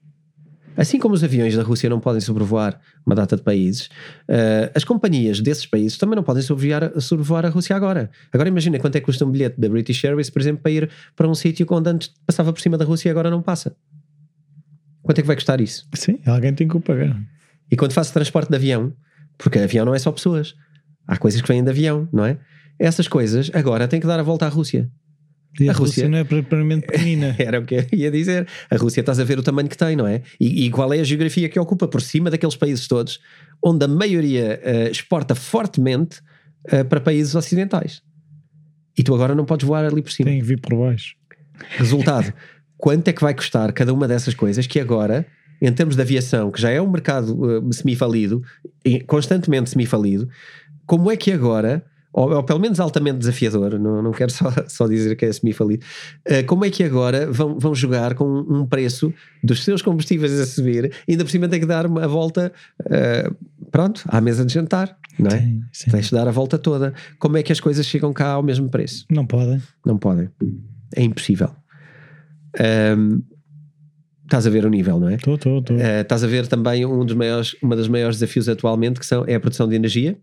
Assim 0.79 0.97
como 0.97 1.13
os 1.13 1.25
aviões 1.25 1.57
da 1.57 1.65
Rússia 1.65 1.91
não 1.91 1.99
podem 1.99 2.21
sobrevoar 2.21 2.81
uma 3.05 3.17
data 3.17 3.35
de 3.35 3.43
países, 3.43 3.87
uh, 4.29 4.71
as 4.77 4.85
companhias 4.85 5.41
desses 5.41 5.67
países 5.67 5.99
também 5.99 6.15
não 6.15 6.23
podem 6.23 6.41
sobrevoar, 6.41 7.01
sobrevoar 7.01 7.45
a 7.45 7.49
Rússia 7.49 7.75
agora. 7.75 8.09
Agora 8.33 8.49
imagina 8.49 8.79
quanto 8.79 8.95
é 8.95 9.01
que 9.01 9.07
custa 9.07 9.25
um 9.25 9.31
bilhete 9.33 9.61
da 9.61 9.69
British 9.69 10.05
Airways, 10.05 10.31
por 10.31 10.41
exemplo, 10.41 10.63
para 10.63 10.71
ir 10.71 10.89
para 11.17 11.29
um 11.29 11.35
sítio 11.35 11.67
onde 11.69 11.91
antes 11.91 12.15
passava 12.25 12.53
por 12.53 12.61
cima 12.61 12.79
da 12.79 12.85
Rússia 12.85 13.09
e 13.09 13.11
agora 13.11 13.29
não 13.29 13.43
passa. 13.43 13.75
Quanto 15.03 15.19
é 15.19 15.23
que 15.23 15.27
vai 15.27 15.35
custar 15.35 15.61
isso? 15.61 15.85
sim, 15.95 16.21
alguém 16.25 16.55
tem 16.55 16.69
que 16.69 16.77
o 16.77 16.81
pagar. 16.81 17.21
E 17.69 17.77
quando 17.77 17.93
faço 17.93 18.13
transporte 18.13 18.49
de 18.49 18.55
avião, 18.55 18.93
porque 19.37 19.59
avião 19.59 19.85
não 19.85 19.97
é 19.97 19.99
só 19.99 20.13
pessoas, 20.13 20.55
há 21.09 21.17
coisas 21.17 21.43
que 21.43 21.49
vêm 21.49 21.65
de 21.65 21.71
avião, 21.71 22.09
não 22.13 22.25
é? 22.25 22.39
Essas 22.79 23.09
coisas 23.09 23.51
agora 23.53 23.89
têm 23.89 23.99
que 23.99 24.07
dar 24.07 24.21
a 24.21 24.23
volta 24.23 24.47
à 24.47 24.49
Rússia. 24.49 24.89
E 25.61 25.69
a, 25.69 25.73
A 25.73 25.75
Rússia- 25.75 26.03
Rússia 26.05 26.09
não 26.09 26.19
é 26.19 26.25
propriamente 26.25 26.87
pequenina. 26.87 27.35
Era 27.39 27.59
o 27.61 27.65
que 27.65 27.75
eu 27.75 27.87
ia 27.93 28.11
dizer. 28.11 28.47
A 28.71 28.77
Rússia 28.77 29.01
estás 29.01 29.19
a 29.19 29.25
ver 29.25 29.39
o 29.39 29.43
tamanho 29.43 29.69
que 29.69 29.77
tem, 29.77 29.97
não 29.97 30.07
é? 30.07 30.23
E, 30.39 30.67
e 30.67 30.71
qual 30.71 30.93
é 30.93 31.01
a 31.01 31.05
geografia 31.05 31.49
que 31.49 31.59
ocupa 31.59 31.89
por 31.89 32.01
cima 32.01 32.31
daqueles 32.31 32.57
países 32.57 32.87
todos, 32.87 33.19
onde 33.63 33.85
a 33.85 33.89
maioria 33.89 34.61
eh, 34.63 34.91
exporta 34.91 35.35
fortemente 35.35 36.21
eh, 36.69 36.85
para 36.85 37.01
países 37.01 37.35
ocidentais. 37.35 38.03
E 38.97 39.03
tu 39.03 39.15
agora 39.15 39.35
não 39.35 39.45
podes 39.45 39.67
voar 39.67 39.85
ali 39.85 40.03
por 40.03 40.13
cima. 40.13 40.29
tem 40.31 40.41
que 40.41 40.47
vir 40.47 40.61
por 40.61 40.77
baixo. 40.77 41.15
Resultado, 41.77 42.33
quanto 42.77 43.09
é 43.09 43.13
que 43.13 43.23
vai 43.23 43.35
custar 43.35 43.73
cada 43.73 43.93
uma 43.93 44.07
dessas 44.07 44.35
coisas 44.35 44.67
que 44.67 44.79
agora, 44.79 45.27
em 45.63 45.73
termos 45.73 45.97
de 45.97 46.03
aviação, 46.03 46.51
que 46.51 46.61
já 46.61 46.71
é 46.71 46.81
um 46.81 46.91
mercado 46.91 47.37
uh, 47.41 47.73
semi-falido, 47.73 48.43
constantemente 49.07 49.71
semi-falido, 49.71 50.29
como 50.87 51.11
é 51.11 51.17
que 51.17 51.33
agora, 51.33 51.85
ou, 52.13 52.33
ou 52.33 52.43
pelo 52.43 52.59
menos 52.59 52.81
altamente 52.81 53.19
desafiador, 53.19 53.79
não, 53.79 54.03
não 54.03 54.13
quero 54.13 54.31
só, 54.31 54.53
só 54.67 54.87
dizer 54.87 55.17
que 55.17 55.25
é 55.25 55.33
semi-falido, 55.33 55.85
uh, 56.29 56.45
como 56.47 56.65
é 56.65 56.71
que 56.71 56.83
agora 56.83 57.31
vão, 57.31 57.59
vão 57.59 57.75
jogar 57.75 58.15
com 58.15 58.25
um 58.25 58.67
preço 58.67 59.13
dos 59.43 59.65
seus 59.65 59.83
combustíveis 59.83 60.39
a 60.41 60.47
subir, 60.47 60.93
e 61.07 61.13
ainda 61.13 61.25
por 61.25 61.31
cima 61.31 61.49
tem 61.49 61.61
que 61.61 61.67
dar 61.67 61.87
uma 61.87 62.07
volta, 62.09 62.53
uh, 62.81 63.37
pronto, 63.71 64.03
à 64.09 64.21
mesa 64.21 64.45
de 64.45 64.53
jantar, 64.53 64.97
não 65.19 65.31
é? 65.31 65.41
Sim, 65.41 65.63
sim. 65.73 65.91
Tens 65.91 66.07
de 66.07 66.13
dar 66.13 66.29
a 66.29 66.31
volta 66.31 66.57
toda. 66.57 66.95
Como 67.19 67.37
é 67.37 67.43
que 67.43 67.51
as 67.51 67.59
coisas 67.59 67.85
chegam 67.85 68.13
cá 68.13 68.31
ao 68.31 68.43
mesmo 68.43 68.71
preço? 68.71 69.05
Não 69.11 69.27
podem. 69.27 69.61
Não 69.85 69.99
podem. 69.99 70.31
É 70.95 71.03
impossível. 71.03 71.51
Ahm, 72.57 73.21
estás 74.23 74.47
a 74.47 74.51
ver 74.51 74.65
o 74.65 74.69
nível, 74.69 75.01
não 75.01 75.09
é? 75.09 75.17
Estou, 75.17 75.35
estou, 75.35 75.59
estou. 75.59 75.77
Ah, 75.77 76.03
estás 76.03 76.23
a 76.23 76.27
ver 76.29 76.47
também 76.47 76.87
um 76.87 77.05
dos 77.05 77.17
maiores, 77.17 77.57
uma 77.61 77.75
das 77.75 77.89
maiores 77.89 78.19
desafios 78.19 78.49
atualmente 78.49 79.01
que 79.01 79.07
são, 79.07 79.25
é 79.27 79.35
a 79.35 79.41
produção 79.41 79.69
de 79.69 79.75
energia 79.75 80.17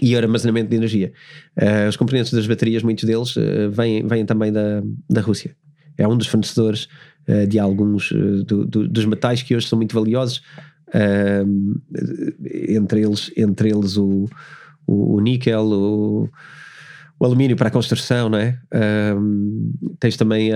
e 0.00 0.14
o 0.14 0.18
armazenamento 0.18 0.70
de 0.70 0.76
energia. 0.76 1.12
Ah, 1.56 1.88
os 1.88 1.96
componentes 1.96 2.32
das 2.32 2.46
baterias, 2.46 2.82
muitos 2.82 3.04
deles, 3.04 3.34
ah, 3.36 3.68
vêm, 3.70 4.06
vêm 4.06 4.24
também 4.24 4.50
da, 4.52 4.82
da 5.10 5.20
Rússia. 5.20 5.54
É 5.98 6.08
um 6.08 6.16
dos 6.16 6.26
fornecedores 6.26 6.88
ah, 7.28 7.44
de 7.46 7.58
alguns 7.58 8.10
do- 8.46 8.64
do- 8.66 8.88
dos 8.88 9.04
metais 9.04 9.42
que 9.42 9.54
hoje 9.54 9.66
são 9.68 9.76
muito 9.76 9.94
valiosos. 9.94 10.42
Entre 12.68 13.00
eles, 13.02 13.30
entre 13.36 13.70
eles 13.70 13.96
o, 13.96 14.28
o, 14.86 15.16
o 15.16 15.20
níquel, 15.20 15.62
o, 15.64 16.28
o 17.18 17.24
alumínio 17.24 17.56
para 17.56 17.68
a 17.68 17.70
construção, 17.70 18.28
não 18.28 18.38
é? 18.38 18.58
Tens 20.00 20.16
também 20.16 20.50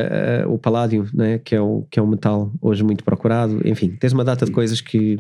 o 0.48 0.58
paládio, 0.58 1.08
não 1.14 1.24
é? 1.24 1.38
que, 1.38 1.54
é 1.54 1.62
um, 1.62 1.86
que 1.90 1.98
é 1.98 2.02
um 2.02 2.06
metal 2.06 2.52
hoje 2.60 2.82
muito 2.82 3.04
procurado. 3.04 3.60
Enfim, 3.64 3.96
tens 4.00 4.12
uma 4.12 4.24
data 4.24 4.44
de 4.44 4.50
coisas 4.52 4.80
que 4.80 5.16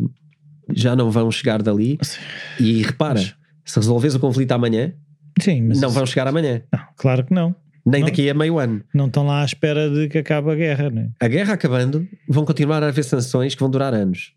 já 0.74 0.94
não 0.96 1.10
vão 1.10 1.30
chegar 1.30 1.62
dali. 1.62 1.98
E 2.60 2.82
repara, 2.82 3.20
se 3.66 3.76
resolves 3.78 4.14
o 4.14 4.20
conflito 4.20 4.52
amanhã, 4.52 4.92
Sim, 5.40 5.60
não 5.62 5.90
vão 5.90 6.06
chegar 6.06 6.26
amanhã, 6.28 6.62
Não, 6.72 6.80
claro 6.96 7.24
que 7.26 7.34
não. 7.34 7.54
nem 7.84 8.00
Não. 8.00 8.08
daqui 8.08 8.30
a 8.30 8.32
meio 8.32 8.58
ano. 8.58 8.82
Não 8.94 9.06
estão 9.06 9.26
lá 9.26 9.42
à 9.42 9.44
espera 9.44 9.90
de 9.90 10.08
que 10.08 10.18
acabe 10.18 10.50
a 10.50 10.54
guerra, 10.54 10.88
não 10.88 11.02
é? 11.02 11.10
A 11.20 11.28
guerra 11.28 11.52
acabando, 11.52 12.08
vão 12.26 12.44
continuar 12.46 12.82
a 12.82 12.88
haver 12.88 13.04
sanções 13.04 13.54
que 13.54 13.60
vão 13.60 13.68
durar 13.68 13.92
anos. 13.92 14.32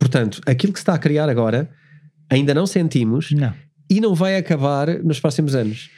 Portanto, 0.00 0.40
aquilo 0.46 0.72
que 0.72 0.78
se 0.80 0.82
está 0.82 0.94
a 0.94 0.98
criar 0.98 1.28
agora 1.28 1.70
ainda 2.28 2.52
não 2.52 2.66
sentimos 2.66 3.30
Não. 3.30 3.54
e 3.88 4.00
não 4.00 4.14
vai 4.16 4.36
acabar 4.36 4.88
nos 5.04 5.20
próximos 5.20 5.54
anos. 5.54 5.90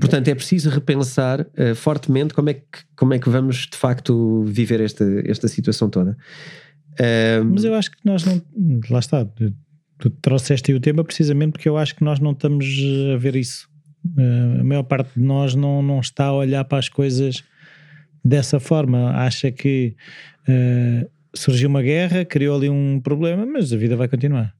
Portanto, 0.00 0.26
é 0.28 0.34
preciso 0.34 0.70
repensar 0.70 1.42
uh, 1.42 1.74
fortemente 1.76 2.32
como 2.34 2.50
é, 2.50 2.54
que, 2.54 2.62
como 2.96 3.14
é 3.14 3.18
que 3.18 3.28
vamos 3.28 3.68
de 3.70 3.76
facto 3.76 4.42
viver 4.44 4.80
esta, 4.80 5.04
esta 5.26 5.46
situação 5.46 5.88
toda. 5.90 6.16
Mas 7.52 7.64
eu 7.64 7.74
acho 7.74 7.90
que 7.90 7.98
nós 8.04 8.24
não. 8.24 8.42
Lá 8.90 8.98
está, 8.98 9.26
tu 9.98 10.10
trouxeste 10.10 10.70
aí 10.70 10.76
o 10.76 10.80
tema 10.80 11.04
precisamente 11.04 11.52
porque 11.52 11.68
eu 11.68 11.76
acho 11.76 11.94
que 11.94 12.04
nós 12.04 12.18
não 12.20 12.32
estamos 12.32 12.66
a 13.12 13.16
ver 13.16 13.36
isso. 13.36 13.68
Uh, 14.04 14.60
a 14.60 14.64
maior 14.64 14.82
parte 14.82 15.18
de 15.18 15.24
nós 15.24 15.54
não, 15.54 15.82
não 15.82 16.00
está 16.00 16.26
a 16.26 16.34
olhar 16.34 16.64
para 16.64 16.78
as 16.78 16.88
coisas 16.88 17.42
dessa 18.24 18.60
forma. 18.60 19.10
Acha 19.12 19.50
que 19.50 19.96
uh, 20.48 21.08
surgiu 21.34 21.68
uma 21.68 21.82
guerra, 21.82 22.24
criou 22.24 22.56
ali 22.56 22.68
um 22.68 23.00
problema, 23.00 23.46
mas 23.46 23.72
a 23.72 23.76
vida 23.76 23.96
vai 23.96 24.08
continuar. 24.08 24.54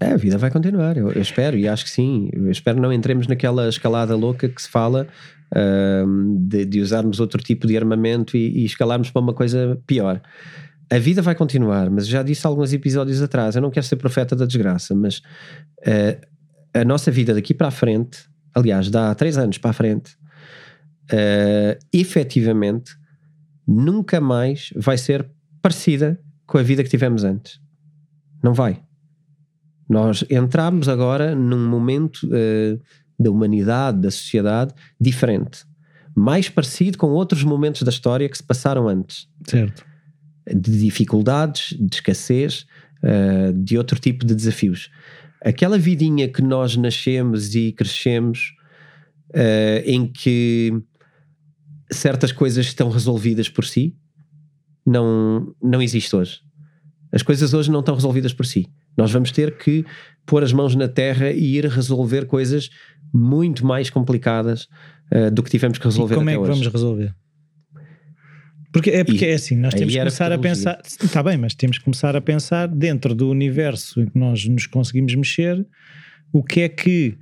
É, 0.00 0.12
a 0.12 0.16
vida 0.16 0.36
vai 0.36 0.50
continuar, 0.50 0.96
eu, 0.96 1.12
eu, 1.12 1.22
espero, 1.22 1.56
e 1.56 1.68
acho 1.68 1.84
que 1.84 1.90
sim. 1.90 2.28
Eu 2.32 2.50
espero 2.50 2.80
não 2.80 2.92
entremos 2.92 3.28
naquela 3.28 3.68
escalada 3.68 4.16
louca 4.16 4.48
que 4.48 4.60
se 4.60 4.68
fala 4.68 5.06
uh, 5.54 6.38
de, 6.38 6.64
de, 6.64 6.80
usarmos 6.80 7.20
outro 7.20 7.40
tipo 7.40 7.68
de 7.68 7.76
armamento 7.76 8.36
e, 8.36 8.62
e, 8.62 8.64
escalarmos 8.64 9.10
para 9.10 9.22
uma 9.22 9.32
coisa 9.32 9.80
pior. 9.86 10.20
A 10.92 10.98
vida 10.98 11.22
vai 11.22 11.34
continuar, 11.34 11.88
mas 11.88 12.06
já 12.06 12.22
disse 12.22 12.46
alguns 12.46 12.70
episódios 12.74 13.22
atrás, 13.22 13.56
eu 13.56 13.62
não 13.62 13.70
quero 13.70 13.86
ser 13.86 13.96
profeta 13.96 14.36
da 14.36 14.44
desgraça, 14.44 14.94
mas 14.94 15.22
uh, 15.86 16.20
a 16.74 16.84
nossa 16.84 17.10
vida 17.10 17.32
daqui 17.32 17.54
para 17.54 17.68
a 17.68 17.70
frente, 17.70 18.28
aliás, 18.54 18.90
dá 18.90 19.14
três 19.14 19.38
anos 19.38 19.56
para 19.56 19.70
a 19.70 19.72
frente, 19.72 20.12
uh, 21.10 21.82
efetivamente 21.90 22.92
nunca 23.66 24.20
mais 24.20 24.70
vai 24.76 24.98
ser 24.98 25.26
parecida 25.62 26.20
com 26.46 26.58
a 26.58 26.62
vida 26.62 26.84
que 26.84 26.90
tivemos 26.90 27.24
antes. 27.24 27.58
Não 28.44 28.52
vai. 28.52 28.82
Nós 29.88 30.22
entramos 30.28 30.90
agora 30.90 31.34
num 31.34 31.70
momento 31.70 32.26
uh, 32.26 32.78
da 33.18 33.30
humanidade, 33.30 33.98
da 33.98 34.10
sociedade, 34.10 34.74
diferente. 35.00 35.64
Mais 36.14 36.50
parecido 36.50 36.98
com 36.98 37.12
outros 37.12 37.44
momentos 37.44 37.82
da 37.82 37.90
história 37.90 38.28
que 38.28 38.36
se 38.36 38.42
passaram 38.42 38.88
antes. 38.88 39.26
Certo. 39.46 39.90
De 40.46 40.78
dificuldades, 40.78 41.76
de 41.78 41.96
escassez, 41.96 42.66
uh, 43.02 43.52
de 43.52 43.78
outro 43.78 43.98
tipo 43.98 44.24
de 44.24 44.34
desafios. 44.34 44.90
Aquela 45.40 45.78
vidinha 45.78 46.28
que 46.28 46.42
nós 46.42 46.76
nascemos 46.76 47.54
e 47.54 47.72
crescemos, 47.72 48.54
uh, 49.30 49.82
em 49.84 50.06
que 50.06 50.72
certas 51.90 52.32
coisas 52.32 52.66
estão 52.66 52.90
resolvidas 52.90 53.48
por 53.48 53.64
si, 53.64 53.94
não, 54.84 55.54
não 55.62 55.82
existe 55.82 56.14
hoje. 56.14 56.40
As 57.12 57.22
coisas 57.22 57.52
hoje 57.52 57.70
não 57.70 57.80
estão 57.80 57.94
resolvidas 57.94 58.32
por 58.32 58.46
si. 58.46 58.66
Nós 58.96 59.10
vamos 59.12 59.30
ter 59.30 59.56
que 59.58 59.84
pôr 60.26 60.42
as 60.42 60.52
mãos 60.52 60.74
na 60.74 60.88
terra 60.88 61.30
e 61.30 61.56
ir 61.56 61.66
resolver 61.66 62.26
coisas 62.26 62.70
muito 63.12 63.66
mais 63.66 63.90
complicadas 63.90 64.66
uh, 65.12 65.30
do 65.30 65.42
que 65.42 65.50
tivemos 65.50 65.78
que 65.78 65.84
resolver 65.84 66.14
e 66.14 66.18
como 66.18 66.30
é 66.30 66.32
que 66.32 66.38
hoje. 66.38 66.50
vamos 66.50 66.66
resolver? 66.66 67.14
Porque 68.72 68.90
é 68.90 69.04
porque 69.04 69.24
e, 69.24 69.28
é 69.28 69.34
assim, 69.34 69.56
nós 69.56 69.74
temos 69.74 69.92
que 69.92 69.98
começar 69.98 70.32
a 70.32 70.38
pensar, 70.38 70.80
está 70.84 71.22
bem, 71.22 71.36
mas 71.36 71.54
temos 71.54 71.78
que 71.78 71.84
começar 71.84 72.16
a 72.16 72.20
pensar 72.20 72.66
dentro 72.66 73.14
do 73.14 73.28
universo 73.28 74.00
em 74.00 74.06
que 74.06 74.18
nós 74.18 74.46
nos 74.46 74.66
conseguimos 74.66 75.14
mexer, 75.14 75.64
o 76.32 76.42
que 76.42 76.62
é 76.62 76.68
que 76.68 77.18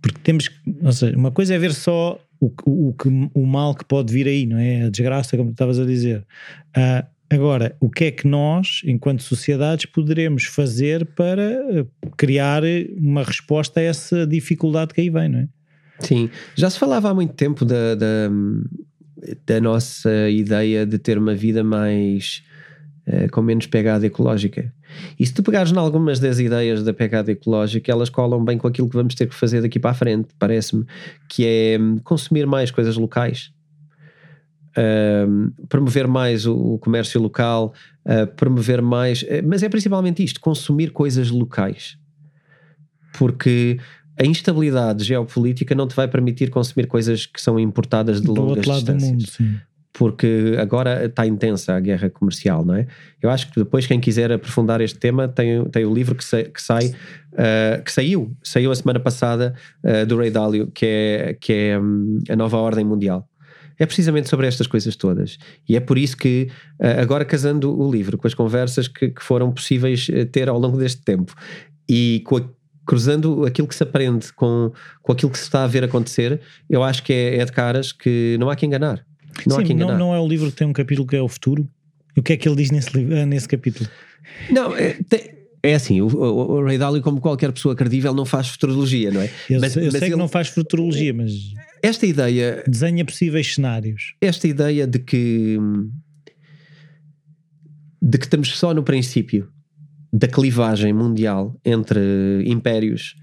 porque 0.00 0.18
temos, 0.24 0.50
ou 0.82 0.90
seja, 0.90 1.16
uma 1.16 1.30
coisa 1.30 1.54
é 1.54 1.58
ver 1.58 1.72
só 1.72 2.20
o, 2.40 2.52
o, 2.66 2.88
o, 2.90 3.30
o 3.34 3.46
mal 3.46 3.72
que 3.72 3.84
pode 3.84 4.12
vir 4.12 4.26
aí, 4.26 4.44
não 4.44 4.58
é? 4.58 4.86
A 4.86 4.90
desgraça, 4.90 5.36
como 5.36 5.50
tu 5.50 5.52
estavas 5.52 5.78
a 5.78 5.84
dizer. 5.84 6.26
Uh, 6.76 7.06
Agora, 7.32 7.74
o 7.80 7.88
que 7.88 8.04
é 8.04 8.10
que 8.10 8.28
nós, 8.28 8.82
enquanto 8.84 9.22
sociedades, 9.22 9.86
poderemos 9.86 10.44
fazer 10.44 11.06
para 11.06 11.42
eh, 11.42 11.86
criar 12.14 12.62
uma 12.98 13.22
resposta 13.22 13.80
a 13.80 13.82
essa 13.82 14.26
dificuldade 14.26 14.92
que 14.92 15.00
aí 15.00 15.08
vem, 15.08 15.30
não 15.30 15.38
é? 15.38 15.48
Sim, 16.00 16.28
já 16.54 16.68
se 16.68 16.78
falava 16.78 17.08
há 17.08 17.14
muito 17.14 17.32
tempo 17.32 17.64
da, 17.64 17.94
da, 17.94 18.30
da 19.46 19.60
nossa 19.60 20.28
ideia 20.28 20.84
de 20.84 20.98
ter 20.98 21.18
uma 21.18 21.34
vida 21.34 21.62
mais 21.62 22.42
uh, 23.06 23.30
com 23.30 23.42
menos 23.42 23.66
pegada 23.66 24.06
ecológica. 24.06 24.72
E 25.18 25.26
se 25.26 25.32
tu 25.32 25.42
pegares 25.42 25.72
em 25.72 25.76
algumas 25.76 26.20
das 26.20 26.38
ideias 26.38 26.82
da 26.82 26.92
pegada 26.92 27.32
ecológica, 27.32 27.90
elas 27.90 28.10
colam 28.10 28.44
bem 28.44 28.58
com 28.58 28.68
aquilo 28.68 28.88
que 28.88 28.96
vamos 28.96 29.14
ter 29.14 29.26
que 29.26 29.34
fazer 29.34 29.62
daqui 29.62 29.78
para 29.78 29.92
a 29.92 29.94
frente, 29.94 30.28
parece-me, 30.38 30.84
que 31.28 31.46
é 31.46 31.78
hum, 31.80 31.98
consumir 32.04 32.46
mais 32.46 32.70
coisas 32.70 32.96
locais 32.96 33.52
uh, 34.72 35.66
promover 35.68 36.06
mais 36.06 36.46
o, 36.46 36.54
o 36.54 36.78
comércio 36.78 37.20
local, 37.20 37.72
uh, 38.06 38.26
promover 38.34 38.82
mais. 38.82 39.22
Uh, 39.22 39.42
mas 39.46 39.62
é 39.62 39.68
principalmente 39.68 40.22
isto: 40.22 40.40
consumir 40.40 40.90
coisas 40.90 41.30
locais. 41.30 41.98
Porque 43.18 43.78
a 44.22 44.26
instabilidade 44.26 45.02
geopolítica 45.02 45.74
não 45.74 45.88
te 45.88 45.96
vai 45.96 46.06
permitir 46.06 46.48
consumir 46.48 46.86
coisas 46.86 47.26
que 47.26 47.40
são 47.40 47.58
importadas 47.58 48.20
de 48.20 48.26
Do 48.26 48.34
longas 48.34 48.64
distâncias. 48.64 49.36
Do 49.36 49.42
mundo. 49.42 49.60
Porque 49.92 50.56
agora 50.58 51.04
está 51.04 51.26
intensa 51.26 51.74
a 51.74 51.80
guerra 51.80 52.08
comercial, 52.08 52.64
não 52.64 52.74
é? 52.74 52.86
Eu 53.20 53.28
acho 53.28 53.50
que 53.50 53.58
depois, 53.58 53.86
quem 53.86 54.00
quiser 54.00 54.32
aprofundar 54.32 54.80
este 54.80 54.98
tema, 54.98 55.28
tem, 55.28 55.62
tem 55.66 55.84
o 55.84 55.92
livro 55.92 56.14
que, 56.14 56.24
sai, 56.24 56.44
que, 56.44 56.62
sai, 56.62 56.86
uh, 56.86 57.82
que 57.84 57.92
saiu, 57.92 58.34
saiu 58.42 58.70
a 58.70 58.74
semana 58.74 58.98
passada 58.98 59.54
uh, 59.84 60.06
do 60.06 60.16
Ray 60.16 60.30
Dalio, 60.30 60.68
que 60.68 60.86
é, 60.86 61.36
que 61.38 61.52
é 61.52 61.78
um, 61.78 62.20
a 62.30 62.36
nova 62.36 62.56
ordem 62.56 62.84
mundial 62.84 63.28
é 63.78 63.86
precisamente 63.86 64.28
sobre 64.28 64.46
estas 64.46 64.68
coisas 64.68 64.94
todas. 64.94 65.38
E 65.68 65.74
é 65.74 65.80
por 65.80 65.98
isso 65.98 66.16
que, 66.16 66.48
eh, 66.78 67.00
agora 67.00 67.24
casando 67.24 67.76
o 67.76 67.90
livro 67.90 68.16
com 68.16 68.28
as 68.28 68.34
conversas 68.34 68.86
que, 68.86 69.08
que 69.08 69.22
foram 69.22 69.50
possíveis 69.50 70.08
ter 70.30 70.48
ao 70.48 70.56
longo 70.56 70.78
deste 70.78 71.02
tempo 71.02 71.34
e 71.88 72.22
a, 72.24 72.48
cruzando 72.86 73.44
aquilo 73.44 73.68
que 73.68 73.74
se 73.74 73.82
aprende 73.82 74.32
com, 74.32 74.72
com 75.02 75.12
aquilo 75.12 75.30
que 75.30 75.38
se 75.38 75.44
está 75.44 75.64
a 75.64 75.66
ver 75.66 75.84
acontecer, 75.84 76.40
eu 76.68 76.82
acho 76.82 77.02
que 77.02 77.12
é, 77.12 77.38
é 77.38 77.44
de 77.44 77.52
caras 77.52 77.92
que 77.92 78.36
não 78.38 78.50
há 78.50 78.56
que 78.56 78.66
enganar. 78.66 79.04
Não 79.46 79.56
Sim, 79.56 79.62
há 79.62 79.66
que 79.66 79.72
enganar. 79.72 79.92
Não, 79.92 80.08
não 80.08 80.14
é 80.14 80.20
o 80.20 80.26
livro 80.26 80.50
que 80.50 80.56
tem 80.56 80.66
um 80.66 80.72
capítulo 80.72 81.06
que 81.06 81.16
é 81.16 81.22
o 81.22 81.28
futuro? 81.28 81.68
E 82.16 82.20
o 82.20 82.22
que 82.22 82.32
é 82.32 82.36
que 82.36 82.48
ele 82.48 82.56
diz 82.56 82.70
nesse, 82.70 82.90
eh, 82.96 83.26
nesse 83.26 83.48
capítulo? 83.48 83.88
Não, 84.50 84.76
é, 84.76 84.98
tem, 85.08 85.32
é 85.62 85.74
assim, 85.74 86.00
o, 86.00 86.08
o, 86.08 86.58
o 86.58 86.64
Ray 86.64 86.76
Dalio, 86.76 87.00
como 87.00 87.20
qualquer 87.20 87.52
pessoa 87.52 87.74
credível, 87.76 88.12
não 88.12 88.26
faz 88.26 88.48
futurologia, 88.48 89.10
não 89.10 89.22
é? 89.22 89.30
Eu, 89.48 89.60
mas, 89.60 89.76
eu 89.76 89.84
mas 89.84 89.92
sei 89.92 90.02
ele, 90.02 90.10
que 90.10 90.16
não 90.16 90.28
faz 90.28 90.48
futurologia, 90.48 91.14
mas. 91.14 91.32
Esta 91.82 92.06
ideia. 92.06 92.64
Desenha 92.66 93.04
possíveis 93.04 93.54
cenários. 93.54 94.14
Esta 94.20 94.48
ideia 94.48 94.86
de 94.86 94.98
que. 94.98 95.58
de 98.00 98.18
que 98.18 98.24
estamos 98.24 98.58
só 98.58 98.74
no 98.74 98.82
princípio 98.82 99.51
da 100.12 100.28
clivagem 100.28 100.92
mundial 100.92 101.56
entre 101.64 102.44
impérios 102.46 103.16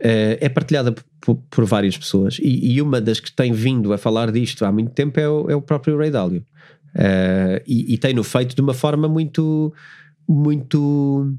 uh, 0.00 0.36
é 0.40 0.48
partilhada 0.48 0.94
por, 1.20 1.64
várias 1.64 1.96
pessoas. 1.96 2.38
E, 2.38 2.74
e, 2.74 2.82
uma 2.82 3.00
das 3.00 3.18
que 3.18 3.32
tem 3.32 3.52
vindo 3.52 3.92
a 3.92 3.98
falar 3.98 4.30
disto 4.30 4.64
há 4.64 4.70
muito 4.70 4.90
tempo 4.90 5.18
é 5.18 5.28
o, 5.28 5.50
é 5.50 5.56
o 5.56 5.62
próprio 5.62 5.96
Ray 5.96 6.10
Dalio. 6.10 6.44
Uh, 6.94 7.60
e, 7.66 7.94
e 7.94 7.98
tem-no 7.98 8.22
feito 8.22 8.54
de 8.54 8.60
uma 8.60 8.74
forma 8.74 9.08
muito. 9.08 9.72
muito 10.28 11.34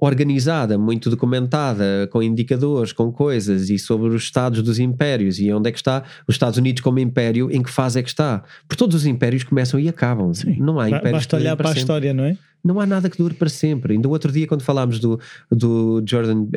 organizada, 0.00 0.78
muito 0.78 1.10
documentada, 1.10 2.08
com 2.10 2.22
indicadores, 2.22 2.92
com 2.92 3.12
coisas 3.12 3.68
e 3.68 3.78
sobre 3.78 4.08
os 4.08 4.22
estados 4.22 4.62
dos 4.62 4.78
impérios 4.78 5.38
e 5.38 5.52
onde 5.52 5.68
é 5.68 5.72
que 5.72 5.78
está 5.78 6.02
os 6.26 6.34
Estados 6.34 6.58
Unidos 6.58 6.82
como 6.82 6.98
império, 6.98 7.50
em 7.50 7.62
que 7.62 7.70
fase 7.70 7.98
é 7.98 8.02
que 8.02 8.08
está. 8.08 8.42
Porque 8.66 8.78
todos 8.78 8.96
os 8.96 9.06
impérios 9.06 9.44
começam 9.44 9.78
e 9.78 9.88
acabam. 9.88 10.32
Sim. 10.32 10.56
Não 10.58 10.80
há 10.80 10.88
impérios 10.88 11.12
Basta 11.12 11.36
olhar 11.36 11.56
para, 11.56 11.68
para 11.68 11.78
a 11.78 11.78
história, 11.78 12.14
não 12.14 12.24
é? 12.24 12.36
Não 12.64 12.80
há 12.80 12.86
nada 12.86 13.08
que 13.10 13.18
dure 13.18 13.34
para 13.34 13.48
sempre. 13.48 13.94
Ainda 13.94 14.08
o 14.08 14.10
outro 14.10 14.32
dia, 14.32 14.46
quando 14.46 14.62
falámos 14.62 14.98
do, 14.98 15.20
do 15.50 16.02
Jordan 16.06 16.42
uh, 16.42 16.48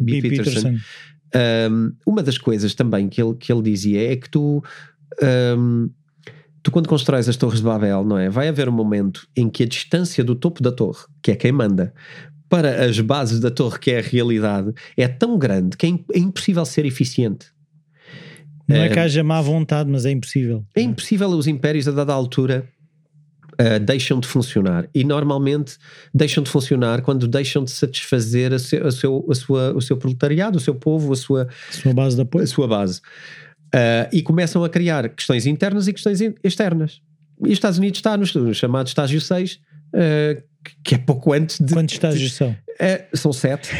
B. 0.00 0.20
B. 0.20 0.22
Peterson, 0.22 0.62
Peterson. 0.72 0.78
Um, 1.70 1.92
uma 2.04 2.22
das 2.22 2.38
coisas 2.38 2.74
também 2.74 3.08
que 3.08 3.22
ele, 3.22 3.34
que 3.34 3.52
ele 3.52 3.62
dizia 3.62 4.12
é 4.12 4.16
que 4.16 4.28
tu. 4.28 4.62
Um, 5.56 5.90
tu 6.62 6.70
quando 6.70 6.88
constróis 6.88 7.28
as 7.28 7.36
torres 7.36 7.60
de 7.60 7.64
Babel, 7.64 8.04
não 8.04 8.18
é? 8.18 8.28
Vai 8.28 8.48
haver 8.48 8.68
um 8.68 8.72
momento 8.72 9.26
em 9.36 9.48
que 9.48 9.62
a 9.62 9.66
distância 9.66 10.22
do 10.22 10.34
topo 10.34 10.62
da 10.62 10.70
torre, 10.70 11.04
que 11.22 11.30
é 11.30 11.36
quem 11.36 11.52
manda, 11.52 11.92
para 12.50 12.84
as 12.84 12.98
bases 12.98 13.38
da 13.38 13.50
torre, 13.50 13.78
que 13.78 13.90
é 13.92 14.00
a 14.00 14.02
realidade, 14.02 14.74
é 14.96 15.06
tão 15.06 15.38
grande 15.38 15.76
que 15.76 15.86
é, 15.86 15.90
é 16.12 16.18
impossível 16.18 16.66
ser 16.66 16.84
eficiente. 16.84 17.46
Não 18.68 18.76
é 18.76 18.88
que 18.88 18.98
eh, 18.98 19.02
haja 19.02 19.22
má 19.22 19.40
vontade, 19.40 19.88
mas 19.88 20.04
é 20.04 20.10
impossível. 20.10 20.64
É 20.74 20.82
impossível 20.82 21.28
os 21.28 21.46
impérios 21.46 21.86
a 21.86 21.92
dada 21.92 22.12
altura 22.12 22.68
uh, 23.52 23.78
deixam 23.80 24.18
de 24.18 24.26
funcionar. 24.26 24.88
E 24.92 25.04
normalmente 25.04 25.76
deixam 26.12 26.42
de 26.42 26.50
funcionar 26.50 27.02
quando 27.02 27.28
deixam 27.28 27.62
de 27.62 27.70
satisfazer 27.70 28.52
a 28.52 28.58
seu, 28.58 28.86
a 28.86 28.90
seu, 28.90 29.26
a 29.30 29.34
sua, 29.34 29.72
o 29.72 29.80
seu 29.80 29.96
proletariado, 29.96 30.58
o 30.58 30.60
seu 30.60 30.74
povo, 30.74 31.12
a 31.12 31.16
sua, 31.16 31.48
a 31.68 31.72
sua 31.72 31.94
base 31.94 32.16
de 32.16 32.22
apoio. 32.22 32.44
A 32.44 32.48
sua 32.48 32.66
base. 32.66 33.00
Uh, 33.72 34.10
e 34.12 34.22
começam 34.22 34.64
a 34.64 34.68
criar 34.68 35.08
questões 35.10 35.46
internas 35.46 35.86
e 35.86 35.92
questões 35.92 36.20
externas. 36.42 37.00
E 37.40 37.46
os 37.46 37.52
Estados 37.52 37.78
Unidos 37.78 37.98
está 37.98 38.16
no 38.16 38.54
chamado 38.54 38.88
estágio 38.88 39.20
6, 39.20 39.54
uh, 39.94 40.49
que 40.84 40.94
é 40.94 40.98
pouco 40.98 41.32
antes 41.32 41.60
de. 41.60 41.72
Quantos 41.72 41.94
estágios 41.94 42.34
são? 42.34 42.54
É, 42.78 43.06
são 43.12 43.32
sete. 43.32 43.70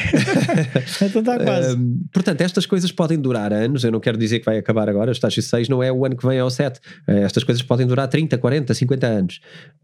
então 1.02 1.20
está 1.20 1.38
quase. 1.38 1.76
Um, 1.76 2.02
portanto, 2.12 2.40
estas 2.42 2.66
coisas 2.66 2.92
podem 2.92 3.18
durar 3.18 3.52
anos. 3.52 3.82
Eu 3.82 3.92
não 3.92 4.00
quero 4.00 4.18
dizer 4.18 4.40
que 4.40 4.44
vai 4.44 4.58
acabar 4.58 4.88
agora. 4.88 5.10
O 5.10 5.12
estágio 5.12 5.42
6 5.42 5.68
não 5.68 5.82
é 5.82 5.90
o 5.90 6.04
ano 6.04 6.16
que 6.16 6.26
vem 6.26 6.38
ao 6.38 6.50
7. 6.50 6.78
Uh, 7.08 7.12
estas 7.12 7.42
coisas 7.42 7.62
podem 7.62 7.86
durar 7.86 8.08
30, 8.08 8.36
40, 8.36 8.74
50 8.74 9.06
anos. 9.06 9.40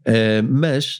Uh, 0.07 0.47
mas 0.47 0.99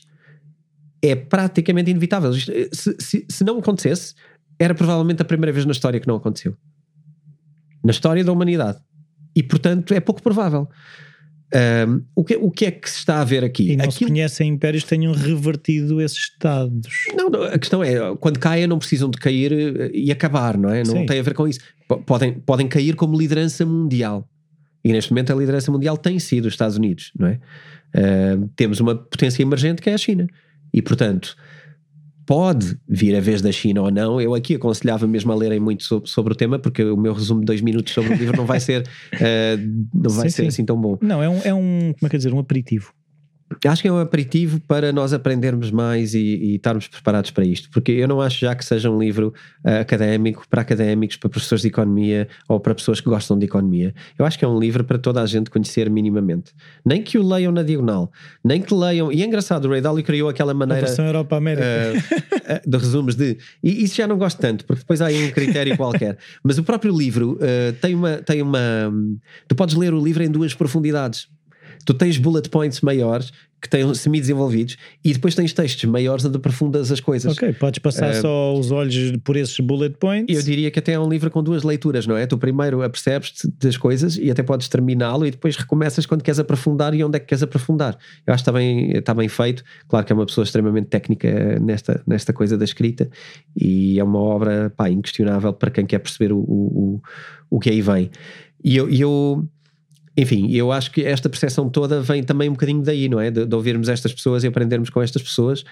é 1.00 1.14
praticamente 1.14 1.90
inevitável. 1.90 2.32
Se, 2.32 2.96
se, 2.98 3.26
se 3.28 3.44
não 3.44 3.58
acontecesse, 3.58 4.14
era 4.58 4.74
provavelmente 4.74 5.22
a 5.22 5.24
primeira 5.24 5.52
vez 5.52 5.64
na 5.64 5.72
história 5.72 6.00
que 6.00 6.08
não 6.08 6.16
aconteceu. 6.16 6.56
Na 7.84 7.92
história 7.92 8.24
da 8.24 8.32
humanidade. 8.32 8.78
E, 9.34 9.42
portanto, 9.42 9.94
é 9.94 10.00
pouco 10.00 10.20
provável. 10.20 10.68
Um, 11.54 12.02
o, 12.14 12.24
que, 12.24 12.36
o 12.36 12.50
que 12.50 12.66
é 12.66 12.70
que 12.70 12.90
se 12.90 12.98
está 12.98 13.20
a 13.20 13.24
ver 13.24 13.42
aqui? 13.42 13.72
E 13.72 13.76
não 13.76 13.86
Aquilo... 13.86 13.98
se 13.98 14.04
conhecem 14.04 14.50
impérios 14.50 14.82
que 14.82 14.90
tenham 14.90 15.12
revertido 15.12 16.00
esses 16.00 16.18
estados. 16.18 16.92
Não, 17.14 17.30
não, 17.30 17.42
a 17.42 17.58
questão 17.58 17.82
é, 17.82 18.14
quando 18.16 18.38
caem 18.38 18.66
não 18.66 18.78
precisam 18.78 19.08
de 19.08 19.16
cair 19.18 19.52
eh, 19.52 19.90
e 19.94 20.12
acabar, 20.12 20.58
não 20.58 20.68
é? 20.68 20.84
Não 20.84 20.92
Sim. 20.92 21.06
tem 21.06 21.18
a 21.18 21.22
ver 21.22 21.32
com 21.32 21.48
isso. 21.48 21.60
Podem, 22.04 22.34
podem 22.34 22.68
cair 22.68 22.94
como 22.94 23.18
liderança 23.18 23.64
mundial. 23.64 24.28
E 24.84 24.92
neste 24.92 25.10
momento 25.10 25.32
a 25.32 25.36
liderança 25.36 25.72
mundial 25.72 25.96
tem 25.96 26.18
sido 26.18 26.46
os 26.46 26.52
Estados 26.52 26.76
Unidos, 26.76 27.12
não 27.18 27.28
é? 27.28 27.40
Uh, 27.94 28.48
temos 28.54 28.78
uma 28.80 28.94
potência 28.94 29.42
emergente 29.42 29.80
que 29.80 29.88
é 29.88 29.94
a 29.94 29.98
China. 29.98 30.26
E, 30.72 30.82
portanto, 30.82 31.34
pode 32.28 32.78
vir 32.86 33.16
a 33.16 33.20
vez 33.20 33.40
da 33.40 33.50
China 33.50 33.80
ou 33.80 33.90
não. 33.90 34.20
Eu 34.20 34.34
aqui 34.34 34.54
aconselhava 34.54 35.06
mesmo 35.06 35.32
a 35.32 35.34
lerem 35.34 35.58
muito 35.58 35.82
sobre, 35.82 36.10
sobre 36.10 36.34
o 36.34 36.36
tema, 36.36 36.58
porque 36.58 36.84
o 36.84 36.94
meu 36.94 37.14
resumo 37.14 37.40
de 37.40 37.46
dois 37.46 37.62
minutos 37.62 37.94
sobre 37.94 38.12
o 38.12 38.16
livro 38.16 38.36
não 38.36 38.44
vai 38.44 38.60
ser, 38.60 38.82
uh, 38.82 39.18
não 39.94 40.10
vai 40.10 40.28
sim, 40.28 40.36
ser 40.36 40.42
sim. 40.42 40.48
assim 40.48 40.64
tão 40.66 40.78
bom. 40.78 40.98
Não, 41.00 41.22
é 41.22 41.28
um, 41.30 41.40
é 41.42 41.54
um, 41.54 41.94
como 41.98 42.06
é 42.06 42.08
que 42.10 42.18
dizer, 42.18 42.34
um 42.34 42.38
aperitivo. 42.38 42.92
Acho 43.66 43.82
que 43.82 43.88
é 43.88 43.92
um 43.92 43.98
aperitivo 43.98 44.60
para 44.60 44.92
nós 44.92 45.12
aprendermos 45.12 45.70
mais 45.70 46.14
e, 46.14 46.18
e, 46.18 46.54
estarmos 46.56 46.86
preparados 46.86 47.30
para 47.30 47.44
isto, 47.44 47.70
porque 47.70 47.92
eu 47.92 48.06
não 48.06 48.20
acho 48.20 48.40
já 48.40 48.54
que 48.54 48.64
seja 48.64 48.90
um 48.90 48.98
livro 48.98 49.32
uh, 49.64 49.80
académico 49.80 50.44
para 50.48 50.60
académicos, 50.60 51.16
para 51.16 51.30
professores 51.30 51.62
de 51.62 51.68
economia 51.68 52.28
ou 52.46 52.60
para 52.60 52.74
pessoas 52.74 53.00
que 53.00 53.08
gostam 53.08 53.38
de 53.38 53.46
economia. 53.46 53.94
Eu 54.18 54.26
acho 54.26 54.38
que 54.38 54.44
é 54.44 54.48
um 54.48 54.58
livro 54.58 54.84
para 54.84 54.98
toda 54.98 55.22
a 55.22 55.26
gente 55.26 55.50
conhecer 55.50 55.88
minimamente. 55.88 56.52
Nem 56.84 57.02
que 57.02 57.18
o 57.18 57.26
leiam 57.26 57.50
na 57.50 57.62
diagonal, 57.62 58.12
nem 58.44 58.60
que 58.60 58.74
leiam. 58.74 59.10
E 59.10 59.22
é 59.22 59.24
engraçado, 59.24 59.64
o 59.64 59.70
Ray 59.70 59.80
Dalio 59.80 60.04
criou 60.04 60.28
aquela 60.28 60.52
maneira. 60.52 60.82
A 60.82 60.86
versão 60.86 61.06
Europa-América. 61.06 61.64
Uh, 61.64 62.54
uh, 62.66 62.70
de 62.70 62.76
resumos 62.76 63.14
de. 63.14 63.38
E 63.62 63.82
isso 63.82 63.96
já 63.96 64.06
não 64.06 64.18
gosto 64.18 64.38
tanto, 64.38 64.66
porque 64.66 64.80
depois 64.80 65.00
há 65.00 65.06
aí 65.06 65.24
um 65.24 65.30
critério 65.30 65.74
qualquer. 65.76 66.18
Mas 66.42 66.58
o 66.58 66.62
próprio 66.62 66.96
livro 66.96 67.38
tem 67.80 67.94
uma. 67.94 68.18
Tem 68.18 68.42
uma 68.42 68.92
tu 69.46 69.54
podes 69.54 69.74
ler 69.74 69.94
o 69.94 70.02
livro 70.02 70.22
em 70.22 70.30
duas 70.30 70.54
profundidades 70.54 71.28
tu 71.88 71.94
tens 71.94 72.18
bullet 72.18 72.50
points 72.50 72.82
maiores 72.82 73.32
que 73.62 73.66
têm 73.66 73.94
semi-desenvolvidos 73.94 74.76
e 75.02 75.10
depois 75.10 75.34
tens 75.34 75.54
textos 75.54 75.82
maiores 75.86 76.22
onde 76.22 76.36
aprofundas 76.36 76.92
as 76.92 77.00
coisas. 77.00 77.32
Ok, 77.32 77.54
podes 77.54 77.78
passar 77.78 78.10
uh, 78.10 78.20
só 78.20 78.54
os 78.54 78.70
olhos 78.70 79.16
por 79.24 79.36
esses 79.36 79.58
bullet 79.58 79.96
points. 79.98 80.36
Eu 80.36 80.42
diria 80.42 80.70
que 80.70 80.78
até 80.78 80.92
é 80.92 81.00
um 81.00 81.08
livro 81.08 81.30
com 81.30 81.42
duas 81.42 81.62
leituras, 81.62 82.06
não 82.06 82.14
é? 82.14 82.26
Tu 82.26 82.36
primeiro 82.36 82.82
apercebes-te 82.82 83.48
das 83.58 83.78
coisas 83.78 84.18
e 84.18 84.30
até 84.30 84.42
podes 84.42 84.68
terminá-lo 84.68 85.26
e 85.26 85.30
depois 85.30 85.56
recomeças 85.56 86.04
quando 86.04 86.22
queres 86.22 86.38
aprofundar 86.38 86.92
e 86.92 87.02
onde 87.02 87.16
é 87.16 87.20
que 87.20 87.24
queres 87.24 87.42
aprofundar. 87.42 87.96
Eu 88.26 88.34
acho 88.34 88.44
que 88.44 88.50
está 88.50 88.52
bem, 88.52 88.90
está 88.92 89.14
bem 89.14 89.28
feito. 89.28 89.64
Claro 89.88 90.04
que 90.04 90.12
é 90.12 90.14
uma 90.14 90.26
pessoa 90.26 90.44
extremamente 90.44 90.88
técnica 90.88 91.58
nesta, 91.58 92.02
nesta 92.06 92.34
coisa 92.34 92.58
da 92.58 92.66
escrita 92.66 93.08
e 93.56 93.98
é 93.98 94.04
uma 94.04 94.20
obra 94.20 94.70
pá, 94.76 94.90
inquestionável 94.90 95.54
para 95.54 95.70
quem 95.70 95.86
quer 95.86 96.00
perceber 96.00 96.34
o, 96.34 96.38
o, 96.38 97.00
o, 97.48 97.56
o 97.56 97.58
que 97.58 97.70
aí 97.70 97.80
vem. 97.80 98.10
E 98.62 98.76
eu, 98.76 98.90
eu 98.90 99.48
enfim, 100.20 100.50
eu 100.50 100.72
acho 100.72 100.90
que 100.90 101.04
esta 101.04 101.28
percepção 101.28 101.70
toda 101.70 102.02
vem 102.02 102.24
também 102.24 102.48
um 102.48 102.52
bocadinho 102.52 102.82
daí, 102.82 103.08
não 103.08 103.20
é? 103.20 103.30
De, 103.30 103.46
de 103.46 103.54
ouvirmos 103.54 103.88
estas 103.88 104.12
pessoas 104.12 104.42
e 104.42 104.48
aprendermos 104.48 104.90
com 104.90 105.00
estas 105.00 105.22
pessoas 105.22 105.64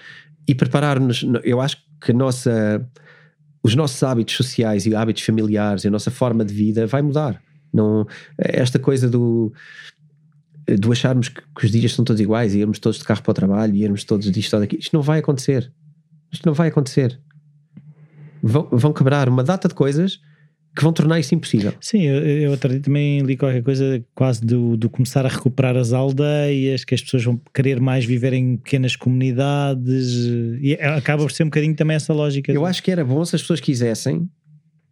e 0.47 0.55
preparar-nos. 0.55 1.25
Eu 1.43 1.59
acho 1.59 1.75
que 1.99 2.13
nossa, 2.13 2.89
os 3.61 3.75
nossos 3.75 4.01
hábitos 4.03 4.35
sociais 4.35 4.85
e 4.85 4.95
hábitos 4.95 5.23
familiares 5.23 5.83
e 5.83 5.89
a 5.89 5.91
nossa 5.91 6.09
forma 6.09 6.45
de 6.45 6.53
vida 6.53 6.87
vai 6.87 7.01
mudar. 7.01 7.41
Não, 7.73 8.07
esta 8.37 8.79
coisa 8.79 9.09
do, 9.09 9.51
do 10.79 10.93
acharmos 10.93 11.27
que, 11.27 11.41
que 11.41 11.65
os 11.65 11.71
dias 11.71 11.93
são 11.93 12.05
todos 12.05 12.21
iguais 12.21 12.55
e 12.55 12.59
irmos 12.59 12.79
todos 12.79 12.99
de 12.99 13.03
carro 13.03 13.21
para 13.21 13.31
o 13.31 13.33
trabalho 13.33 13.75
e 13.75 13.83
irmos 13.83 14.05
todos 14.05 14.31
disto 14.31 14.53
ou 14.53 14.61
daquilo, 14.61 14.79
isto 14.81 14.95
não 14.95 15.01
vai 15.01 15.19
acontecer. 15.19 15.73
Isto 16.31 16.45
não 16.45 16.53
vai 16.53 16.69
acontecer. 16.69 17.19
Vão, 18.41 18.69
vão 18.71 18.93
quebrar 18.93 19.27
uma 19.27 19.43
data 19.43 19.67
de 19.67 19.75
coisas 19.75 20.21
que 20.77 20.83
vão 20.83 20.93
tornar 20.93 21.19
isso 21.19 21.33
impossível. 21.33 21.73
Sim, 21.81 22.03
eu, 22.03 22.51
eu 22.51 22.57
também 22.57 23.21
li 23.21 23.35
qualquer 23.35 23.63
coisa 23.63 24.03
quase 24.13 24.41
do, 24.45 24.77
do, 24.77 24.87
começar 24.89 25.25
a 25.25 25.29
recuperar 25.29 25.75
as 25.75 25.91
aldeias, 25.91 26.85
que 26.85 26.93
as 26.93 27.01
pessoas 27.01 27.23
vão 27.23 27.41
querer 27.51 27.81
mais 27.81 28.05
viver 28.05 28.31
em 28.33 28.57
pequenas 28.57 28.95
comunidades 28.95 30.13
e 30.61 30.75
acaba 30.75 31.23
por 31.23 31.31
ser 31.31 31.43
um 31.43 31.47
bocadinho 31.47 31.75
também 31.75 31.95
essa 31.95 32.13
lógica. 32.13 32.51
Eu 32.51 32.63
acho 32.63 32.83
que 32.83 32.91
era 32.91 33.03
bom 33.03 33.25
se 33.25 33.35
as 33.35 33.41
pessoas 33.41 33.59
quisessem. 33.59 34.29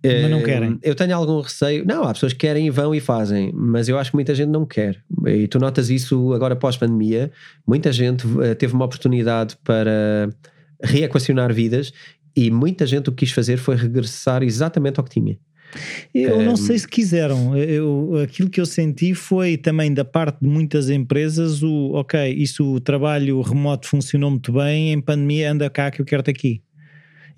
Mas 0.03 0.29
não 0.29 0.43
querem. 0.43 0.79
Eh, 0.81 0.89
eu 0.89 0.95
tenho 0.95 1.15
algum 1.15 1.39
receio. 1.39 1.86
Não, 1.86 2.03
há 2.03 2.13
pessoas 2.13 2.33
que 2.33 2.39
querem 2.39 2.67
e 2.67 2.69
vão 2.69 2.93
e 2.93 2.99
fazem, 2.99 3.51
mas 3.53 3.88
eu 3.88 3.97
acho 3.97 4.11
que 4.11 4.17
muita 4.17 4.33
gente 4.33 4.49
não 4.49 4.65
quer. 4.65 4.99
E 5.27 5.47
tu 5.47 5.59
notas 5.59 5.89
isso 5.89 6.33
agora 6.33 6.55
pós-pandemia. 6.55 7.31
Muita 7.65 7.91
gente 7.91 8.25
eh, 8.41 8.55
teve 8.55 8.73
uma 8.73 8.86
oportunidade 8.86 9.55
para 9.63 10.29
reequacionar 10.81 11.53
vidas 11.53 11.93
e 12.36 12.49
muita 12.51 12.86
gente 12.86 13.09
o 13.09 13.11
que 13.11 13.25
quis 13.25 13.31
fazer 13.31 13.57
foi 13.57 13.75
regressar 13.75 14.43
exatamente 14.43 14.99
ao 14.99 15.03
que 15.03 15.11
tinha. 15.11 15.38
Eu 16.13 16.41
não 16.41 16.55
sei 16.55 16.80
se 16.80 16.88
quiseram. 16.88 17.57
Eu, 17.57 18.22
aquilo 18.24 18.49
que 18.49 18.61
eu 18.61 18.66
senti 18.66 19.13
foi 19.13 19.57
também 19.57 19.93
da 19.93 20.05
parte 20.05 20.39
de 20.41 20.47
muitas 20.47 20.89
empresas 20.89 21.61
o 21.61 21.91
ok, 21.93 22.34
isso 22.34 22.76
o 22.76 22.80
trabalho 22.80 23.41
remoto 23.41 23.88
funcionou 23.88 24.30
muito 24.30 24.53
bem, 24.53 24.93
em 24.93 25.01
pandemia 25.01 25.51
anda 25.51 25.70
cá 25.70 25.91
que 25.91 26.01
eu 26.01 26.05
quero-te 26.05 26.32
aqui. 26.32 26.61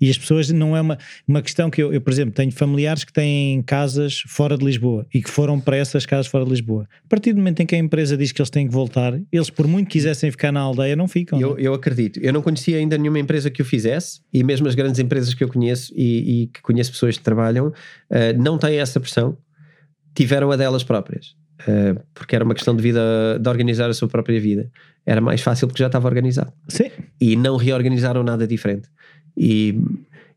E 0.00 0.10
as 0.10 0.18
pessoas 0.18 0.50
não 0.50 0.76
é 0.76 0.80
uma, 0.80 0.98
uma 1.26 1.42
questão 1.42 1.70
que 1.70 1.82
eu, 1.82 1.92
eu, 1.92 2.00
por 2.00 2.12
exemplo, 2.12 2.34
tenho 2.34 2.52
familiares 2.52 3.04
que 3.04 3.12
têm 3.12 3.62
casas 3.62 4.22
fora 4.26 4.56
de 4.56 4.64
Lisboa 4.64 5.06
e 5.12 5.22
que 5.22 5.30
foram 5.30 5.60
para 5.60 5.76
essas 5.76 6.06
casas 6.06 6.26
fora 6.26 6.44
de 6.44 6.50
Lisboa. 6.50 6.88
A 7.04 7.08
partir 7.08 7.32
do 7.32 7.38
momento 7.38 7.60
em 7.60 7.66
que 7.66 7.74
a 7.74 7.78
empresa 7.78 8.16
diz 8.16 8.32
que 8.32 8.40
eles 8.40 8.50
têm 8.50 8.66
que 8.66 8.72
voltar, 8.72 9.18
eles, 9.32 9.50
por 9.50 9.66
muito 9.66 9.88
quisessem 9.88 10.30
ficar 10.30 10.52
na 10.52 10.60
aldeia, 10.60 10.94
não 10.94 11.08
ficam. 11.08 11.40
Eu, 11.40 11.50
não? 11.50 11.58
eu 11.58 11.74
acredito. 11.74 12.20
Eu 12.20 12.32
não 12.32 12.42
conhecia 12.42 12.78
ainda 12.78 12.96
nenhuma 12.96 13.18
empresa 13.18 13.50
que 13.50 13.62
o 13.62 13.64
fizesse 13.64 14.20
e 14.32 14.44
mesmo 14.44 14.68
as 14.68 14.74
grandes 14.74 15.00
empresas 15.00 15.34
que 15.34 15.42
eu 15.42 15.48
conheço 15.48 15.92
e, 15.96 16.42
e 16.42 16.46
que 16.48 16.62
conheço 16.62 16.92
pessoas 16.92 17.16
que 17.16 17.24
trabalham 17.24 17.68
uh, 17.68 17.72
não 18.38 18.58
têm 18.58 18.78
essa 18.78 19.00
pressão. 19.00 19.36
Tiveram 20.14 20.50
a 20.50 20.56
delas 20.56 20.82
próprias. 20.82 21.36
Uh, 21.62 22.00
porque 22.14 22.36
era 22.36 22.44
uma 22.44 22.54
questão 22.54 22.74
de 22.74 22.82
vida, 22.82 23.38
de 23.40 23.48
organizar 23.48 23.90
a 23.90 23.94
sua 23.94 24.08
própria 24.08 24.40
vida. 24.40 24.70
Era 25.04 25.20
mais 25.20 25.40
fácil 25.40 25.66
porque 25.66 25.82
já 25.82 25.86
estava 25.86 26.06
organizado. 26.06 26.52
Sim. 26.68 26.90
E 27.20 27.34
não 27.34 27.56
reorganizaram 27.56 28.22
nada 28.22 28.46
diferente. 28.46 28.88
E, 29.38 29.80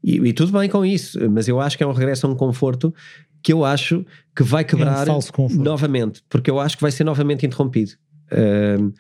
e, 0.04 0.18
e, 0.18 0.34
tudo 0.34 0.52
bem 0.58 0.70
com 0.70 0.86
isso, 0.86 1.20
mas 1.32 1.48
eu 1.48 1.60
acho 1.60 1.76
que 1.76 1.84
é 1.84 1.88
um 1.88 1.92
regresso 1.92 2.28
a 2.28 2.30
um 2.30 2.36
conforto 2.36 2.94
que 3.42 3.52
eu 3.52 3.66
acho 3.66 4.06
que 4.36 4.44
vai 4.44 4.64
quebrar 4.64 5.08
é 5.08 5.12
um 5.12 5.20
novamente, 5.56 6.22
porque 6.30 6.50
eu 6.50 6.60
acho 6.60 6.78
que 6.78 6.82
vai 6.84 6.92
ser 6.92 7.04
novamente 7.04 7.46
interrompido. 7.46 7.94
Uh, 8.32 8.94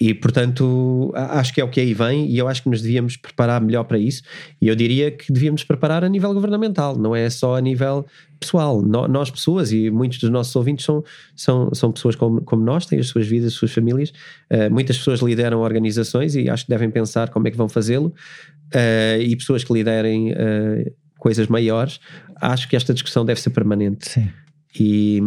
e 0.00 0.12
portanto, 0.14 1.12
acho 1.14 1.54
que 1.54 1.60
é 1.60 1.64
o 1.64 1.68
que 1.68 1.78
aí 1.78 1.94
vem, 1.94 2.28
e 2.28 2.36
eu 2.36 2.48
acho 2.48 2.64
que 2.64 2.68
nos 2.68 2.82
devíamos 2.82 3.16
preparar 3.16 3.60
melhor 3.60 3.84
para 3.84 3.96
isso. 3.96 4.22
E 4.60 4.66
eu 4.66 4.74
diria 4.74 5.12
que 5.12 5.32
devíamos 5.32 5.62
preparar 5.62 6.02
a 6.02 6.08
nível 6.08 6.34
governamental, 6.34 6.98
não 6.98 7.14
é 7.14 7.30
só 7.30 7.56
a 7.56 7.60
nível 7.60 8.04
pessoal. 8.40 8.82
nós, 8.82 9.30
pessoas, 9.30 9.70
e 9.70 9.90
muitos 9.90 10.18
dos 10.18 10.28
nossos 10.28 10.56
ouvintes 10.56 10.84
são, 10.84 11.04
são, 11.36 11.72
são 11.72 11.92
pessoas 11.92 12.16
como, 12.16 12.40
como 12.40 12.64
nós, 12.64 12.84
têm 12.84 12.98
as 12.98 13.06
suas 13.06 13.28
vidas, 13.28 13.52
as 13.52 13.54
suas 13.54 13.70
famílias. 13.70 14.12
Uh, 14.50 14.68
muitas 14.72 14.98
pessoas 14.98 15.20
lideram 15.20 15.60
organizações 15.60 16.34
e 16.34 16.50
acho 16.50 16.64
que 16.64 16.70
devem 16.70 16.90
pensar 16.90 17.28
como 17.30 17.46
é 17.46 17.52
que 17.52 17.56
vão 17.56 17.68
fazê-lo 17.68 18.12
uh, 18.74 19.20
e 19.20 19.36
pessoas 19.36 19.64
que 19.64 19.72
liderem 19.72 20.32
uh, 20.32 20.94
coisas 21.18 21.46
maiores, 21.46 22.00
acho 22.40 22.68
que 22.68 22.76
esta 22.76 22.92
discussão 22.92 23.24
deve 23.24 23.40
ser 23.40 23.50
permanente. 23.50 24.08
Sim. 24.08 24.28
E, 24.78 25.20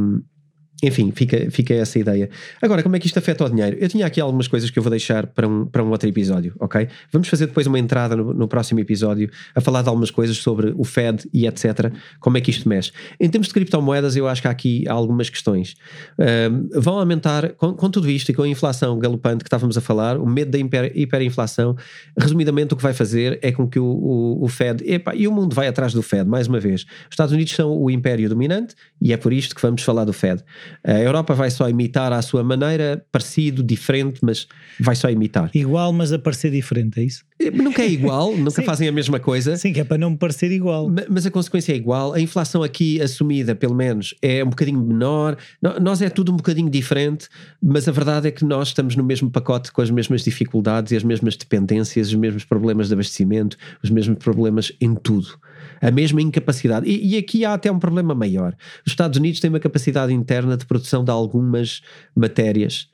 enfim, 0.85 1.11
fica, 1.11 1.49
fica 1.49 1.73
essa 1.73 1.97
ideia. 1.97 2.29
Agora, 2.61 2.83
como 2.83 2.95
é 2.95 2.99
que 2.99 3.07
isto 3.07 3.17
afeta 3.17 3.45
o 3.45 3.49
dinheiro? 3.49 3.77
Eu 3.79 3.89
tinha 3.89 4.05
aqui 4.05 4.21
algumas 4.21 4.47
coisas 4.47 4.69
que 4.69 4.77
eu 4.77 4.83
vou 4.83 4.89
deixar 4.89 5.27
para 5.27 5.47
um, 5.47 5.65
para 5.65 5.83
um 5.83 5.89
outro 5.89 6.07
episódio, 6.07 6.53
ok? 6.59 6.87
Vamos 7.11 7.27
fazer 7.27 7.47
depois 7.47 7.67
uma 7.67 7.79
entrada 7.79 8.15
no, 8.15 8.33
no 8.33 8.47
próximo 8.47 8.79
episódio 8.79 9.29
a 9.53 9.61
falar 9.61 9.81
de 9.81 9.89
algumas 9.89 10.11
coisas 10.11 10.37
sobre 10.37 10.73
o 10.77 10.83
Fed 10.83 11.27
e 11.33 11.47
etc. 11.47 11.91
Como 12.19 12.37
é 12.37 12.41
que 12.41 12.51
isto 12.51 12.67
mexe. 12.67 12.91
Em 13.19 13.29
termos 13.29 13.47
de 13.47 13.53
criptomoedas, 13.53 14.15
eu 14.15 14.27
acho 14.27 14.41
que 14.41 14.47
há 14.47 14.51
aqui 14.51 14.87
algumas 14.87 15.29
questões. 15.29 15.75
Um, 16.19 16.79
vão 16.79 16.99
aumentar, 16.99 17.53
com, 17.53 17.73
com, 17.73 17.89
tudo 17.89 18.09
isto 18.09 18.29
e 18.29 18.33
com 18.33 18.43
a 18.43 18.47
inflação 18.47 18.97
galopante 18.99 19.43
que 19.43 19.47
estávamos 19.47 19.77
a 19.77 19.81
falar, 19.81 20.17
o 20.17 20.25
medo 20.25 20.51
da 20.51 20.57
hiper, 20.57 20.91
hiperinflação, 20.95 21.75
resumidamente 22.17 22.73
o 22.73 22.77
que 22.77 22.83
vai 22.83 22.93
fazer 22.93 23.39
é 23.41 23.51
com 23.51 23.67
que 23.67 23.79
o, 23.79 23.85
o, 23.85 24.43
o 24.43 24.47
Fed, 24.47 24.83
epa, 24.85 25.15
e 25.15 25.27
o 25.27 25.31
mundo 25.31 25.55
vai 25.55 25.67
atrás 25.67 25.93
do 25.93 26.01
Fed, 26.01 26.29
mais 26.29 26.47
uma 26.47 26.59
vez. 26.59 26.81
Os 26.81 27.11
Estados 27.11 27.33
Unidos 27.33 27.53
são 27.53 27.75
o 27.77 27.89
império 27.89 28.27
dominante 28.29 28.75
e 29.01 29.13
é 29.13 29.17
por 29.17 29.33
isto 29.33 29.55
que 29.55 29.61
vamos 29.61 29.81
falar 29.81 30.05
do 30.05 30.13
Fed. 30.13 30.43
A 30.83 30.99
Europa 30.99 31.33
vai 31.33 31.49
só 31.49 31.69
imitar 31.69 32.11
à 32.13 32.21
sua 32.21 32.43
maneira, 32.43 33.05
parecido, 33.11 33.63
diferente, 33.63 34.19
mas 34.21 34.47
vai 34.79 34.95
só 34.95 35.09
imitar. 35.09 35.49
Igual, 35.53 35.91
mas 35.93 36.11
a 36.11 36.19
parecer 36.19 36.51
diferente, 36.51 36.99
é 36.99 37.03
isso? 37.03 37.23
Eh, 37.39 37.51
nunca 37.51 37.81
é 37.81 37.87
igual, 37.87 38.35
nunca 38.37 38.61
fazem 38.63 38.87
a 38.87 38.91
mesma 38.91 39.19
coisa. 39.19 39.57
Sim, 39.57 39.73
que 39.73 39.79
é 39.79 39.83
para 39.83 39.97
não 39.97 40.11
me 40.11 40.17
parecer 40.17 40.51
igual. 40.51 40.91
Mas 41.09 41.25
a 41.25 41.31
consequência 41.31 41.73
é 41.73 41.75
igual. 41.75 42.13
A 42.13 42.19
inflação 42.19 42.63
aqui 42.63 43.01
assumida, 43.01 43.55
pelo 43.55 43.75
menos, 43.75 44.15
é 44.21 44.43
um 44.43 44.49
bocadinho 44.49 44.79
menor. 44.79 45.37
Nós 45.81 46.01
é 46.01 46.09
tudo 46.09 46.31
um 46.31 46.37
bocadinho 46.37 46.69
diferente, 46.69 47.27
mas 47.61 47.87
a 47.87 47.91
verdade 47.91 48.27
é 48.27 48.31
que 48.31 48.45
nós 48.45 48.69
estamos 48.69 48.95
no 48.95 49.03
mesmo 49.03 49.29
pacote 49.29 49.71
com 49.71 49.81
as 49.81 49.89
mesmas 49.89 50.23
dificuldades 50.23 50.91
e 50.91 50.95
as 50.95 51.03
mesmas 51.03 51.35
dependências, 51.35 52.07
os 52.07 52.15
mesmos 52.15 52.45
problemas 52.45 52.87
de 52.87 52.93
abastecimento, 52.93 53.57
os 53.83 53.89
mesmos 53.89 54.17
problemas 54.19 54.71
em 54.79 54.95
tudo 54.95 55.37
a 55.81 55.91
mesma 55.91 56.21
incapacidade. 56.21 56.89
E, 56.89 57.13
e, 57.13 57.17
aqui 57.17 57.45
há 57.45 57.53
até 57.53 57.71
um 57.71 57.79
problema 57.79 58.15
maior. 58.15 58.55
Os 58.85 58.91
Estados 58.91 59.17
Unidos 59.17 59.39
têm 59.39 59.49
uma 59.49 59.59
capacidade 59.59 60.13
interna 60.13 60.57
de 60.57 60.65
produção 60.65 61.03
de 61.03 61.11
algumas 61.11 61.81
matérias 62.15 62.89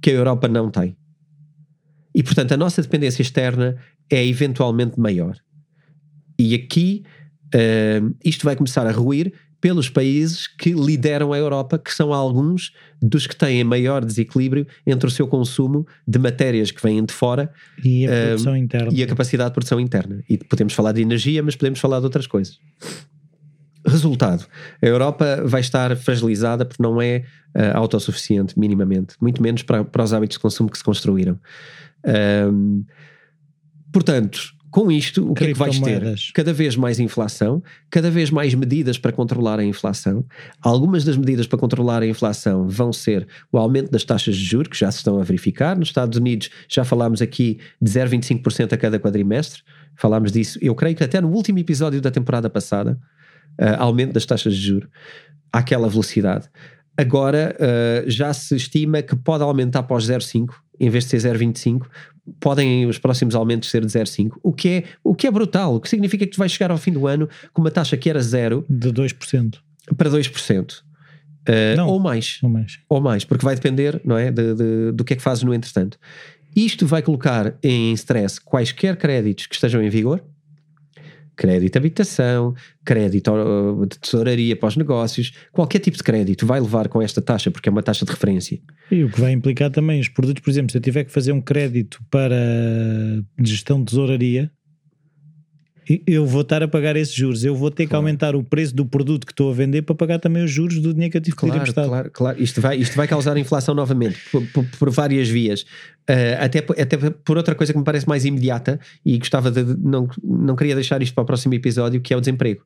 que 0.00 0.10
a 0.10 0.14
Europa 0.14 0.48
não 0.48 0.70
tem. 0.70 0.96
E, 2.14 2.22
portanto, 2.22 2.52
a 2.52 2.56
nossa 2.56 2.80
dependência 2.80 3.22
externa 3.22 3.76
é 4.10 4.24
eventualmente 4.24 4.98
maior. 4.98 5.36
E 6.38 6.54
aqui 6.54 7.04
uh, 7.54 8.14
isto 8.24 8.44
vai 8.44 8.56
começar 8.56 8.86
a 8.86 8.92
ruir 8.92 9.32
pelos 9.60 9.88
países 9.88 10.46
que 10.46 10.72
lideram 10.72 11.32
a 11.32 11.38
Europa, 11.38 11.78
que 11.78 11.92
são 11.92 12.12
alguns 12.12 12.72
dos 13.00 13.26
que 13.26 13.34
têm 13.34 13.64
maior 13.64 14.04
desequilíbrio 14.04 14.66
entre 14.86 15.06
o 15.06 15.10
seu 15.10 15.26
consumo 15.26 15.86
de 16.06 16.18
matérias 16.18 16.70
que 16.70 16.82
vêm 16.82 17.04
de 17.04 17.12
fora 17.12 17.52
e 17.84 18.06
a, 18.06 18.26
produção 18.26 18.56
interna. 18.56 18.90
e 18.92 19.02
a 19.02 19.06
capacidade 19.06 19.50
de 19.50 19.54
produção 19.54 19.80
interna. 19.80 20.22
E 20.28 20.38
podemos 20.38 20.72
falar 20.72 20.92
de 20.92 21.02
energia, 21.02 21.42
mas 21.42 21.56
podemos 21.56 21.78
falar 21.78 21.98
de 21.98 22.04
outras 22.04 22.26
coisas. 22.26 22.58
Resultado: 23.86 24.46
a 24.82 24.86
Europa 24.86 25.42
vai 25.44 25.60
estar 25.60 25.96
fragilizada 25.96 26.64
porque 26.64 26.82
não 26.82 27.00
é 27.00 27.24
uh, 27.54 27.76
autossuficiente, 27.76 28.58
minimamente, 28.58 29.14
muito 29.20 29.42
menos 29.42 29.62
para, 29.62 29.84
para 29.84 30.02
os 30.02 30.12
hábitos 30.12 30.36
de 30.36 30.40
consumo 30.40 30.70
que 30.70 30.78
se 30.78 30.84
construíram. 30.84 31.38
Um, 32.52 32.84
portanto, 33.92 34.55
com 34.76 34.92
isto, 34.92 35.30
o 35.30 35.32
que 35.32 35.44
é 35.44 35.46
que 35.46 35.58
vais 35.58 35.80
ter? 35.80 36.02
Cada 36.34 36.52
vez 36.52 36.76
mais 36.76 37.00
inflação, 37.00 37.62
cada 37.88 38.10
vez 38.10 38.30
mais 38.30 38.52
medidas 38.52 38.98
para 38.98 39.10
controlar 39.10 39.58
a 39.58 39.64
inflação. 39.64 40.22
Algumas 40.60 41.02
das 41.02 41.16
medidas 41.16 41.46
para 41.46 41.58
controlar 41.58 42.02
a 42.02 42.06
inflação 42.06 42.68
vão 42.68 42.92
ser 42.92 43.26
o 43.50 43.56
aumento 43.56 43.90
das 43.90 44.04
taxas 44.04 44.36
de 44.36 44.44
juros, 44.44 44.68
que 44.68 44.76
já 44.76 44.90
se 44.90 44.98
estão 44.98 45.18
a 45.18 45.24
verificar. 45.24 45.78
Nos 45.78 45.88
Estados 45.88 46.18
Unidos 46.18 46.50
já 46.68 46.84
falámos 46.84 47.22
aqui 47.22 47.58
de 47.80 47.90
0,25% 47.90 48.74
a 48.74 48.76
cada 48.76 49.00
quadrimestre. 49.00 49.62
Falámos 49.94 50.30
disso, 50.30 50.58
eu 50.60 50.74
creio 50.74 50.94
que 50.94 51.02
até 51.02 51.22
no 51.22 51.30
último 51.30 51.58
episódio 51.58 51.98
da 52.02 52.10
temporada 52.10 52.50
passada, 52.50 53.00
uh, 53.58 53.80
aumento 53.80 54.12
das 54.12 54.26
taxas 54.26 54.54
de 54.54 54.60
juros 54.60 54.90
àquela 55.50 55.88
velocidade. 55.88 56.50
Agora 56.98 57.56
uh, 57.58 58.10
já 58.10 58.30
se 58.34 58.54
estima 58.54 59.00
que 59.00 59.16
pode 59.16 59.42
aumentar 59.42 59.84
para 59.84 59.96
os 59.96 60.06
0,5 60.06 60.50
em 60.78 60.90
vez 60.90 61.04
de 61.04 61.18
ser 61.18 61.34
0,25, 61.34 61.86
podem 62.40 62.86
os 62.86 62.98
próximos 62.98 63.34
aumentos 63.34 63.70
ser 63.70 63.84
de 63.84 63.92
0,5, 63.92 64.38
o 64.42 64.52
que 64.52 64.68
é 64.68 64.84
o 65.02 65.14
que 65.14 65.26
é 65.26 65.30
brutal, 65.30 65.74
o 65.74 65.80
que 65.80 65.88
significa 65.88 66.24
que 66.26 66.32
tu 66.32 66.38
vais 66.38 66.50
chegar 66.50 66.70
ao 66.70 66.78
fim 66.78 66.92
do 66.92 67.06
ano 67.06 67.28
com 67.52 67.60
uma 67.60 67.70
taxa 67.70 67.96
que 67.96 68.10
era 68.10 68.20
zero 68.20 68.64
de 68.68 68.90
2% 68.90 69.58
para 69.96 70.10
2%. 70.10 70.86
Uh, 71.48 71.76
não, 71.76 71.88
ou 71.88 72.00
mais, 72.00 72.40
ou 72.42 72.50
mais, 72.50 72.80
ou 72.88 73.00
mais, 73.00 73.24
porque 73.24 73.44
vai 73.44 73.54
depender, 73.54 74.00
não 74.04 74.18
é, 74.18 74.32
de, 74.32 74.54
de, 74.54 74.92
do 74.92 75.04
que 75.04 75.12
é 75.12 75.16
que 75.16 75.22
fazes 75.22 75.44
no 75.44 75.54
entretanto. 75.54 75.96
Isto 76.56 76.86
vai 76.86 77.02
colocar 77.02 77.54
em 77.62 77.92
stress 77.92 78.40
quaisquer 78.40 78.96
créditos 78.96 79.46
que 79.46 79.54
estejam 79.54 79.80
em 79.80 79.88
vigor, 79.88 80.24
crédito 81.36 81.76
habitação, 81.76 82.54
crédito 82.84 83.30
de 83.88 83.98
tesouraria 83.98 84.56
para 84.56 84.68
os 84.68 84.76
negócios, 84.76 85.32
qualquer 85.52 85.78
tipo 85.78 85.96
de 85.96 86.02
crédito 86.02 86.46
vai 86.46 86.58
levar 86.58 86.88
com 86.88 87.02
esta 87.02 87.20
taxa, 87.20 87.50
porque 87.50 87.68
é 87.68 87.72
uma 87.72 87.82
taxa 87.82 88.04
de 88.04 88.10
referência. 88.10 88.58
E 88.90 89.04
o 89.04 89.10
que 89.10 89.20
vai 89.20 89.32
implicar 89.32 89.70
também 89.70 90.00
os 90.00 90.08
produtos, 90.08 90.42
por 90.42 90.50
exemplo, 90.50 90.72
se 90.72 90.78
eu 90.78 90.82
tiver 90.82 91.04
que 91.04 91.12
fazer 91.12 91.32
um 91.32 91.40
crédito 91.40 92.00
para 92.10 92.36
gestão 93.38 93.80
de 93.80 93.86
tesouraria, 93.86 94.50
eu 96.06 96.26
vou 96.26 96.40
estar 96.40 96.62
a 96.62 96.68
pagar 96.68 96.96
esses 96.96 97.14
juros, 97.14 97.44
eu 97.44 97.54
vou 97.54 97.70
ter 97.70 97.84
que 97.84 97.90
claro. 97.90 98.04
aumentar 98.04 98.34
o 98.34 98.42
preço 98.42 98.74
do 98.74 98.84
produto 98.84 99.24
que 99.24 99.32
estou 99.32 99.50
a 99.50 99.54
vender 99.54 99.82
para 99.82 99.94
pagar 99.94 100.18
também 100.18 100.42
os 100.42 100.50
juros 100.50 100.80
do 100.80 100.92
dinheiro 100.92 101.12
que 101.12 101.18
eu 101.18 101.20
tive 101.20 101.36
que 101.36 101.40
claro, 101.40 101.56
emprestado. 101.56 101.88
Claro, 101.88 102.10
claro, 102.10 102.42
isto 102.42 102.60
vai, 102.60 102.76
isto 102.76 102.96
vai 102.96 103.06
causar 103.06 103.36
inflação 103.36 103.74
novamente, 103.74 104.18
por, 104.32 104.44
por, 104.48 104.64
por 104.78 104.90
várias 104.90 105.28
vias. 105.28 105.64
Uh, 106.08 106.38
até, 106.38 106.58
até 106.58 107.10
por 107.10 107.36
outra 107.36 107.54
coisa 107.54 107.72
que 107.72 107.78
me 107.78 107.84
parece 107.84 108.08
mais 108.08 108.24
imediata 108.24 108.78
e 109.04 109.18
gostava 109.18 109.50
de. 109.50 109.64
Não, 109.64 110.08
não 110.22 110.54
queria 110.54 110.74
deixar 110.74 111.02
isto 111.02 111.12
para 111.12 111.22
o 111.22 111.26
próximo 111.26 111.54
episódio, 111.54 112.00
que 112.00 112.14
é 112.14 112.16
o 112.16 112.20
desemprego. 112.20 112.62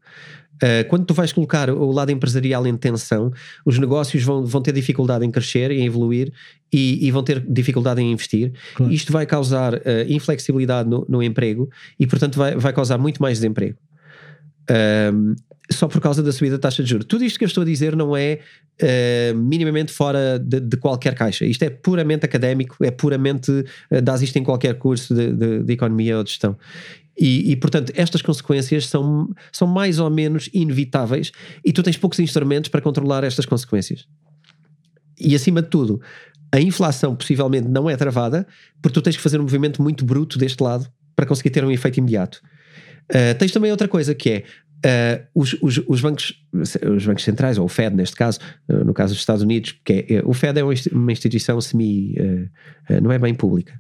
Uh, 0.62 0.86
quando 0.88 1.07
tu 1.07 1.14
vais 1.14 1.32
colocar 1.32 1.70
o 1.70 1.91
lado 1.91 2.11
empresarial 2.11 2.66
em 2.66 2.76
tensão, 2.76 3.32
os 3.64 3.78
negócios 3.78 4.22
vão, 4.22 4.45
vão 4.45 4.61
ter 4.61 4.72
dificuldade 4.72 5.24
em 5.24 5.30
crescer, 5.30 5.70
em 5.70 5.86
evoluir 5.86 6.30
e, 6.70 7.07
e 7.07 7.11
vão 7.11 7.22
ter 7.22 7.41
dificuldade 7.41 8.03
em 8.03 8.12
investir. 8.12 8.53
Claro. 8.74 8.93
Isto 8.93 9.11
vai 9.11 9.24
causar 9.24 9.72
uh, 9.74 9.80
inflexibilidade 10.07 10.86
no, 10.86 11.07
no, 11.09 11.22
emprego 11.22 11.70
e, 11.99 12.07
portanto, 12.07 12.36
vai, 12.36 12.55
vai 12.57 12.74
causar 12.74 12.99
muito 12.99 13.22
mais 13.22 13.38
desemprego. 13.38 13.78
Um, 14.70 15.34
só 15.73 15.87
por 15.87 16.01
causa 16.01 16.23
da 16.23 16.33
subida 16.33 16.57
da 16.57 16.62
taxa 16.62 16.83
de 16.83 16.91
juros. 16.91 17.07
Tudo 17.07 17.25
isto 17.25 17.39
que 17.39 17.45
eu 17.45 17.49
estou 17.49 17.62
a 17.62 17.64
dizer 17.64 17.95
não 17.95 18.16
é 18.16 18.41
uh, 18.83 19.37
minimamente 19.37 19.93
fora 19.93 20.39
de, 20.39 20.61
de, 20.61 20.77
qualquer 20.77 21.14
caixa. 21.14 21.45
Isto 21.45 21.62
é 21.64 21.71
puramente 21.71 22.25
académico, 22.25 22.77
é 22.83 22.91
puramente. 22.91 23.51
Uh, 23.51 24.23
isto 24.23 24.37
em 24.37 24.43
qualquer 24.43 24.75
curso 24.75 25.14
de, 25.14 25.33
de, 25.33 25.62
de 25.62 25.73
economia 25.73 26.18
ou 26.18 26.25
de 26.25 26.31
gestão. 26.31 26.57
E, 27.18 27.53
e, 27.53 27.57
portanto, 27.57 27.93
estas 27.97 28.23
consequências 28.23 28.87
são, 28.87 29.29
são 29.53 29.68
mais 29.68 29.99
ou 29.99 30.09
menos 30.09 30.49
inevitáveis 30.55 31.33
e 31.64 31.73
tu 31.73 31.83
tens 31.83 31.99
poucos 31.99 32.18
instrumentos 32.18 32.71
para 32.71 32.81
controlar 32.81 33.25
estas 33.25 33.45
consequências. 33.45 34.07
E 35.18 35.35
acima 35.35 35.61
de 35.61 35.68
tudo, 35.68 36.01
a 36.51 36.59
inflação 36.59 37.14
possivelmente 37.14 37.68
não 37.68 37.91
é 37.91 37.97
travada 37.97 38.47
porque 38.81 38.95
tu 38.95 39.03
tens 39.03 39.16
que 39.16 39.23
fazer 39.23 39.39
um 39.39 39.43
movimento 39.43 39.83
muito 39.83 40.05
bruto 40.05 40.39
deste 40.39 40.62
lado 40.62 40.91
para 41.14 41.27
conseguir 41.27 41.51
ter 41.51 41.62
um 41.62 41.71
efeito 41.71 41.99
imediato. 41.99 42.41
Uh, 43.11 43.37
tens 43.39 43.53
também 43.53 43.71
outra 43.71 43.87
coisa 43.87 44.14
que 44.14 44.31
é 44.31 44.45
Uh, 44.85 45.26
os, 45.35 45.55
os, 45.61 45.78
os, 45.87 46.01
bancos, 46.01 46.43
os 46.53 47.05
bancos 47.05 47.22
centrais, 47.22 47.59
ou 47.59 47.66
o 47.66 47.68
Fed 47.68 47.95
neste 47.95 48.16
caso, 48.16 48.39
uh, 48.66 48.83
no 48.85 48.95
caso 48.95 49.12
dos 49.12 49.20
Estados 49.20 49.43
Unidos, 49.43 49.72
porque 49.72 50.07
é, 50.09 50.14
é, 50.14 50.22
o 50.24 50.33
Fed 50.33 50.59
é 50.59 50.64
uma 50.64 51.12
instituição 51.12 51.61
semi. 51.61 52.14
Uh, 52.18 53.01
não 53.03 53.12
é 53.12 53.18
bem 53.18 53.35
pública. 53.35 53.78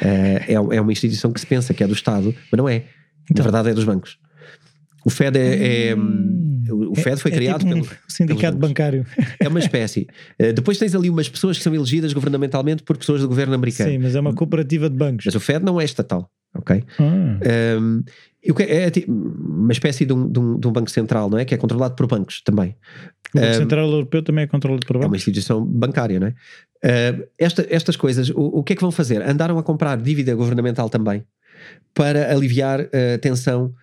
É, 0.00 0.52
é, 0.54 0.80
uma 0.80 0.92
instituição 0.92 1.32
que 1.32 1.40
se 1.40 1.46
pensa 1.46 1.72
que 1.72 1.82
é 1.82 1.86
do 1.86 1.94
Estado, 1.94 2.34
mas 2.52 2.58
não 2.58 2.68
é. 2.68 2.84
Então, 3.30 3.42
Na 3.42 3.50
verdade, 3.50 3.70
é 3.70 3.74
dos 3.74 3.84
bancos. 3.84 4.18
O 5.04 5.10
Fed 5.10 5.36
é. 5.38 5.88
é 5.88 5.96
hum, 5.96 6.62
o 6.90 6.94
Fed 6.94 7.20
foi 7.20 7.30
é, 7.30 7.34
criado 7.34 7.60
tipo 7.60 7.72
pelo. 7.72 7.88
sindicato 8.06 8.56
bancário. 8.56 9.06
É 9.40 9.48
uma 9.48 9.58
espécie. 9.58 10.06
depois 10.54 10.78
tens 10.78 10.94
ali 10.94 11.10
umas 11.10 11.28
pessoas 11.28 11.56
que 11.56 11.64
são 11.64 11.74
elegidas 11.74 12.12
governamentalmente 12.12 12.82
por 12.82 12.96
pessoas 12.96 13.22
do 13.22 13.28
governo 13.28 13.54
americano. 13.54 13.90
Sim, 13.90 13.98
mas 13.98 14.14
é 14.14 14.20
uma 14.20 14.34
cooperativa 14.34 14.88
de 14.88 14.96
bancos. 14.96 15.24
Mas 15.24 15.34
o 15.34 15.40
Fed 15.40 15.64
não 15.64 15.80
é 15.80 15.84
estatal 15.84 16.30
ok? 16.54 16.84
Ah. 16.98 17.38
Um, 17.78 18.02
é, 18.60 18.86
é 18.86 18.92
uma 19.08 19.72
espécie 19.72 20.04
de 20.04 20.12
um, 20.12 20.28
de, 20.30 20.38
um, 20.38 20.58
de 20.58 20.68
um, 20.68 20.72
banco 20.72 20.90
central, 20.90 21.30
não 21.30 21.38
é? 21.38 21.44
Que 21.44 21.54
é 21.54 21.56
controlado 21.56 21.94
por 21.94 22.06
bancos 22.06 22.42
também. 22.42 22.76
O 23.34 23.40
Banco 23.40 23.54
Central 23.54 23.86
Europeu 23.88 24.22
também 24.22 24.44
é 24.44 24.46
controlado 24.46 24.86
por 24.86 24.94
bancos. 24.94 25.06
É 25.06 25.08
uma 25.08 25.16
instituição 25.16 25.64
bancária, 25.64 26.20
não 26.20 26.28
é? 26.28 26.34
Uh, 26.84 27.26
esta, 27.38 27.66
estas 27.68 27.96
coisas, 27.96 28.30
o, 28.30 28.58
o, 28.58 28.62
que 28.62 28.74
é 28.74 28.76
que 28.76 28.82
vão 28.82 28.92
fazer? 28.92 29.22
Andaram 29.22 29.58
a 29.58 29.62
comprar 29.62 29.96
dívida 29.96 30.34
governamental 30.34 30.88
também 30.90 31.24
para 31.94 32.30
aliviar 32.32 32.80
a 32.80 33.18
tensão 33.18 33.74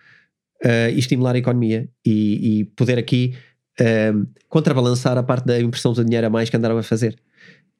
uh, 0.64 0.90
e 0.92 0.98
estimular 0.98 1.34
a 1.34 1.38
economia 1.38 1.88
e, 2.04 2.60
e 2.60 2.64
poder 2.64 2.98
aqui 2.98 3.34
uh, 3.80 4.26
contrabalançar 4.48 5.18
a 5.18 5.22
parte 5.22 5.46
da 5.46 5.60
impressão 5.60 5.92
de 5.92 6.04
dinheiro 6.04 6.26
a 6.26 6.30
mais 6.30 6.48
que 6.48 6.56
andaram 6.56 6.78
a 6.78 6.82
fazer. 6.82 7.18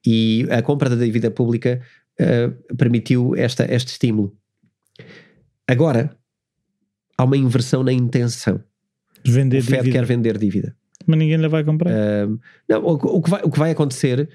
E 0.04 0.46
a 0.50 0.60
compra 0.62 0.90
da 0.90 0.96
dívida 0.96 1.30
pública 1.30 1.80
uh, 2.20 2.74
permitiu 2.76 3.34
esta, 3.36 3.64
este 3.72 3.92
estímulo. 3.92 4.36
Agora, 5.68 6.16
há 7.16 7.24
uma 7.24 7.36
inversão 7.36 7.82
na 7.82 7.92
intenção. 7.92 8.62
Vender 9.24 9.58
o 9.58 9.62
Fed 9.62 9.82
dívida. 9.82 9.98
quer 9.98 10.04
vender 10.04 10.38
dívida. 10.38 10.76
Mas 11.06 11.18
ninguém 11.18 11.36
lhe 11.36 11.48
vai 11.48 11.64
comprar. 11.64 11.90
Uh, 11.90 12.38
não, 12.68 12.82
o, 12.82 12.92
o, 12.94 13.22
que 13.22 13.30
vai, 13.30 13.42
o 13.44 13.50
que 13.50 13.58
vai 13.58 13.70
acontecer 13.70 14.28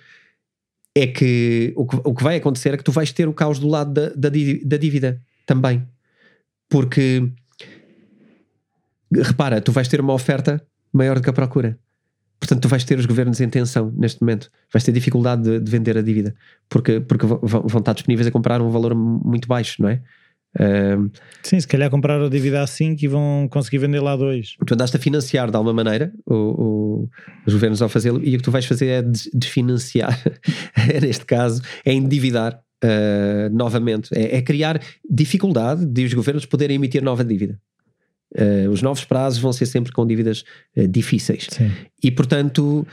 é 0.95 1.07
que 1.07 1.73
o, 1.75 1.85
que 1.85 1.97
o 2.03 2.13
que 2.13 2.23
vai 2.23 2.37
acontecer 2.37 2.73
é 2.73 2.77
que 2.77 2.83
tu 2.83 2.91
vais 2.91 3.11
ter 3.11 3.27
o 3.27 3.33
caos 3.33 3.59
do 3.59 3.67
lado 3.67 3.93
da, 3.93 4.09
da, 4.09 4.29
da 4.65 4.77
dívida 4.77 5.21
também. 5.45 5.87
Porque 6.69 7.31
repara, 9.13 9.61
tu 9.61 9.71
vais 9.71 9.87
ter 9.87 10.01
uma 10.01 10.13
oferta 10.13 10.65
maior 10.91 11.15
do 11.15 11.21
que 11.21 11.29
a 11.29 11.33
procura. 11.33 11.77
Portanto, 12.39 12.61
tu 12.61 12.67
vais 12.67 12.83
ter 12.83 12.99
os 12.99 13.05
governos 13.05 13.41
em 13.41 13.49
tensão 13.49 13.91
neste 13.95 14.21
momento. 14.21 14.51
Vais 14.71 14.83
ter 14.83 14.91
dificuldade 14.91 15.43
de, 15.43 15.59
de 15.59 15.71
vender 15.71 15.97
a 15.97 16.01
dívida. 16.01 16.35
Porque, 16.69 16.99
porque 16.99 17.25
vão, 17.25 17.39
vão 17.41 17.79
estar 17.79 17.93
disponíveis 17.93 18.27
a 18.27 18.31
comprar 18.31 18.61
um 18.61 18.69
valor 18.69 18.93
muito 18.93 19.47
baixo, 19.47 19.81
não 19.81 19.89
é? 19.89 20.01
Sim, 21.43 21.59
se 21.59 21.67
calhar 21.67 21.89
compraram 21.89 22.25
a 22.25 22.29
dívida 22.29 22.61
a 22.61 22.67
5 22.67 23.03
e 23.03 23.07
vão 23.07 23.47
conseguir 23.49 23.77
vender 23.77 23.99
lá 23.99 24.13
a 24.13 24.17
2. 24.17 24.55
Tu 24.65 24.73
andaste 24.73 24.97
a 24.97 24.99
financiar 24.99 25.49
de 25.49 25.55
alguma 25.55 25.73
maneira 25.73 26.11
o, 26.25 26.33
o, 26.35 27.09
os 27.45 27.53
governos 27.53 27.81
ao 27.81 27.89
fazê-lo 27.89 28.21
e 28.23 28.35
o 28.35 28.37
que 28.37 28.43
tu 28.43 28.51
vais 28.51 28.65
fazer 28.65 28.87
é 28.87 29.01
desfinanciar, 29.33 30.19
neste 31.01 31.25
caso, 31.25 31.61
é 31.85 31.93
endividar 31.93 32.59
uh, 32.83 33.55
novamente, 33.55 34.09
é, 34.13 34.37
é, 34.37 34.41
criar 34.41 34.81
dificuldade 35.09 35.85
de 35.85 36.05
os 36.05 36.13
governos 36.13 36.45
poderem 36.45 36.75
emitir 36.75 37.03
nova 37.03 37.23
dívida. 37.23 37.59
Uh, 38.33 38.69
os 38.69 38.81
novos 38.81 39.05
prazos 39.05 39.39
vão 39.39 39.53
ser 39.53 39.65
sempre 39.65 39.91
com 39.91 40.05
dívidas 40.05 40.43
uh, 40.75 40.87
difíceis. 40.87 41.47
Sim. 41.49 41.71
E 42.03 42.11
portanto, 42.11 42.85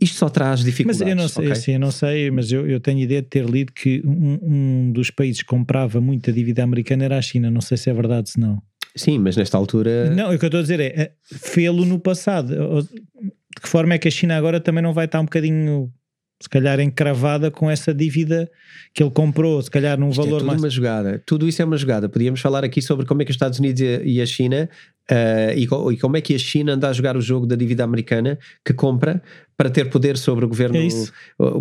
isto 0.00 0.16
só 0.16 0.28
traz 0.28 0.60
dificuldades. 0.64 1.00
Mas 1.00 1.08
eu 1.08 1.16
não 1.16 1.28
sei, 1.28 1.44
okay? 1.46 1.56
sim, 1.56 1.72
eu 1.72 1.80
não 1.80 1.90
sei, 1.90 2.30
mas 2.30 2.50
eu, 2.50 2.68
eu 2.68 2.80
tenho 2.80 3.00
ideia 3.00 3.22
de 3.22 3.28
ter 3.28 3.44
lido 3.44 3.72
que 3.72 4.02
um, 4.04 4.38
um, 4.42 4.92
dos 4.92 5.10
países 5.10 5.42
que 5.42 5.48
comprava 5.48 6.00
muita 6.00 6.32
dívida 6.32 6.62
americana 6.62 7.04
era 7.04 7.18
a 7.18 7.22
China. 7.22 7.50
Não 7.50 7.60
sei 7.60 7.76
se 7.76 7.90
é 7.90 7.94
verdade, 7.94 8.30
se 8.30 8.40
não. 8.40 8.62
Sim, 8.96 9.18
mas 9.18 9.36
nesta 9.36 9.56
altura. 9.56 10.10
Não, 10.10 10.32
o 10.32 10.38
que 10.38 10.44
eu 10.44 10.48
estou 10.48 10.60
a 10.60 10.62
dizer 10.62 10.80
é, 10.80 10.86
é 10.86 11.12
fê-lo 11.24 11.84
no 11.84 11.98
passado. 11.98 12.82
De 12.82 13.62
que 13.62 13.68
forma 13.68 13.94
é 13.94 13.98
que 13.98 14.08
a 14.08 14.10
China 14.10 14.36
agora 14.36 14.60
também 14.60 14.82
não 14.82 14.92
vai 14.92 15.06
estar 15.06 15.20
um 15.20 15.24
bocadinho 15.24 15.92
se 16.40 16.48
calhar 16.48 16.78
encravada 16.80 17.50
com 17.50 17.70
essa 17.70 17.94
dívida 17.94 18.50
que 18.92 19.02
ele 19.02 19.10
comprou, 19.10 19.62
se 19.62 19.70
calhar 19.70 19.98
num 19.98 20.10
Isto 20.10 20.22
valor 20.22 20.36
é 20.36 20.38
tudo 20.40 20.46
mais. 20.46 20.60
uma 20.60 20.68
jogada. 20.68 21.22
Tudo 21.24 21.48
isso 21.48 21.62
é 21.62 21.64
uma 21.64 21.76
jogada. 21.76 22.08
Podíamos 22.08 22.40
falar 22.40 22.64
aqui 22.64 22.82
sobre 22.82 23.06
como 23.06 23.22
é 23.22 23.24
que 23.24 23.30
os 23.30 23.34
Estados 23.34 23.58
Unidos 23.58 23.80
e 23.80 24.20
a 24.20 24.26
China 24.26 24.68
uh, 25.10 25.52
e, 25.56 25.64
e, 25.64 25.96
como 25.98 26.16
é 26.16 26.20
que 26.20 26.34
a 26.34 26.38
China 26.38 26.74
anda 26.74 26.88
a 26.88 26.92
jogar 26.92 27.16
o 27.16 27.20
jogo 27.20 27.46
da 27.46 27.56
dívida 27.56 27.84
americana 27.84 28.38
que 28.64 28.72
compra 28.72 29.22
para 29.56 29.70
ter 29.70 29.88
poder 29.88 30.16
sobre 30.16 30.44
o 30.44 30.48
governo. 30.48 30.76
É 30.76 30.84
isso. 30.84 31.12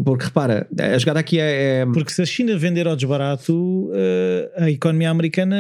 Porque 0.03 0.25
repara, 0.25 0.67
a 0.79 0.97
jogada 0.97 1.19
aqui 1.19 1.39
é. 1.39 1.81
é... 1.81 1.85
Porque 1.85 2.11
se 2.11 2.21
a 2.21 2.25
China 2.25 2.57
vender 2.57 2.87
ao 2.87 2.95
desbarato, 2.95 3.53
uh, 3.53 4.63
a 4.63 4.69
economia 4.69 5.09
americana 5.09 5.55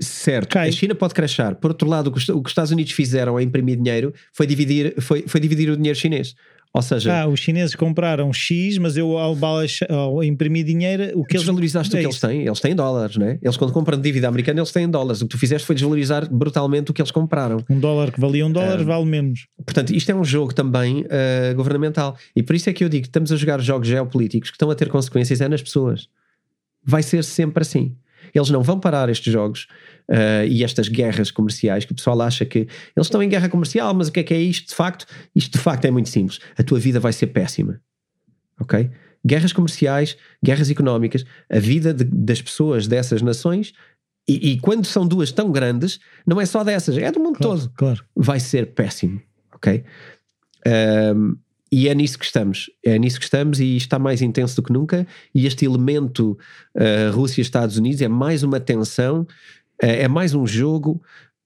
Certo, 0.00 0.48
Cai. 0.48 0.68
a 0.68 0.72
China 0.72 0.94
pode 0.94 1.12
crashar. 1.12 1.56
Por 1.56 1.72
outro 1.72 1.86
lado, 1.86 2.06
o 2.06 2.12
que 2.12 2.18
os 2.18 2.50
Estados 2.50 2.70
Unidos 2.70 2.92
fizeram 2.92 3.36
a 3.36 3.42
imprimir 3.42 3.76
dinheiro 3.76 4.14
foi 4.32 4.46
dividir, 4.46 4.94
foi, 5.00 5.24
foi 5.26 5.40
dividir 5.40 5.68
o 5.68 5.76
dinheiro 5.76 5.98
chinês. 5.98 6.34
Ou 6.72 6.82
seja, 6.82 7.22
ah, 7.22 7.26
os 7.26 7.40
chineses 7.40 7.74
compraram 7.74 8.32
X, 8.32 8.78
mas 8.78 8.96
eu 8.96 9.18
ao, 9.18 9.36
ao 9.90 10.22
imprimir 10.22 10.64
dinheiro, 10.64 11.18
o 11.18 11.24
que 11.24 11.34
eles 11.34 11.42
desvalorizaste 11.42 11.96
é 11.96 11.98
o 11.98 12.02
que 12.02 12.06
eles 12.06 12.20
têm, 12.20 12.46
eles 12.46 12.60
têm 12.60 12.76
dólares, 12.76 13.16
né? 13.16 13.40
Eles 13.42 13.56
quando 13.56 13.72
compram 13.72 14.00
dívida 14.00 14.28
americana, 14.28 14.60
eles 14.60 14.70
têm 14.70 14.88
dólares. 14.88 15.20
O 15.20 15.26
que 15.26 15.30
tu 15.30 15.38
fizeste 15.38 15.66
foi 15.66 15.74
desvalorizar 15.74 16.32
brutalmente 16.32 16.92
o 16.92 16.94
que 16.94 17.02
eles 17.02 17.10
compraram. 17.10 17.64
Um 17.68 17.80
dólar 17.80 18.12
que 18.12 18.20
valia 18.20 18.46
um 18.46 18.52
dólar, 18.52 18.84
vale 18.84 19.04
menos. 19.04 19.48
Portanto, 19.64 19.92
isto 19.92 20.10
é 20.12 20.14
um 20.14 20.24
jogo 20.24 20.54
também 20.54 21.00
uh, 21.00 21.54
governamental. 21.56 22.16
E 22.36 22.42
por 22.42 22.54
isso 22.54 22.70
é 22.70 22.72
que 22.72 22.84
eu 22.84 22.88
digo 22.88 23.02
que 23.02 23.08
estamos 23.08 23.32
a 23.32 23.36
jogar 23.36 23.60
jogos 23.60 23.88
geopolíticos 23.88 24.50
que 24.50 24.54
estão 24.54 24.70
a 24.70 24.74
ter 24.74 24.88
consequências 24.88 25.40
é 25.40 25.48
nas 25.48 25.62
pessoas. 25.62 26.08
Vai 26.84 27.02
ser 27.02 27.24
sempre 27.24 27.62
assim. 27.62 27.96
Eles 28.32 28.50
não 28.50 28.62
vão 28.62 28.78
parar 28.78 29.08
estes 29.08 29.32
jogos 29.32 29.66
uh, 30.10 30.46
e 30.46 30.64
estas 30.64 30.88
guerras 30.88 31.30
comerciais 31.30 31.84
que 31.84 31.92
o 31.92 31.94
pessoal 31.94 32.20
acha 32.20 32.44
que 32.44 32.60
eles 32.60 33.06
estão 33.06 33.22
em 33.22 33.28
guerra 33.28 33.48
comercial, 33.48 33.94
mas 33.94 34.08
o 34.08 34.12
que 34.12 34.20
é 34.20 34.22
que 34.22 34.34
é 34.34 34.40
isto 34.40 34.68
de 34.68 34.74
facto? 34.74 35.06
Isto 35.34 35.56
de 35.56 35.58
facto 35.58 35.84
é 35.84 35.90
muito 35.90 36.08
simples. 36.08 36.40
A 36.58 36.62
tua 36.62 36.78
vida 36.78 36.98
vai 36.98 37.12
ser 37.12 37.28
péssima. 37.28 37.80
Ok? 38.60 38.90
Guerras 39.24 39.52
comerciais, 39.52 40.16
guerras 40.42 40.70
económicas, 40.70 41.24
a 41.50 41.58
vida 41.58 41.94
de, 41.94 42.04
das 42.04 42.42
pessoas 42.42 42.86
dessas 42.86 43.22
nações 43.22 43.72
e, 44.28 44.52
e, 44.52 44.60
quando 44.60 44.84
são 44.84 45.06
duas 45.06 45.32
tão 45.32 45.50
grandes, 45.50 45.98
não 46.26 46.40
é 46.40 46.46
só 46.46 46.62
dessas, 46.62 46.96
é 46.96 47.10
do 47.10 47.18
mundo 47.18 47.38
claro, 47.38 47.60
todo. 47.60 47.72
Claro. 47.74 48.04
Vai 48.14 48.38
ser 48.38 48.74
péssimo. 48.74 49.20
Ok? 49.52 49.82
Um, 51.14 51.36
e 51.72 51.88
é 51.88 51.94
nisso 51.94 52.18
que 52.18 52.24
estamos, 52.24 52.68
é 52.84 52.98
nisso 52.98 53.18
que 53.18 53.24
estamos 53.24 53.60
e 53.60 53.76
está 53.76 53.96
mais 53.98 54.20
intenso 54.22 54.56
do 54.56 54.62
que 54.62 54.72
nunca. 54.72 55.06
E 55.32 55.46
este 55.46 55.64
elemento 55.64 56.36
uh, 56.76 57.14
Rússia-Estados 57.14 57.76
Unidos 57.76 58.02
é 58.02 58.08
mais 58.08 58.42
uma 58.42 58.58
tensão, 58.58 59.26
uh, 59.82 59.86
é 59.86 60.08
mais 60.08 60.34
um 60.34 60.46
jogo 60.46 61.00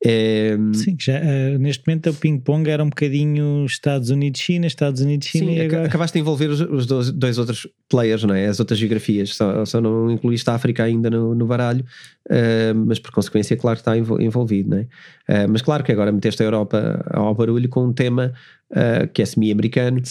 é... 0.06 0.54
Sim, 0.74 0.96
já, 1.00 1.18
uh, 1.18 1.58
neste 1.58 1.82
momento 1.86 2.10
o 2.10 2.14
ping-pong 2.14 2.68
era 2.68 2.84
um 2.84 2.90
bocadinho 2.90 3.64
Estados 3.64 4.10
Unidos-China, 4.10 4.66
Estados 4.66 5.00
Unidos-China 5.00 5.50
e 5.50 5.62
agora... 5.62 5.86
acabaste 5.86 6.12
de 6.12 6.20
envolver 6.20 6.48
os, 6.48 6.60
os 6.60 6.84
dois, 6.84 7.10
dois, 7.10 7.38
outros 7.38 7.66
players, 7.88 8.22
não 8.22 8.34
é? 8.34 8.44
As 8.44 8.60
outras 8.60 8.78
geografias, 8.78 9.34
só, 9.34 9.64
só 9.64 9.80
não 9.80 10.10
incluíste 10.10 10.48
a 10.50 10.54
África 10.54 10.84
ainda 10.84 11.08
no, 11.08 11.34
no 11.34 11.46
baralho, 11.46 11.82
uh, 12.30 12.74
mas 12.86 12.98
por 12.98 13.12
consequência, 13.12 13.56
claro 13.56 13.76
que 13.76 13.80
está 13.80 13.96
envolvido, 13.96 14.70
não 14.70 14.76
é? 14.76 14.82
Uh, 14.82 15.48
mas 15.48 15.62
claro 15.62 15.82
que 15.82 15.90
agora 15.90 16.12
meteste 16.12 16.42
a 16.42 16.46
Europa 16.46 17.02
ao 17.10 17.34
barulho 17.34 17.68
com 17.70 17.86
um 17.86 17.92
tema 17.92 18.34
que 19.12 19.22
é 19.22 19.24
semi-americano 19.24 20.02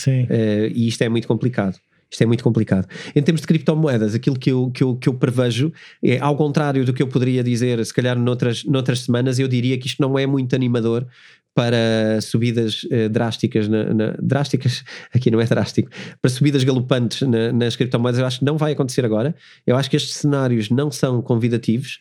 e 0.74 0.88
isto 0.88 1.02
é 1.02 1.10
muito 1.10 1.28
complicado. 1.28 1.76
Isto 2.14 2.22
é 2.22 2.26
muito 2.28 2.44
complicado. 2.44 2.88
Em 3.16 3.24
termos 3.24 3.42
de 3.42 3.48
criptomoedas, 3.48 4.14
aquilo 4.14 4.38
que 4.38 4.52
eu, 4.52 4.70
que 4.70 4.84
eu, 4.84 4.96
que 4.96 5.10
eu 5.10 5.16
prevejo 5.16 5.74
é, 6.02 6.20
ao 6.20 6.38
contrário 6.38 6.86
do 6.86 6.94
que 6.94 7.02
eu 7.02 7.08
poderia 7.08 7.44
dizer, 7.44 7.84
se 7.84 7.92
calhar 7.92 8.18
noutras, 8.18 8.64
noutras 8.66 9.00
semanas, 9.00 9.40
eu 9.40 9.48
diria 9.48 9.76
que 9.80 9.88
isto 9.88 10.00
não 10.00 10.18
é 10.18 10.28
muito 10.28 10.56
animador 10.56 11.08
para 11.56 12.22
subidas 12.22 12.86
eh, 12.90 13.10
drásticas, 13.10 13.68
na, 13.68 13.94
na, 13.94 14.16
drásticas, 14.20 14.84
aqui 15.14 15.30
não 15.30 15.42
é 15.42 15.46
drástico, 15.46 15.90
para 16.22 16.30
subidas 16.30 16.64
galopantes 16.64 17.22
na, 17.28 17.52
nas 17.52 17.76
criptomoedas, 17.76 18.20
eu 18.20 18.26
acho 18.26 18.40
que 18.40 18.46
não 18.46 18.58
vai 18.58 18.74
acontecer 18.74 19.06
agora. 19.06 19.36
Eu 19.66 19.76
acho 19.76 19.90
que 19.90 19.96
estes 19.96 20.16
cenários 20.16 20.70
não 20.70 20.92
são 20.92 21.22
convidativos, 21.22 22.00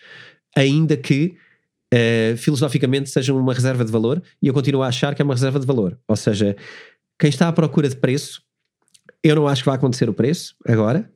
ainda 0.56 0.96
que 0.96 1.34
eh, 1.92 2.34
filosoficamente 2.36 3.08
sejam 3.10 3.38
uma 3.38 3.52
reserva 3.54 3.84
de 3.84 3.92
valor, 3.92 4.22
e 4.42 4.46
eu 4.46 4.54
continuo 4.54 4.82
a 4.82 4.88
achar 4.88 5.14
que 5.14 5.22
é 5.22 5.24
uma 5.24 5.34
reserva 5.34 5.58
de 5.58 5.66
valor. 5.66 5.98
Ou 6.08 6.16
seja, 6.16 6.56
quem 7.18 7.30
está 7.30 7.48
à 7.48 7.52
procura 7.52 7.88
de 7.88 7.96
preço 7.96 8.42
eu 9.22 9.36
não 9.36 9.46
acho 9.46 9.62
que 9.62 9.66
vai 9.66 9.76
acontecer 9.76 10.08
o 10.08 10.14
preço 10.14 10.54
agora. 10.66 11.10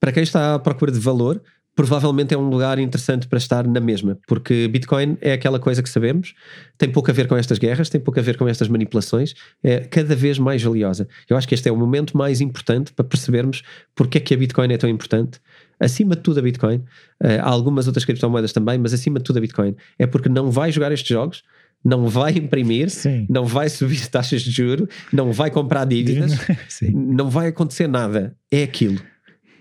Para 0.00 0.12
quem 0.12 0.22
está 0.22 0.54
à 0.54 0.58
procura 0.58 0.92
de 0.92 0.98
valor, 0.98 1.42
provavelmente 1.76 2.32
é 2.32 2.38
um 2.38 2.48
lugar 2.48 2.78
interessante 2.78 3.28
para 3.28 3.36
estar 3.36 3.66
na 3.66 3.80
mesma, 3.80 4.18
porque 4.26 4.66
Bitcoin 4.66 5.18
é 5.20 5.34
aquela 5.34 5.60
coisa 5.60 5.82
que 5.82 5.90
sabemos, 5.90 6.34
tem 6.78 6.90
pouco 6.90 7.10
a 7.10 7.14
ver 7.14 7.28
com 7.28 7.36
estas 7.36 7.58
guerras, 7.58 7.90
tem 7.90 8.00
pouco 8.00 8.18
a 8.18 8.22
ver 8.22 8.38
com 8.38 8.48
estas 8.48 8.66
manipulações, 8.66 9.34
é 9.62 9.80
cada 9.80 10.16
vez 10.16 10.38
mais 10.38 10.62
valiosa. 10.62 11.06
Eu 11.28 11.36
acho 11.36 11.46
que 11.46 11.54
este 11.54 11.68
é 11.68 11.72
o 11.72 11.76
momento 11.76 12.16
mais 12.16 12.40
importante 12.40 12.94
para 12.94 13.04
percebermos 13.04 13.62
porque 13.94 14.16
é 14.16 14.20
que 14.22 14.32
a 14.32 14.36
Bitcoin 14.38 14.72
é 14.72 14.78
tão 14.78 14.88
importante. 14.88 15.38
Acima 15.78 16.16
de 16.16 16.22
tudo 16.22 16.40
a 16.40 16.42
Bitcoin, 16.42 16.82
eh, 17.22 17.38
há 17.38 17.48
algumas 17.48 17.86
outras 17.86 18.06
criptomoedas 18.06 18.54
também, 18.54 18.78
mas 18.78 18.94
acima 18.94 19.18
de 19.18 19.24
tudo 19.26 19.36
a 19.36 19.40
Bitcoin, 19.40 19.76
é 19.98 20.06
porque 20.06 20.30
não 20.30 20.50
vai 20.50 20.72
jogar 20.72 20.90
estes 20.92 21.08
jogos, 21.08 21.42
não 21.84 22.08
vai 22.08 22.32
imprimir, 22.32 22.90
Sim. 22.90 23.26
não 23.28 23.44
vai 23.44 23.68
subir 23.68 24.06
taxas 24.10 24.42
de 24.42 24.50
juro, 24.50 24.88
não 25.12 25.32
vai 25.32 25.50
comprar 25.50 25.84
dívidas, 25.84 26.32
não 26.92 27.30
vai 27.30 27.48
acontecer 27.48 27.86
nada. 27.88 28.36
É 28.50 28.62
aquilo. 28.62 29.00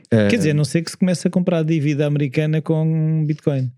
Quer 0.10 0.28
uh, 0.28 0.38
dizer, 0.38 0.54
não 0.54 0.66
sei 0.66 0.82
que 0.82 0.92
se 0.92 0.98
comece 0.98 1.28
a 1.28 1.32
comprar 1.32 1.64
dívida 1.64 2.06
americana 2.06 2.62
com 2.62 3.24
Bitcoin. 3.26 3.72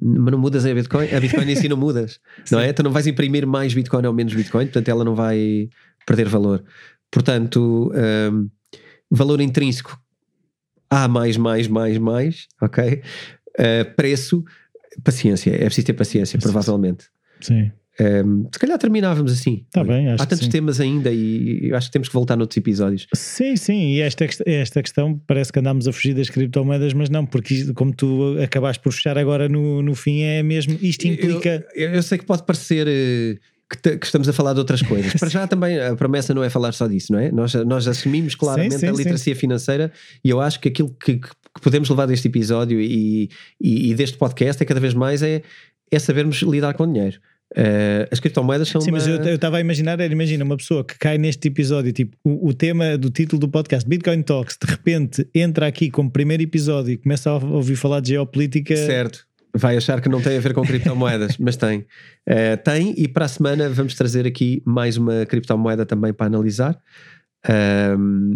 Mas 0.00 0.32
não 0.32 0.38
mudas 0.38 0.66
a 0.66 0.74
Bitcoin, 0.74 1.08
a 1.14 1.20
Bitcoin 1.20 1.50
em 1.50 1.56
si 1.56 1.68
não 1.68 1.76
mudas, 1.76 2.20
não 2.50 2.60
é? 2.60 2.72
Tu 2.72 2.82
não 2.82 2.90
vais 2.90 3.06
imprimir 3.06 3.46
mais 3.46 3.72
Bitcoin 3.72 4.06
ou 4.06 4.12
menos 4.12 4.34
Bitcoin, 4.34 4.66
portanto 4.66 4.88
ela 4.88 5.04
não 5.04 5.14
vai 5.14 5.68
perder 6.06 6.28
valor. 6.28 6.64
Portanto, 7.10 7.92
um, 7.94 8.48
valor 9.10 9.40
intrínseco 9.40 9.98
há 10.90 11.08
mais, 11.08 11.36
mais, 11.36 11.66
mais, 11.68 11.98
mais, 11.98 12.48
ok? 12.60 13.02
Uh, 13.58 13.94
preço 13.96 14.44
paciência, 15.02 15.50
é 15.50 15.64
preciso 15.64 15.86
ter 15.86 15.92
paciência, 15.92 16.38
provavelmente. 16.38 17.06
Sim. 17.40 17.70
Um, 17.98 18.46
se 18.52 18.58
calhar 18.58 18.78
terminávamos 18.78 19.32
assim. 19.32 19.64
Tá 19.72 19.82
bem, 19.82 20.10
Há 20.10 20.18
tantos 20.18 20.48
temas 20.48 20.80
ainda 20.80 21.10
e 21.10 21.72
acho 21.72 21.88
que 21.88 21.92
temos 21.92 22.08
que 22.08 22.14
voltar 22.14 22.36
noutros 22.36 22.56
episódios. 22.56 23.06
Sim, 23.14 23.56
sim, 23.56 23.92
e 23.92 24.00
esta, 24.00 24.26
esta 24.44 24.82
questão 24.82 25.18
parece 25.26 25.50
que 25.50 25.58
andámos 25.58 25.88
a 25.88 25.92
fugir 25.92 26.14
das 26.14 26.28
criptomoedas, 26.28 26.92
mas 26.92 27.08
não, 27.08 27.24
porque 27.24 27.72
como 27.72 27.94
tu 27.94 28.36
acabaste 28.42 28.82
por 28.82 28.92
fechar 28.92 29.16
agora 29.16 29.48
no, 29.48 29.80
no 29.82 29.94
fim, 29.94 30.20
é 30.20 30.42
mesmo. 30.42 30.78
Isto 30.82 31.06
implica. 31.06 31.66
Eu, 31.74 31.90
eu 31.90 32.02
sei 32.02 32.18
que 32.18 32.26
pode 32.26 32.44
parecer. 32.44 32.86
Uh, 32.86 33.40
que, 33.68 33.78
te, 33.78 33.98
que, 33.98 34.06
estamos 34.06 34.28
a 34.28 34.32
falar 34.32 34.52
de 34.52 34.60
outras 34.60 34.80
coisas. 34.80 35.12
Para 35.18 35.28
já 35.28 35.46
também 35.46 35.80
a 35.80 35.96
promessa 35.96 36.32
não 36.32 36.44
é 36.44 36.48
falar 36.48 36.72
só 36.72 36.86
disso, 36.86 37.12
não 37.12 37.18
é? 37.18 37.32
Nós, 37.32 37.52
nós 37.54 37.88
assumimos 37.88 38.36
claramente 38.36 38.74
sim, 38.74 38.80
sim, 38.80 38.86
a 38.86 38.92
literacia 38.92 39.34
sim. 39.34 39.40
financeira 39.40 39.90
e 40.24 40.30
eu 40.30 40.40
acho 40.40 40.60
que 40.60 40.68
aquilo 40.68 40.88
que, 40.90 41.16
que 41.16 41.28
podemos 41.60 41.88
levar 41.88 42.06
deste 42.06 42.28
episódio 42.28 42.80
e, 42.80 43.30
e, 43.60 43.90
e, 43.90 43.94
deste 43.94 44.16
podcast 44.16 44.62
é 44.62 44.66
cada 44.66 44.80
vez 44.80 44.94
mais 44.94 45.22
é, 45.22 45.42
é 45.90 45.98
sabermos 45.98 46.42
lidar 46.42 46.74
com 46.74 46.90
dinheiro. 46.90 47.18
Uh, 47.52 48.08
as 48.10 48.18
criptomoedas 48.18 48.68
são. 48.68 48.80
Sim, 48.80 48.90
uma... 48.90 48.98
mas 48.98 49.06
eu 49.06 49.34
estava 49.34 49.58
a 49.58 49.60
imaginar, 49.60 50.00
era, 50.00 50.12
imagina 50.12 50.44
uma 50.44 50.56
pessoa 50.56 50.84
que 50.84 50.98
cai 50.98 51.16
neste 51.16 51.46
episódio, 51.46 51.92
tipo, 51.92 52.16
o, 52.24 52.48
o, 52.48 52.52
tema 52.52 52.98
do 52.98 53.08
título 53.08 53.38
do 53.38 53.48
podcast, 53.48 53.88
Bitcoin 53.88 54.22
Talks, 54.22 54.58
de 54.60 54.68
repente 54.68 55.28
entra 55.32 55.66
aqui 55.66 55.88
como 55.88 56.10
primeiro 56.10 56.42
episódio 56.42 56.92
e 56.92 56.96
começa 56.96 57.30
a 57.30 57.36
ouvir 57.36 57.76
falar 57.76 58.00
de 58.00 58.10
geopolítica. 58.10 58.76
Certo 58.76 59.26
vai 59.56 59.76
achar 59.76 60.00
que 60.00 60.08
não 60.08 60.20
tem 60.20 60.36
a 60.36 60.40
ver 60.40 60.52
com 60.52 60.62
criptomoedas, 60.62 61.36
mas 61.40 61.56
tem. 61.56 61.80
Uh, 62.28 62.56
tem, 62.62 62.94
e 62.96 63.08
para 63.08 63.24
a 63.24 63.28
semana 63.28 63.68
vamos 63.68 63.94
trazer 63.94 64.26
aqui 64.26 64.62
mais 64.64 64.96
uma 64.96 65.24
criptomoeda 65.24 65.86
também 65.86 66.12
para 66.12 66.26
analisar. 66.26 66.78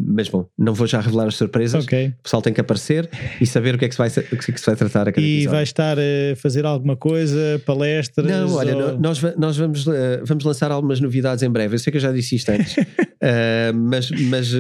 Mas 0.07 0.29
bom, 0.29 0.47
não 0.57 0.75
vou 0.75 0.87
já 0.87 1.01
revelar 1.01 1.27
as 1.27 1.37
surpresas. 1.37 1.85
Okay. 1.85 2.09
O 2.09 2.23
pessoal 2.23 2.43
tem 2.43 2.53
que 2.53 2.61
aparecer 2.61 3.09
e 3.41 3.47
saber 3.47 3.75
o 3.75 3.79
que 3.79 3.85
é 3.85 3.89
que 3.89 3.95
se 3.95 3.99
vai, 3.99 4.09
o 4.09 4.37
que 4.37 4.51
é 4.51 4.55
que 4.55 4.61
se 4.61 4.67
vai 4.67 4.77
tratar 4.77 5.09
a 5.09 5.13
cada 5.13 5.21
E 5.21 5.37
episódio. 5.37 5.51
vai 5.51 5.63
estar 5.63 5.99
a 5.99 6.37
fazer 6.37 6.65
alguma 6.65 6.97
coisa, 6.97 7.61
palestras? 7.67 8.27
Não, 8.27 8.55
olha, 8.55 8.77
ou... 8.77 8.99
nós, 8.99 9.21
nós 9.37 9.57
vamos, 9.57 9.87
uh, 9.87 9.93
vamos 10.25 10.45
lançar 10.45 10.71
algumas 10.71 11.01
novidades 11.01 11.43
em 11.43 11.51
breve. 11.51 11.75
Eu 11.75 11.79
sei 11.79 11.91
que 11.91 11.97
eu 11.97 12.03
já 12.03 12.13
disse 12.13 12.37
isto 12.37 12.51
antes, 12.51 12.77
uh, 12.77 13.75
mas, 13.75 14.11
mas, 14.11 14.53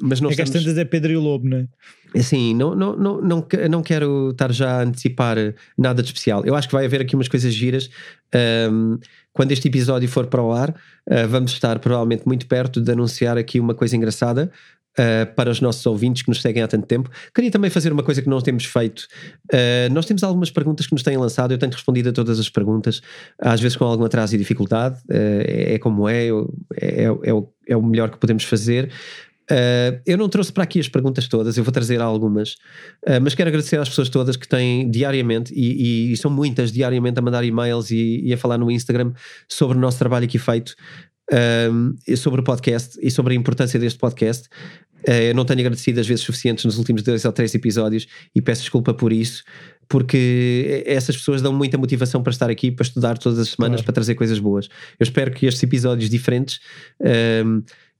mas 0.00 0.20
não 0.20 0.30
É 0.30 0.34
que 0.34 0.42
as 0.42 0.50
tantas 0.50 0.76
é 0.78 0.84
Pedro 0.84 1.12
e 1.12 1.16
o 1.16 1.20
Lobo, 1.20 1.48
não 1.48 1.58
é? 1.58 1.66
Assim, 2.16 2.54
não, 2.54 2.74
não, 2.74 2.96
não, 2.96 3.20
não, 3.20 3.46
não 3.70 3.82
quero 3.82 4.30
estar 4.30 4.52
já 4.52 4.78
a 4.78 4.82
antecipar 4.82 5.36
nada 5.78 6.02
de 6.02 6.08
especial. 6.08 6.44
Eu 6.44 6.54
acho 6.56 6.68
que 6.68 6.74
vai 6.74 6.84
haver 6.84 7.00
aqui 7.00 7.14
umas 7.14 7.28
coisas 7.28 7.54
giras. 7.54 7.88
Um, 8.72 8.98
quando 9.32 9.52
este 9.52 9.68
episódio 9.68 10.08
for 10.08 10.26
para 10.26 10.42
o 10.42 10.52
ar, 10.52 10.70
uh, 10.70 11.28
vamos 11.28 11.52
estar 11.52 11.78
provavelmente 11.78 12.24
muito 12.26 12.46
perto 12.46 12.80
de 12.80 12.92
anunciar 12.92 13.38
aqui 13.38 13.60
uma 13.60 13.74
coisa 13.74 13.96
engraçada. 13.96 14.50
Uh, 14.98 15.24
para 15.36 15.48
os 15.48 15.60
nossos 15.60 15.86
ouvintes 15.86 16.22
que 16.22 16.28
nos 16.28 16.42
seguem 16.42 16.64
há 16.64 16.66
tanto 16.66 16.84
tempo. 16.84 17.08
Queria 17.32 17.48
também 17.48 17.70
fazer 17.70 17.92
uma 17.92 18.02
coisa 18.02 18.20
que 18.20 18.28
não 18.28 18.40
temos 18.40 18.64
feito. 18.64 19.06
Uh, 19.54 19.88
nós 19.92 20.04
temos 20.04 20.24
algumas 20.24 20.50
perguntas 20.50 20.84
que 20.84 20.92
nos 20.92 21.04
têm 21.04 21.16
lançado, 21.16 21.54
eu 21.54 21.58
tenho 21.58 21.70
respondido 21.70 22.08
a 22.08 22.12
todas 22.12 22.40
as 22.40 22.50
perguntas, 22.50 23.00
às 23.38 23.60
vezes 23.60 23.76
com 23.76 23.84
algum 23.84 24.04
atraso 24.04 24.34
e 24.34 24.38
dificuldade, 24.38 25.00
é, 25.08 25.78
como 25.78 26.08
é, 26.08 26.26
é, 26.74 27.04
é, 27.04 27.42
é 27.68 27.76
o 27.76 27.82
melhor 27.82 28.10
que 28.10 28.18
podemos 28.18 28.42
fazer. 28.42 28.90
Uh, 29.50 30.00
eu 30.06 30.16
não 30.16 30.28
trouxe 30.28 30.52
para 30.52 30.62
aqui 30.62 30.78
as 30.78 30.88
perguntas 30.88 31.26
todas, 31.26 31.56
eu 31.56 31.64
vou 31.64 31.72
trazer 31.72 32.00
algumas, 32.00 32.52
uh, 33.04 33.20
mas 33.20 33.34
quero 33.34 33.48
agradecer 33.48 33.80
às 33.80 33.88
pessoas 33.88 34.08
todas 34.08 34.36
que 34.36 34.46
têm 34.46 34.88
diariamente, 34.88 35.52
e, 35.52 36.10
e, 36.10 36.12
e 36.12 36.16
são 36.16 36.30
muitas, 36.30 36.70
diariamente 36.70 37.18
a 37.18 37.22
mandar 37.22 37.42
e-mails 37.42 37.90
e, 37.90 38.20
e, 38.24 38.32
a 38.32 38.38
falar 38.38 38.58
no 38.58 38.70
Instagram 38.70 39.12
sobre 39.48 39.76
o 39.76 39.80
nosso 39.80 39.98
trabalho 39.98 40.24
aqui 40.24 40.38
feito, 40.38 40.76
uh, 41.32 42.16
sobre 42.16 42.42
o 42.42 42.44
podcast 42.44 42.96
e 43.02 43.10
sobre 43.10 43.34
a 43.34 43.36
importância 43.36 43.80
deste 43.80 43.98
podcast. 43.98 44.48
eu 45.04 45.34
não 45.34 45.44
tenho 45.44 45.60
agradecido 45.60 45.98
as 45.98 46.06
vezes 46.06 46.24
suficientes 46.24 46.64
nos 46.64 46.78
últimos 46.78 47.02
dois 47.02 47.24
ou 47.24 47.32
três 47.32 47.52
episódios 47.52 48.06
e 48.32 48.40
peço 48.40 48.60
desculpa 48.60 48.94
por 48.94 49.12
isso, 49.12 49.42
porque 49.88 50.84
essas 50.86 51.16
pessoas 51.16 51.42
dão 51.42 51.52
muita 51.52 51.76
motivação 51.76 52.22
para 52.22 52.30
estar 52.30 52.50
aqui, 52.50 52.70
para 52.70 52.84
estudar 52.84 53.18
todas 53.18 53.40
as 53.40 53.48
semanas, 53.48 53.80
claro. 53.80 53.84
para 53.84 53.94
trazer 53.94 54.14
coisas 54.14 54.38
boas. 54.38 54.68
Eu 55.00 55.02
espero 55.02 55.32
que 55.32 55.46
estes 55.46 55.60
episódios 55.60 56.08
diferentes 56.08 56.60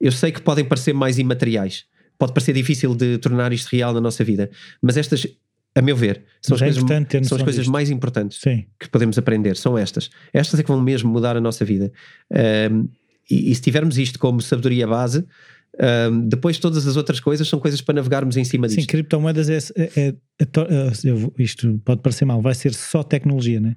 eu 0.00 0.12
sei 0.12 0.32
que 0.32 0.40
podem 0.40 0.64
parecer 0.64 0.92
mais 0.92 1.18
imateriais, 1.18 1.84
pode 2.18 2.32
parecer 2.32 2.52
difícil 2.52 2.94
de 2.94 3.18
tornar 3.18 3.52
isto 3.52 3.68
real 3.68 3.92
na 3.92 4.00
nossa 4.00 4.24
vida, 4.24 4.50
mas 4.82 4.96
estas 4.96 5.26
a 5.74 5.80
meu 5.80 5.96
ver, 5.96 6.24
são 6.42 6.56
as, 6.56 6.62
é 6.62 6.64
coisas, 6.64 7.28
são 7.28 7.38
as 7.38 7.44
coisas 7.44 7.66
mais 7.68 7.90
importantes 7.90 8.40
Sim. 8.40 8.66
que 8.78 8.88
podemos 8.88 9.16
aprender. 9.16 9.56
São 9.56 9.78
estas. 9.78 10.10
Estas 10.32 10.58
é 10.58 10.62
que 10.64 10.68
vão 10.68 10.80
mesmo 10.80 11.10
mudar 11.10 11.36
a 11.36 11.40
nossa 11.40 11.64
vida. 11.64 11.92
Um, 12.72 12.88
e, 13.30 13.52
e, 13.52 13.54
se 13.54 13.62
tivermos 13.62 13.96
isto 13.96 14.18
como 14.18 14.40
sabedoria 14.40 14.86
base, 14.86 15.24
um, 16.10 16.28
depois 16.28 16.58
todas 16.58 16.88
as 16.88 16.96
outras 16.96 17.20
coisas 17.20 17.46
são 17.46 17.60
coisas 17.60 17.80
para 17.80 17.94
navegarmos 17.94 18.36
em 18.36 18.42
cima 18.42 18.66
disto. 18.66 18.80
Sim, 18.80 18.86
criptomoedas 18.86 19.48
é, 19.48 19.58
é, 19.76 19.90
é, 19.96 20.08
é 20.08 20.46
isto 21.38 21.80
pode 21.84 22.02
parecer 22.02 22.24
mal, 22.24 22.42
vai 22.42 22.54
ser 22.54 22.74
só 22.74 23.04
tecnologia, 23.04 23.60
né? 23.60 23.76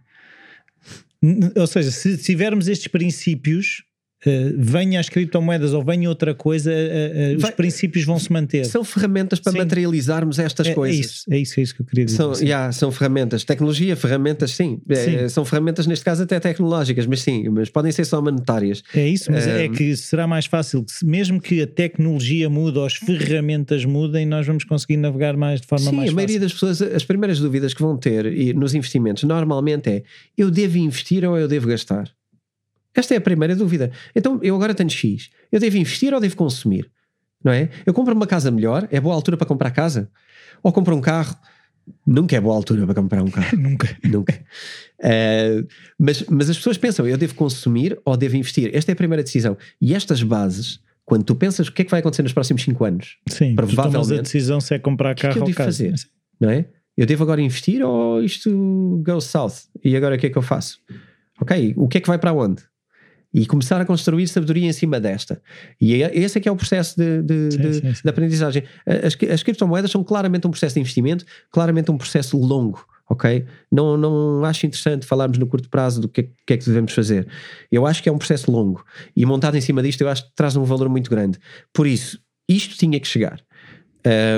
Ou 1.56 1.68
seja, 1.68 1.92
se 1.92 2.18
tivermos 2.18 2.68
estes 2.68 2.88
princípios 2.88 3.84
Uh, 4.26 4.56
venha 4.58 5.00
as 5.00 5.10
criptomoedas 5.10 5.74
ou 5.74 5.84
venha 5.84 6.08
outra 6.08 6.34
coisa, 6.34 6.72
uh, 6.72 7.36
uh, 7.36 7.38
os 7.38 7.50
princípios 7.52 8.06
vão 8.06 8.18
se 8.18 8.32
manter. 8.32 8.66
São 8.66 8.84
ferramentas 8.84 9.40
para 9.40 9.52
sim. 9.52 9.58
materializarmos 9.58 10.40
estas 10.40 10.68
é, 10.68 10.74
coisas. 10.74 10.98
É 10.98 11.02
isso, 11.02 11.24
é 11.30 11.38
isso, 11.38 11.60
é 11.60 11.64
isso 11.64 11.76
que 11.76 11.82
eu 11.82 11.86
queria 11.86 12.06
dizer. 12.06 12.18
São, 12.18 12.34
yeah, 12.34 12.72
são 12.72 12.92
ferramentas. 12.92 13.44
Tecnologia, 13.44 13.96
ferramentas, 13.96 14.52
sim. 14.52 14.80
sim. 14.94 15.28
são 15.28 15.44
ferramentas, 15.44 15.86
neste 15.88 16.06
caso, 16.06 16.24
até 16.24 16.40
tecnológicas, 16.40 17.06
mas 17.06 17.22
sim, 17.22 17.50
mas 17.50 17.70
podem 17.70 17.92
ser 17.92 18.06
só 18.06 18.22
monetárias. 18.22 18.82
É 18.96 19.06
isso, 19.08 19.30
mas 19.32 19.46
é 19.46 19.68
que 19.68 19.96
será 19.98 20.26
mais 20.26 20.46
fácil, 20.46 20.86
mesmo 21.04 21.42
que 21.42 21.62
a 21.62 21.68
tecnologia 21.68 22.50
mude 22.50 22.78
ou 22.78 22.86
as 22.86 22.94
ferramentas 22.94 23.84
mudem, 23.84 24.26
nós 24.26 24.48
vamos 24.48 24.64
conseguir 24.64 24.98
navegar 24.98 25.36
mais 25.36 25.60
de 25.60 25.68
forma 25.68 25.90
sim, 25.90 25.96
mais 25.96 26.10
fácil. 26.10 26.10
Sim, 26.10 26.14
a 26.14 26.16
maioria 26.16 26.40
das 26.40 26.54
pessoas, 26.54 26.82
as 26.82 27.04
primeiras 27.04 27.40
dúvidas 27.40 27.74
que 27.74 27.82
vão 27.82 27.98
ter 27.98 28.56
nos 28.56 28.74
investimentos, 28.74 29.24
normalmente 29.24 29.90
é: 29.90 30.04
eu 30.38 30.50
devo 30.50 30.78
investir 30.78 31.26
ou 31.26 31.38
eu 31.38 31.48
devo 31.48 31.68
gastar? 31.68 32.10
Esta 32.96 33.14
é 33.14 33.18
a 33.18 33.22
primeira 33.22 33.56
dúvida. 33.56 33.92
Então, 34.16 34.40
eu 34.44 34.56
agora 34.56 34.74
tenho 34.74 34.90
X. 34.90 35.30
Eu 35.52 35.60
devo 35.60 35.78
investir 35.78 36.14
ou 36.14 36.20
devo 36.20 36.36
consumir? 36.36 36.90
Não 37.44 37.52
é? 37.52 37.70
Eu 37.86 37.94
compro 37.94 38.14
uma 38.14 38.28
casa 38.28 38.50
melhor, 38.50 38.88
é 38.92 39.00
boa 39.00 39.14
altura 39.14 39.36
para 39.36 39.48
comprar 39.48 39.72
casa? 39.72 40.10
Ou 40.62 40.72
compro 40.72 40.96
um 40.96 41.02
carro? 41.02 41.36
Nunca 42.08 42.38
é 42.38 42.40
boa 42.40 42.56
altura 42.56 42.86
para 42.86 42.96
comprar 42.96 43.22
um 43.22 43.28
carro. 43.28 43.56
Nunca. 43.60 43.98
Nunca. 44.04 44.34
Uh, 45.00 45.68
mas, 46.00 46.24
mas 46.30 46.50
as 46.50 46.58
pessoas 46.58 46.78
pensam, 46.78 47.06
eu 47.06 47.18
devo 47.18 47.36
consumir 47.36 48.00
ou 48.06 48.16
devo 48.16 48.38
investir? 48.38 48.72
Esta 48.74 48.92
é 48.92 48.94
a 48.94 48.96
primeira 48.96 49.22
decisão. 49.22 49.58
E 49.82 49.94
estas 49.94 50.24
bases, 50.24 50.80
quando 51.04 51.24
tu 51.24 51.36
pensas 51.36 51.68
o 51.68 51.74
que 51.74 51.82
é 51.82 51.86
que 51.86 51.92
vai 51.92 52.00
acontecer 52.00 52.24
nos 52.24 52.32
próximos 52.32 52.64
5 52.64 52.86
anos, 52.86 53.18
Sim, 53.28 53.56
provavelmente. 53.56 54.20
a 54.20 54.22
decisão 54.22 54.62
se 54.62 54.76
é 54.76 54.80
comprar 54.80 55.16
carro 55.16 55.34
que, 55.34 55.40
é 55.40 55.44
que 55.44 55.52
eu 55.52 55.56
devo 55.56 55.66
fazer? 55.66 55.94
Não 56.40 56.50
é? 56.50 56.66
Eu 56.96 57.06
devo 57.06 57.24
agora 57.24 57.42
investir 57.42 57.84
ou 57.84 58.24
isto 58.24 59.02
goes 59.04 59.26
south? 59.26 59.68
E 59.84 59.98
agora 59.98 60.16
o 60.16 60.18
que 60.18 60.28
é 60.28 60.30
que 60.30 60.38
eu 60.38 60.42
faço? 60.42 60.78
Ok, 61.42 61.74
o 61.76 61.88
que 61.88 61.98
é 61.98 62.02
que 62.02 62.08
vai 62.08 62.20
para 62.20 62.32
onde? 62.32 62.62
E 63.34 63.46
começar 63.46 63.82
a 63.82 63.86
construir 63.86 64.28
sabedoria 64.28 64.68
em 64.68 64.74
cima 64.74 65.00
desta. 65.00 65.42
E 65.82 66.04
é, 66.04 66.16
esse 66.18 66.38
é 66.38 66.42
que 66.42 66.48
é 66.48 66.52
o 66.52 66.56
processo 66.56 66.96
de, 66.96 67.22
de, 67.24 67.52
sim, 67.52 67.58
de, 67.58 67.74
sim, 67.74 67.94
sim. 67.94 68.02
de 68.04 68.10
aprendizagem. 68.10 68.64
As, 68.86 69.18
as, 69.32 69.44
criptomoedas 69.44 69.90
são 69.90 70.04
claramente 70.04 70.46
um 70.46 70.52
processo 70.52 70.76
de 70.76 70.82
investimento, 70.82 71.26
claramente 71.50 71.90
um 71.90 71.98
processo 71.98 72.38
longo. 72.38 72.86
Ok? 73.10 73.46
Não, 73.72 73.98
não 73.98 74.46
acho 74.46 74.66
interessante 74.66 75.06
falarmos 75.06 75.38
no 75.38 75.46
curto 75.46 75.70
prazo 75.70 76.00
do 76.00 76.08
que 76.08 76.22
é, 76.22 76.24
que 76.48 76.54
é 76.54 76.58
que 76.58 76.66
devemos 76.66 76.94
fazer. 76.94 77.28
Eu 77.72 77.86
acho 77.86 78.02
que 78.02 78.08
é 78.08 78.12
um 78.12 78.18
processo 78.18 78.50
longo 78.50 78.84
e 79.16 79.26
montado 79.26 79.58
em 79.58 79.62
cima 79.62 79.84
disto, 79.84 80.02
eu 80.02 80.10
acho 80.10 80.26
que 80.26 80.32
traz 80.36 80.56
um 80.56 80.64
valor 80.64 80.88
muito 80.88 81.10
grande. 81.10 81.38
Por 81.74 81.86
isso, 81.86 82.20
isto 82.48 82.78
tinha 82.78 83.00
que 83.00 83.08
chegar. 83.08 83.42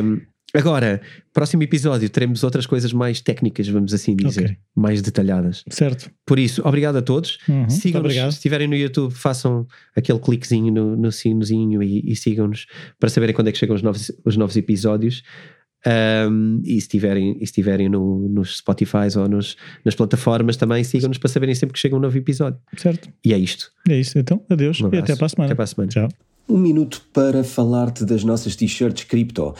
Um, 0.03 0.19
Agora, 0.55 1.01
próximo 1.33 1.63
episódio 1.63 2.09
teremos 2.09 2.43
outras 2.43 2.65
coisas 2.65 2.93
mais 2.93 3.19
técnicas, 3.19 3.67
vamos 3.67 3.93
assim 3.93 4.15
dizer, 4.15 4.45
okay. 4.45 4.57
mais 4.75 5.01
detalhadas. 5.01 5.63
Certo. 5.69 6.09
Por 6.25 6.39
isso, 6.39 6.61
obrigado 6.65 6.95
a 6.95 7.01
todos. 7.01 7.37
Uhum, 7.47 7.69
sigam-nos, 7.69 8.13
se 8.13 8.27
estiverem 8.27 8.67
no 8.67 8.75
YouTube, 8.75 9.13
façam 9.13 9.67
aquele 9.95 10.19
cliquezinho 10.19 10.73
no, 10.73 10.95
no 10.95 11.11
sinozinho 11.11 11.83
e, 11.83 12.11
e 12.11 12.15
sigam-nos 12.15 12.67
para 12.99 13.09
saberem 13.09 13.35
quando 13.35 13.49
é 13.49 13.51
que 13.51 13.57
chegam 13.57 13.75
os 13.75 13.81
novos, 13.81 14.11
os 14.23 14.37
novos 14.37 14.55
episódios. 14.55 15.23
Um, 15.87 16.61
e 16.63 16.71
se 16.71 16.77
estiverem, 16.77 17.37
estiverem 17.41 17.87
no, 17.87 18.27
nos 18.27 18.57
Spotify 18.57 19.15
ou 19.17 19.29
nos, 19.29 19.55
nas 19.83 19.93
plataformas 19.93 20.57
também, 20.57 20.83
sigam-nos 20.83 21.19
para 21.19 21.29
saberem 21.29 21.53
sempre 21.53 21.73
que 21.73 21.79
chega 21.79 21.95
um 21.95 21.99
novo 21.99 22.17
episódio. 22.17 22.59
Certo. 22.75 23.09
E 23.23 23.33
é 23.33 23.37
isto. 23.37 23.69
É 23.87 23.99
isso. 23.99 24.17
Então, 24.17 24.43
adeus 24.49 24.81
um 24.81 24.89
e 24.91 24.97
até 24.97 25.15
para 25.15 25.27
a 25.27 25.29
semana. 25.29 25.45
Até 25.45 25.55
para 25.55 25.63
a 25.63 25.67
semana. 25.67 25.91
Tchau. 25.91 26.09
Um 26.49 26.57
minuto 26.57 27.01
para 27.13 27.43
falar-te 27.43 28.03
das 28.03 28.23
nossas 28.23 28.55
t-shirts 28.55 29.03
cripto. 29.03 29.53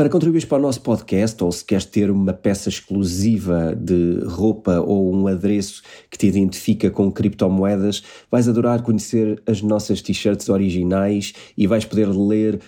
Para 0.00 0.08
contribuir 0.08 0.46
para 0.46 0.56
o 0.56 0.62
nosso 0.62 0.80
podcast, 0.80 1.44
ou 1.44 1.52
se 1.52 1.62
queres 1.62 1.84
ter 1.84 2.10
uma 2.10 2.32
peça 2.32 2.70
exclusiva 2.70 3.76
de 3.78 4.20
roupa 4.24 4.80
ou 4.80 5.14
um 5.14 5.26
adereço 5.26 5.82
que 6.10 6.16
te 6.16 6.26
identifica 6.26 6.90
com 6.90 7.12
criptomoedas, 7.12 8.02
vais 8.30 8.48
adorar 8.48 8.80
conhecer 8.80 9.42
as 9.46 9.60
nossas 9.60 10.00
t-shirts 10.00 10.48
originais 10.48 11.34
e 11.54 11.66
vais 11.66 11.84
poder 11.84 12.08
ler 12.08 12.60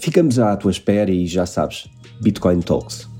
Ficamos 0.00 0.40
à 0.40 0.56
tua 0.56 0.72
espera 0.72 1.10
e 1.10 1.26
já 1.26 1.46
sabes, 1.46 1.88
Bitcoin 2.20 2.60
Talks. 2.60 3.13